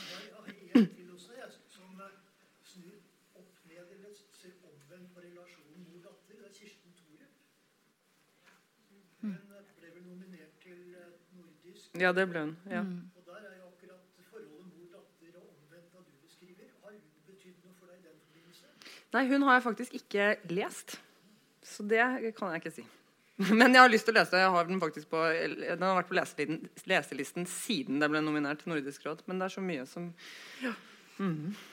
Ja, 11.93 12.09
det 12.09 12.23
ble 12.25 12.41
hun. 12.41 12.55
ja. 12.65 12.81
jeg, 12.81 13.12
Nei, 19.13 19.27
hun 19.29 19.45
har 19.45 19.59
jeg 19.59 19.65
faktisk 19.67 19.97
ikke 19.99 20.29
lest. 20.53 20.97
Så 21.63 21.85
det 21.87 22.01
kan 22.37 22.53
jeg 22.53 22.63
ikke 22.63 22.75
si. 22.79 22.85
Men 23.59 23.73
jeg 23.73 23.81
har 23.81 23.91
lyst 23.91 24.07
til 24.07 24.13
å 24.13 24.19
lese. 24.19 24.39
Jeg 24.41 24.53
har 24.53 24.65
den 24.69 24.81
faktisk 24.81 25.09
på, 25.09 25.21
den 25.33 25.85
har 25.85 25.97
vært 25.97 26.09
på 26.09 26.17
leselisten, 26.17 26.65
leselisten 26.89 27.47
siden 27.49 28.01
det 28.01 28.09
ble 28.11 28.21
nominert 28.21 28.61
til 28.61 28.73
Nordisk 28.73 29.05
råd. 29.07 29.23
Men 29.29 29.41
det 29.41 29.47
er 29.47 29.55
så 29.55 29.63
mye 29.65 29.85
som 29.89 30.11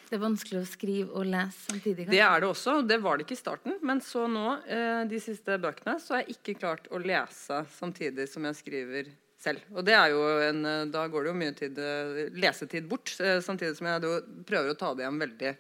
Det 0.09 0.16
er 0.16 0.22
vanskelig 0.22 0.61
å 0.61 0.68
skrive 0.68 1.16
og 1.16 1.28
lese 1.28 1.66
samtidig. 1.70 2.09
Det 2.11 2.20
er 2.24 2.43
det 2.43 2.49
også. 2.49 2.78
og 2.80 2.88
Det 2.88 3.01
var 3.01 3.16
det 3.16 3.26
ikke 3.26 3.36
i 3.36 3.41
starten. 3.41 3.76
Men 3.86 4.03
så 4.05 4.26
nå, 4.28 4.47
eh, 4.68 5.03
de 5.09 5.20
siste 5.22 5.57
bøkene, 5.61 5.97
så 6.01 6.16
har 6.16 6.24
jeg 6.24 6.38
ikke 6.38 6.59
klart 6.61 6.91
å 6.93 7.01
lese 7.01 7.62
samtidig 7.76 8.28
som 8.28 8.49
jeg 8.49 8.59
skriver 8.61 9.12
selv. 9.41 9.64
Og 9.72 9.84
det 9.88 9.97
er 9.97 10.11
jo 10.12 10.24
en, 10.49 10.64
eh, 10.66 10.84
Da 10.93 11.07
går 11.09 11.24
det 11.24 11.32
jo 11.32 11.41
mye 11.41 11.57
tid, 11.57 11.78
eh, 11.78 12.28
lesetid 12.36 12.88
bort. 12.88 13.09
Samtidig 13.16 13.76
som 13.76 13.86
jeg 13.86 14.01
prøver 14.45 14.74
å 14.74 14.78
ta 14.78 14.95
det 14.95 15.05
igjen 15.05 15.24
veldig 15.24 15.57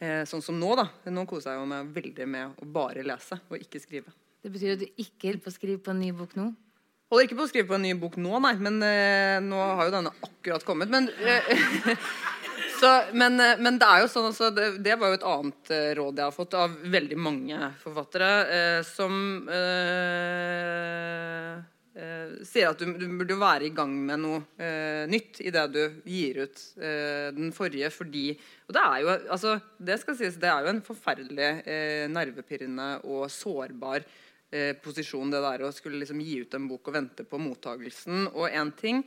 eh, 0.00 0.24
sånn 0.28 0.42
som 0.44 0.58
nå. 0.60 0.72
da. 0.78 0.88
Nå 1.12 1.26
koser 1.30 1.54
jeg 1.54 1.70
meg 1.70 1.92
veldig 1.94 2.26
med 2.28 2.58
å 2.60 2.72
bare 2.72 3.04
lese 3.06 3.40
og 3.48 3.60
ikke 3.60 3.82
skrive. 3.82 4.12
Det 4.40 4.52
betyr 4.52 4.74
at 4.74 4.82
du 4.82 4.88
ikke 4.96 5.28
holder 5.28 5.44
på 5.44 5.52
å 5.52 5.54
skrive 5.54 5.84
på 5.84 5.92
en 5.92 6.00
ny 6.00 6.10
bok 6.16 6.34
nå? 6.38 6.50
Holder 7.10 7.26
ikke 7.26 7.36
på 7.40 7.44
å 7.44 7.50
skrive 7.50 7.68
på 7.68 7.76
en 7.76 7.84
ny 7.84 7.94
bok 7.98 8.16
nå, 8.22 8.36
nei. 8.44 8.54
Men 8.62 8.78
eh, 8.86 9.36
nå 9.44 9.58
har 9.58 9.88
jo 9.88 9.94
denne 9.96 10.12
akkurat 10.24 10.64
kommet. 10.66 10.92
Men, 10.92 11.10
eh, 11.20 11.96
så, 12.80 12.92
men, 13.12 13.36
eh, 13.42 13.58
men 13.60 13.80
det 13.82 13.88
er 13.88 14.04
jo 14.04 14.12
sånn 14.12 14.30
altså, 14.30 14.52
det, 14.54 14.68
det 14.84 14.96
var 15.00 15.10
jo 15.10 15.18
et 15.18 15.26
annet 15.32 15.72
eh, 15.74 15.90
råd 15.98 16.22
jeg 16.22 16.30
har 16.30 16.36
fått 16.36 16.56
av 16.56 16.78
veldig 16.94 17.18
mange 17.20 17.72
forfattere, 17.82 18.30
eh, 18.56 18.80
som 18.86 19.18
sier 22.46 22.70
at 22.70 22.80
du, 22.80 22.92
du 22.96 23.06
burde 23.18 23.36
være 23.40 23.68
i 23.68 23.74
gang 23.74 23.92
med 24.06 24.22
noe 24.22 24.40
eh, 24.62 25.04
nytt 25.10 25.40
i 25.44 25.52
det 25.54 25.64
du 25.74 25.80
gir 26.08 26.42
ut 26.46 26.62
eh, 26.80 27.28
den 27.36 27.52
forrige, 27.56 27.90
fordi 27.92 28.24
Og 28.68 28.74
det 28.76 28.82
er 28.82 28.98
jo 29.02 29.10
altså, 29.36 29.56
det 29.78 29.98
skal 30.00 30.18
sies, 30.18 30.38
det 30.40 30.50
er 30.50 30.66
jo 30.66 30.74
en 30.74 30.84
forferdelig 30.86 31.50
eh, 31.64 32.04
nervepirrende 32.12 32.90
og 33.04 33.26
sårbar 33.32 34.04
eh, 34.04 34.76
posisjon, 34.82 35.32
det 35.32 35.42
der 35.44 35.66
å 35.66 35.72
skulle 35.74 36.00
liksom 36.02 36.22
gi 36.24 36.40
ut 36.44 36.54
en 36.56 36.68
bok 36.70 36.88
og 36.88 36.96
vente 37.00 37.26
på 37.26 37.40
mottagelsen. 37.42 38.30
Og 38.34 38.48
én 38.48 38.72
ting 38.78 39.02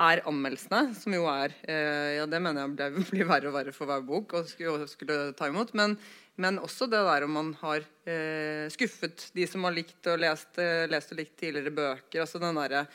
er 0.00 0.22
anmeldelsene, 0.28 0.94
som 0.94 1.14
jo 1.14 1.26
er 1.30 1.54
eh, 1.66 2.16
Ja, 2.20 2.26
det 2.30 2.40
mener 2.42 2.68
jeg 2.68 3.04
blir 3.10 3.28
verre 3.28 3.50
og 3.50 3.56
verre 3.58 3.74
for 3.74 3.90
hver 3.90 4.04
bok 4.06 4.36
å 4.38 4.44
skulle, 4.48 4.86
skulle 4.90 5.32
ta 5.38 5.50
imot. 5.50 5.74
Men, 5.78 5.96
men 6.40 6.60
også 6.62 6.86
det 6.88 7.00
der 7.04 7.26
om 7.26 7.32
man 7.36 7.54
har 7.60 7.84
eh, 8.08 8.66
skuffet 8.72 9.28
de 9.36 9.46
som 9.48 9.64
har 9.66 9.74
likt 9.76 10.06
og 10.08 10.20
lest, 10.22 10.58
eh, 10.62 10.86
lest 10.90 11.12
og 11.12 11.20
likt 11.20 11.36
tidligere 11.40 11.72
bøker. 11.74 12.22
altså 12.22 12.40
den 12.40 12.56
der, 12.56 12.86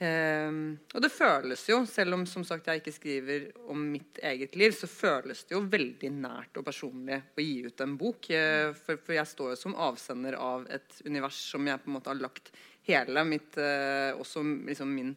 eh, 0.00 0.50
Og 0.94 1.02
det 1.02 1.12
føles 1.12 1.68
jo, 1.68 1.84
selv 1.86 2.14
om 2.14 2.26
som 2.26 2.44
sagt 2.44 2.66
jeg 2.66 2.80
ikke 2.80 2.96
skriver 2.96 3.46
om 3.70 3.84
mitt 3.92 4.18
eget 4.22 4.56
liv, 4.56 4.72
så 4.72 4.88
føles 4.90 5.44
det 5.44 5.54
jo 5.54 5.68
veldig 5.70 6.10
nært 6.10 6.56
og 6.56 6.64
personlig 6.66 7.20
å 7.36 7.44
gi 7.44 7.60
ut 7.66 7.80
en 7.80 7.96
bok. 7.96 8.30
Eh, 8.30 8.72
for, 8.74 8.96
for 8.96 9.14
jeg 9.14 9.26
står 9.26 9.54
jo 9.54 9.60
som 9.60 9.76
avsender 9.76 10.34
av 10.34 10.66
et 10.70 11.00
univers 11.04 11.38
som 11.52 11.66
jeg 11.66 11.78
på 11.78 11.90
en 11.90 11.98
måte 11.98 12.10
har 12.10 12.18
lagt 12.18 12.50
hele 12.88 13.22
mitt 13.24 13.58
eh, 13.60 14.16
Også 14.18 14.42
liksom 14.42 14.94
min 14.94 15.14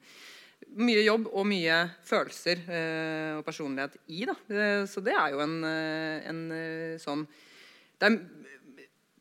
mye 0.77 1.01
jobb 1.03 1.25
og 1.27 1.43
mye 1.45 1.75
følelser 2.07 2.61
eh, 2.71 3.31
og 3.35 3.43
personlighet 3.45 3.97
i. 4.07 4.21
Da. 4.29 4.35
Så 4.87 5.01
det 5.03 5.11
er 5.11 5.33
jo 5.33 5.41
en, 5.43 5.57
en 5.65 6.45
sånn 7.01 7.25
Det 8.03 8.09
er 8.09 8.17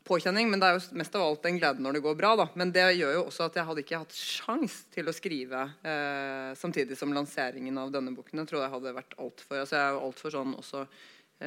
påkjenning, 0.03 0.49
men 0.51 0.59
det 0.59 0.67
er 0.67 0.77
jo 0.77 0.97
mest 0.99 1.15
av 1.15 1.23
alt 1.23 1.45
en 1.47 1.57
glede 1.59 1.83
når 1.83 1.97
det 1.97 2.03
går 2.03 2.15
bra. 2.19 2.33
Da. 2.41 2.47
Men 2.59 2.73
det 2.75 2.85
gjør 2.97 3.15
jo 3.17 3.23
også 3.29 3.47
at 3.47 3.57
jeg 3.59 3.67
hadde 3.69 3.83
ikke 3.85 4.03
hatt 4.03 4.17
sjans 4.17 4.77
til 4.93 5.07
å 5.07 5.15
skrive 5.15 5.63
eh, 5.87 6.51
samtidig 6.59 6.97
som 6.99 7.13
lanseringen 7.15 7.79
av 7.79 7.93
denne 7.93 8.11
boken. 8.15 8.43
Jeg 8.43 8.51
tror 8.51 8.65
jeg 8.65 8.73
hadde 8.75 8.95
vært 8.99 9.17
altfor 9.23 9.61
altså 9.63 9.77
Jeg 9.77 9.85
er 9.85 9.95
jo 9.95 10.05
altfor 10.09 10.35
sånn 10.35 10.55
også 10.59 10.83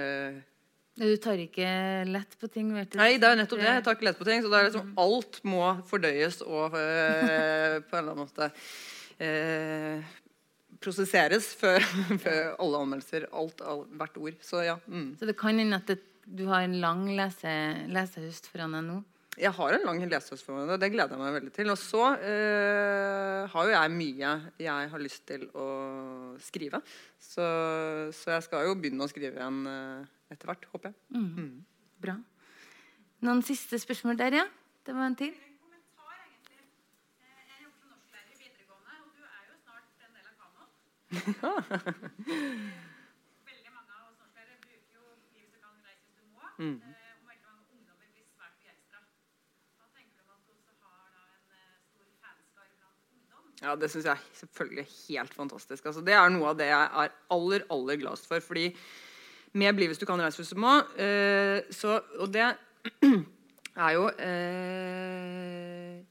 eh, 0.01 0.41
Du 0.97 1.07
tar 1.21 1.45
ikke 1.45 1.71
lett 2.09 2.37
på 2.41 2.51
ting? 2.57 2.73
Vet 2.79 2.95
du? 2.95 3.01
Nei, 3.03 3.13
det 3.21 3.29
er 3.31 3.41
nettopp 3.43 3.61
det. 3.61 3.71
Jeg 3.75 3.87
tar 3.89 3.99
ikke 3.99 4.09
lett 4.09 4.21
på 4.23 4.29
ting. 4.31 4.45
Så 4.45 4.53
det 4.53 4.61
er 4.61 4.71
liksom 4.71 4.93
alt 5.05 5.41
må 5.45 5.65
fordøyes 5.93 6.41
og 6.47 6.79
eh, 6.81 7.81
på 7.85 7.99
en 7.99 8.01
eller 8.01 8.15
annen 8.15 8.25
måte 8.25 8.53
eh, 9.21 10.17
prosesseres 10.81 11.53
før, 11.61 11.85
før 12.25 12.43
alle 12.57 12.85
anmeldelser. 12.87 13.29
Alt, 13.37 13.61
alt, 13.61 13.93
hvert 14.01 14.21
ord. 14.21 14.45
Så 14.45 14.65
ja. 14.65 14.81
Mm. 14.89 15.11
Så 15.21 15.29
det 15.29 15.37
kan 15.37 15.61
hende 15.61 15.85
at 15.85 15.93
det, 15.93 16.01
du 16.27 16.49
har 16.51 16.65
en 16.67 16.75
lang 16.83 17.05
lese, 17.15 17.47
lesehøst 17.87 18.49
foran 18.51 18.73
deg 18.75 18.83
nå? 18.89 18.97
Jeg 19.37 19.53
har 19.53 19.75
en 19.77 19.83
lang 19.85 19.99
lesehøst 20.01 20.47
foran 20.47 20.65
meg. 20.65 20.81
Det 20.81 20.89
gleder 20.95 21.13
jeg 21.13 21.21
meg 21.21 21.35
veldig 21.37 21.53
til. 21.55 21.71
Og 21.71 21.79
så 21.79 22.17
eh, 22.17 23.45
har 23.53 23.65
jo 23.69 23.73
jeg 23.75 23.91
mye 23.93 24.31
jeg 24.65 24.89
har 24.93 25.01
lyst 25.03 25.27
til 25.29 25.43
å 25.55 25.67
skrive. 26.43 26.81
Så, 27.21 27.45
så 28.17 28.31
jeg 28.33 28.43
skal 28.49 28.67
jo 28.67 28.75
begynne 28.81 29.05
å 29.05 29.09
skrive 29.13 29.37
igjen 29.37 29.67
eh, 29.71 30.03
etter 30.33 30.47
hvert, 30.51 30.65
håper 30.73 30.89
jeg. 30.91 30.97
Mm. 31.15 31.65
Bra. 32.03 32.15
Noen 33.29 33.43
siste 33.47 33.79
spørsmål 33.81 34.17
der, 34.19 34.33
ja? 34.41 34.47
Det 34.87 34.93
var 34.97 35.05
en 35.11 35.19
til. 35.21 35.33
En 35.37 35.57
kommentar, 35.63 36.17
egentlig. 36.27 36.65
ungdom? 46.59 46.95
Ja, 53.63 53.75
Det 53.75 53.89
syns 53.91 54.05
jeg 54.05 54.13
er 54.13 54.25
selvfølgelig 54.37 54.87
helt 55.09 55.35
fantastisk. 55.35 55.87
Altså, 55.87 56.03
det 56.05 56.15
er 56.15 56.29
noe 56.31 56.53
av 56.53 56.59
det 56.59 56.69
jeg 56.69 56.91
er 57.03 57.15
aller 57.33 57.65
aller 57.73 57.97
gladest 57.97 58.29
for. 58.29 58.41
fordi 58.41 58.77
med 59.53 59.75
'Bli 59.75 59.87
hvis 59.87 59.99
du 59.99 60.07
kan, 60.07 60.21
reise 60.21 60.37
hvis 60.37 60.53
du 60.53 60.61
må', 60.61 60.85
eh, 61.01 61.63
så, 61.71 62.01
og 62.19 62.33
det 62.33 62.57
er 63.87 63.91
jo 63.97 64.09
eh, 64.09 66.05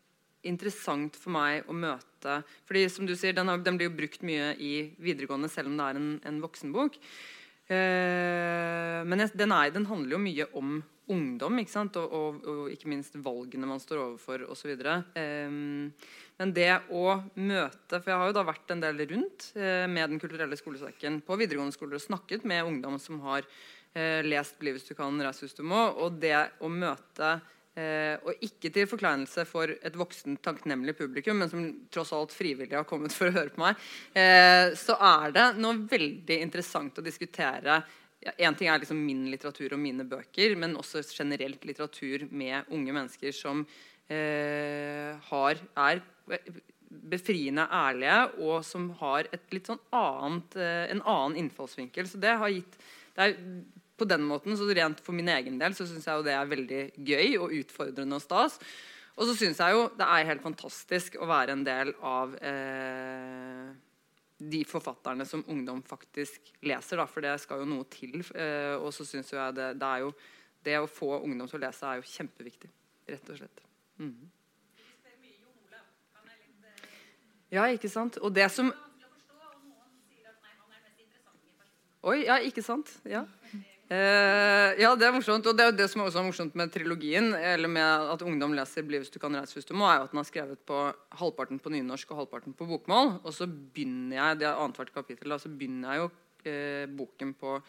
interessant 0.44 1.16
for 1.16 1.30
meg 1.30 1.70
å 1.70 1.74
møte 1.74 2.44
fordi 2.66 2.90
som 2.90 3.06
du 3.06 3.16
sier, 3.16 3.34
Den, 3.34 3.48
har, 3.48 3.58
den 3.58 3.78
blir 3.78 3.90
jo 3.90 3.98
brukt 3.98 4.24
mye 4.24 4.56
i 4.58 4.96
videregående, 4.98 5.50
selv 5.50 5.68
om 5.68 5.78
det 5.78 5.86
er 5.86 5.96
en, 6.00 6.22
en 6.26 6.42
voksenbok. 6.42 6.98
Eh, 7.66 9.00
men 9.10 9.24
den, 9.34 9.54
er, 9.56 9.72
den 9.74 9.88
handler 9.90 10.16
jo 10.16 10.22
mye 10.22 10.46
om 10.58 10.76
ungdom, 11.10 11.60
ikke 11.62 11.74
sant? 11.74 11.98
Og, 12.02 12.14
og, 12.14 12.46
og 12.50 12.74
ikke 12.74 12.90
minst 12.92 13.18
valgene 13.26 13.70
man 13.70 13.82
står 13.82 14.04
overfor 14.04 14.46
osv. 14.54 14.76
Eh, 14.76 15.56
men 16.36 16.52
det 16.52 16.70
å 16.92 17.06
møte 17.40 18.02
For 18.02 18.12
jeg 18.12 18.20
har 18.20 18.30
jo 18.30 18.36
da 18.36 18.46
vært 18.46 18.74
en 18.74 18.84
del 18.84 19.06
rundt 19.14 19.50
eh, 19.56 19.86
med 19.88 20.12
Den 20.12 20.22
kulturelle 20.22 20.58
skolesekken 20.60 21.22
på 21.26 21.40
videregående 21.40 21.76
skoler 21.76 21.98
og 21.98 22.06
snakket 22.06 22.46
med 22.46 22.68
ungdom 22.68 23.00
som 23.02 23.24
har 23.26 23.48
lest 23.96 24.58
'Bli 24.60 24.74
hvis 24.76 24.90
du 24.90 24.92
kan, 24.92 25.16
reis 25.24 25.38
hvis 25.40 25.56
du 25.56 25.62
må'. 25.64 25.94
Og 26.04 26.18
det 26.20 26.36
å 26.60 26.68
møte 26.68 27.30
og 27.76 28.46
ikke 28.46 28.70
til 28.72 28.88
forkleinelse 28.88 29.44
for 29.50 29.72
et 29.76 29.98
voksen, 30.00 30.38
takknemlig 30.44 30.96
publikum, 30.96 31.42
men 31.42 31.52
som 31.52 31.66
tross 31.92 32.14
alt 32.16 32.32
frivillig 32.36 32.78
har 32.78 32.88
kommet 32.88 33.16
for 33.16 33.28
å 33.28 33.36
høre 33.36 33.52
på 33.52 33.64
meg, 33.64 33.82
eh, 34.16 34.72
så 34.80 34.96
er 34.96 35.36
det 35.36 35.46
noe 35.60 35.82
veldig 35.92 36.38
interessant 36.46 37.02
å 37.02 37.06
diskutere. 37.06 37.82
Ja, 38.24 38.34
en 38.48 38.56
ting 38.58 38.70
er 38.72 38.80
liksom 38.82 39.02
min 39.06 39.26
litteratur 39.32 39.76
og 39.76 39.82
mine 39.82 40.06
bøker, 40.08 40.56
men 40.58 40.78
også 40.80 41.04
generelt 41.12 41.66
litteratur 41.68 42.28
med 42.32 42.72
unge 42.74 42.96
mennesker 42.96 43.36
som 43.36 43.66
eh, 44.08 45.12
har, 45.28 45.62
er 45.76 46.02
befriende 46.90 47.68
ærlige, 47.70 48.20
og 48.46 48.64
som 48.66 48.90
har 49.02 49.28
et 49.36 49.54
litt 49.54 49.68
sånn 49.70 49.82
annet, 49.94 50.58
eh, 50.58 50.86
en 50.94 51.04
annen 51.04 51.40
innfallsvinkel. 51.44 52.08
Så 52.10 52.22
det 52.22 52.38
har 52.40 52.54
gitt 52.54 52.80
det 53.16 53.30
er 53.30 53.36
på 53.98 54.08
den 54.10 54.26
måten, 54.28 54.58
så 54.58 54.68
rent 54.68 55.00
For 55.04 55.16
min 55.16 55.30
egen 55.32 55.58
del 55.62 55.76
så 55.78 55.88
syns 55.88 56.08
jeg 56.08 56.20
jo 56.20 56.26
det 56.26 56.36
er 56.36 56.52
veldig 56.52 56.84
gøy 56.98 57.38
og 57.40 57.56
utfordrende 57.62 58.20
og 58.20 58.24
stas. 58.24 58.60
Og 59.16 59.30
så 59.30 59.36
syns 59.40 59.62
jeg 59.64 59.76
jo 59.76 59.88
det 59.96 60.06
er 60.06 60.30
helt 60.30 60.44
fantastisk 60.44 61.16
å 61.22 61.28
være 61.30 61.56
en 61.56 61.64
del 61.64 61.94
av 62.04 62.36
eh, 62.44 63.70
de 64.38 64.62
forfatterne 64.68 65.26
som 65.28 65.46
ungdom 65.48 65.80
faktisk 65.88 66.52
leser. 66.68 67.00
Da, 67.00 67.08
for 67.08 67.24
det 67.24 67.38
skal 67.44 67.64
jo 67.64 67.70
noe 67.70 67.88
til. 67.92 68.20
Eh, 68.36 68.76
og 68.76 68.92
så 68.96 69.08
syns 69.08 69.32
jeg 69.32 69.56
det, 69.56 69.76
det, 69.80 69.92
er 69.92 70.04
jo 70.04 70.16
Det 70.66 70.80
å 70.82 70.90
få 70.90 71.22
ungdom 71.22 71.48
til 71.48 71.62
å 71.62 71.66
lese 71.68 71.88
er 71.88 72.02
jo 72.02 72.10
kjempeviktig. 72.10 72.72
Rett 73.08 73.30
og 73.32 73.40
slett. 73.40 73.64
Mm. 74.02 74.32
Ja, 77.54 77.70
ikke 77.72 77.88
sant. 77.88 78.18
Og 78.20 78.34
det 78.36 78.50
som 78.52 78.74
Oi, 82.06 82.20
ja, 82.28 82.36
ikke 82.46 82.62
sant. 82.62 82.92
Ja. 83.10 83.24
Uh, 83.86 84.74
ja, 84.82 84.90
det 84.98 85.06
er 85.06 85.14
morsomt. 85.14 85.46
Og 85.46 85.58
det 85.58 85.62
er 85.62 85.70
jo 85.70 85.78
det 85.78 85.86
som 85.92 86.02
også 86.02 86.22
er 86.22 86.26
morsomt 86.26 86.56
med 86.58 86.72
trilogien, 86.74 87.34
eller 87.38 87.70
med 87.70 88.12
at 88.16 88.24
ungdom 88.26 88.56
leser 88.58 88.82
'Bli 88.82 88.98
hvis 88.98 89.14
du 89.14 89.20
kan, 89.20 89.36
reise 89.38 89.54
hvis 89.54 89.70
du 89.70 89.76
må', 89.78 89.86
er 89.86 90.00
jo 90.00 90.06
at 90.08 90.12
den 90.12 90.22
har 90.24 90.30
skrevet 90.30 90.60
på 90.66 90.80
halvparten 91.22 91.60
på 91.60 91.70
nynorsk 91.70 92.12
og 92.12 92.18
halvparten 92.24 92.54
på 92.54 92.66
bokmål. 92.66 93.22
Og 93.24 93.34
så 93.34 93.46
begynner 93.46 94.18
jeg 94.18 94.40
det 94.40 94.48
er 94.48 94.58
annethvert 94.58 94.94
kapittel, 94.94 95.40
så 95.40 95.50
begynner 95.50 95.94
jeg 95.94 96.02
jo 96.02 96.10
uh, 96.10 96.98
boken 96.98 97.34
på 97.34 97.62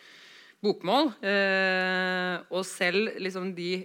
bokmål. 0.62 1.12
Uh, 1.20 2.36
og 2.50 2.64
selv 2.64 3.20
liksom 3.20 3.52
de 3.54 3.84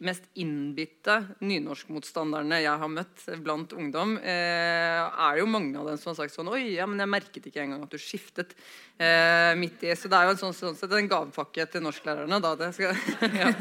mest 0.00 0.24
innbitte 0.40 1.16
nynorskmotstanderne 1.44 2.60
jeg 2.62 2.82
har 2.82 2.90
møtt 2.90 3.24
blant 3.44 3.74
ungdom, 3.76 4.16
eh, 4.18 5.00
er 5.04 5.36
det 5.36 5.42
jo 5.42 5.50
mange 5.50 5.76
av 5.76 5.90
dem 5.90 5.98
som 6.00 6.10
har 6.10 6.18
sagt 6.22 6.34
sånn 6.34 6.48
Oi, 6.48 6.76
ja, 6.78 6.86
men 6.88 7.02
jeg 7.02 7.12
merket 7.12 7.48
ikke 7.50 7.62
engang 7.64 7.84
at 7.84 7.92
du 7.92 8.00
skiftet 8.00 8.54
eh, 8.96 9.52
midt 9.60 9.84
i. 9.84 9.92
Så 9.98 10.08
det 10.10 10.16
er 10.16 10.28
jo 10.28 10.34
en 10.34 10.40
sånn, 10.40 10.56
sånn 10.56 10.78
sett 10.78 10.94
en 10.96 11.10
gavepakke 11.10 11.66
til 11.70 11.84
norsklærerne. 11.84 12.40
da, 12.40 12.54
det 12.58 12.70
skal, 12.78 12.96
ja. 13.42 13.52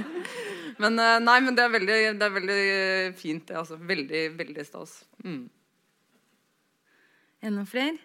Men 0.79 0.99
eh, 1.03 1.17
nei, 1.25 1.37
men 1.43 1.59
det 1.59 1.65
er 1.65 1.75
veldig, 1.75 1.99
det 2.21 2.27
er 2.29 2.35
veldig 2.37 2.59
fint. 3.19 3.45
Det, 3.49 3.57
altså. 3.59 3.79
Veldig, 3.91 4.23
veldig 4.39 4.67
stas. 4.67 4.95
Mm. 5.25 5.43
Er 7.39 7.49
det 7.49 7.55
noen 7.57 7.69
flere? 7.69 7.99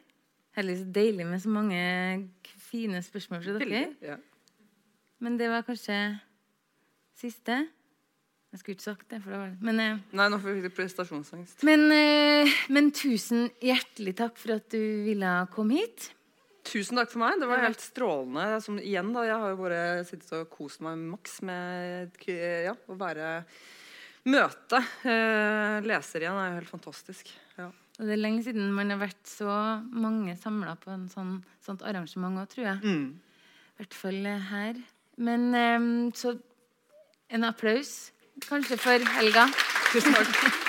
Heldigvis 0.54 0.90
deilig 0.94 1.26
med 1.26 1.42
så 1.42 1.50
mange 1.50 1.80
fine 2.66 3.00
spørsmål 3.02 3.46
fra 3.46 3.56
dere. 3.58 3.64
Veldig, 3.70 4.10
ja. 4.10 4.18
Men 5.22 5.38
det 5.38 5.48
var 5.50 5.64
kanskje 5.66 5.96
siste? 7.18 7.62
Jeg 8.54 8.60
skulle 8.60 8.76
ikke 8.78 8.86
sagt 8.86 9.08
det. 9.10 9.18
for 9.24 9.34
det 9.34 9.38
var 9.40 9.54
Men, 9.66 9.80
eh, 9.82 10.02
Nei, 10.14 10.28
nå 10.30 10.38
får 10.38 10.60
vi 10.62 10.70
prestasjonsangst. 10.70 11.64
men, 11.66 11.90
eh, 11.90 12.52
men 12.70 12.92
tusen 12.94 13.50
hjertelig 13.58 14.14
takk 14.14 14.38
for 14.38 14.54
at 14.54 14.68
du 14.70 14.78
ville 14.78 15.48
komme 15.50 15.80
hit. 15.80 16.12
Tusen 16.62 16.96
takk 16.96 17.10
for 17.10 17.18
meg. 17.18 17.40
Det 17.40 17.48
var 17.50 17.64
helt 17.66 17.82
strålende. 17.82 18.62
Som, 18.62 18.78
igjen 18.78 19.12
da, 19.12 19.24
Jeg 19.26 19.40
har 19.42 19.50
jo 19.50 19.56
bare 19.58 20.04
sittet 20.06 20.32
og 20.38 20.50
kost 20.50 20.80
meg 20.80 20.96
maks 20.96 21.42
med 21.42 22.14
ja, 22.28 22.76
å 22.88 22.96
være 22.96 23.44
Møte 24.24 24.78
eh, 25.04 25.82
leser 25.84 26.22
igjen 26.24 26.38
er 26.38 26.48
jo 26.48 26.60
helt 26.62 26.70
fantastisk. 26.70 27.28
Ja. 27.58 27.66
Og 27.98 28.06
det 28.06 28.14
er 28.14 28.22
lenge 28.22 28.44
siden 28.46 28.72
man 28.72 28.88
har 28.88 29.02
vært 29.02 29.26
så 29.28 29.50
mange 29.92 30.32
samla 30.40 30.78
på 30.80 30.94
en 30.94 31.10
sånn, 31.12 31.42
sånt 31.60 31.84
arrangement 31.84 32.40
òg, 32.40 32.48
tror 32.54 32.70
jeg. 32.70 32.80
Mm. 32.80 33.20
I 33.74 33.82
hvert 33.82 33.98
fall 33.98 34.26
eh, 34.30 34.48
her. 34.48 34.80
Men 35.20 35.44
eh, 35.58 35.90
så 36.16 36.38
en 37.28 37.44
applaus 37.50 38.13
kanskje 38.48 38.78
for 38.80 39.10
Helga. 39.16 39.48
Tusen 39.92 40.14
takk. 40.14 40.62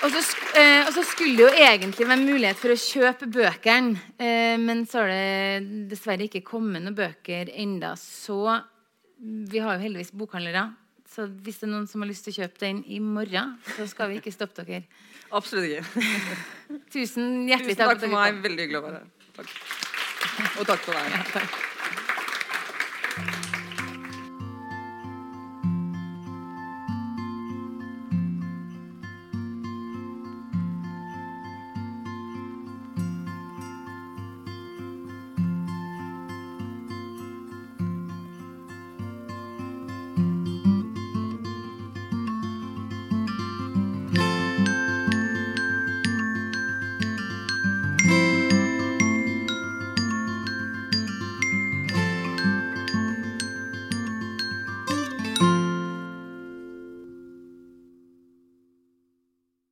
Og 0.00 0.14
så, 0.14 0.20
eh, 0.56 0.86
og 0.86 0.94
så 0.96 1.02
skulle 1.04 1.36
det 1.36 1.44
jo 1.44 1.64
egentlig 1.66 2.06
være 2.08 2.24
mulighet 2.24 2.56
for 2.56 2.72
å 2.72 2.78
kjøpe 2.80 3.28
bøkene. 3.28 4.00
Eh, 4.16 4.56
men 4.56 4.86
så 4.88 5.02
har 5.02 5.10
det 5.12 5.88
dessverre 5.90 6.24
ikke 6.24 6.44
kommet 6.46 6.82
noen 6.82 6.96
bøker 6.96 7.52
enda, 7.52 7.96
Så 7.96 8.62
vi 9.20 9.58
har 9.58 9.76
jo 9.76 9.84
heldigvis 9.84 10.14
bokhandlere. 10.16 10.74
Så 11.04 11.26
hvis 11.28 11.58
det 11.60 11.68
er 11.68 11.72
noen 11.74 11.88
som 11.90 12.00
har 12.00 12.08
lyst 12.08 12.24
til 12.24 12.32
å 12.32 12.38
kjøpe 12.40 12.58
den 12.62 12.84
i 12.86 12.98
morgen, 12.98 13.58
så 13.76 13.86
skal 13.90 14.08
vi 14.08 14.20
ikke 14.20 14.32
stoppe 14.32 14.64
dere. 14.64 14.86
Absolutt 15.32 15.68
ikke. 15.68 15.84
Tusen 16.94 17.48
hjertelig 17.50 17.76
Tusen 17.76 17.84
takk 17.84 18.00
for 18.00 18.14
meg. 18.14 18.40
Veldig 18.46 18.64
hyggelig 18.64 18.80
å 18.80 18.86
være 18.86 19.02
her. 19.02 19.10
Takk. 19.36 19.58
Og 20.60 20.64
takk 20.70 20.86
for 20.86 20.96
deg. 20.96 21.12
Ja, 21.12 21.26
takk. 21.34 21.66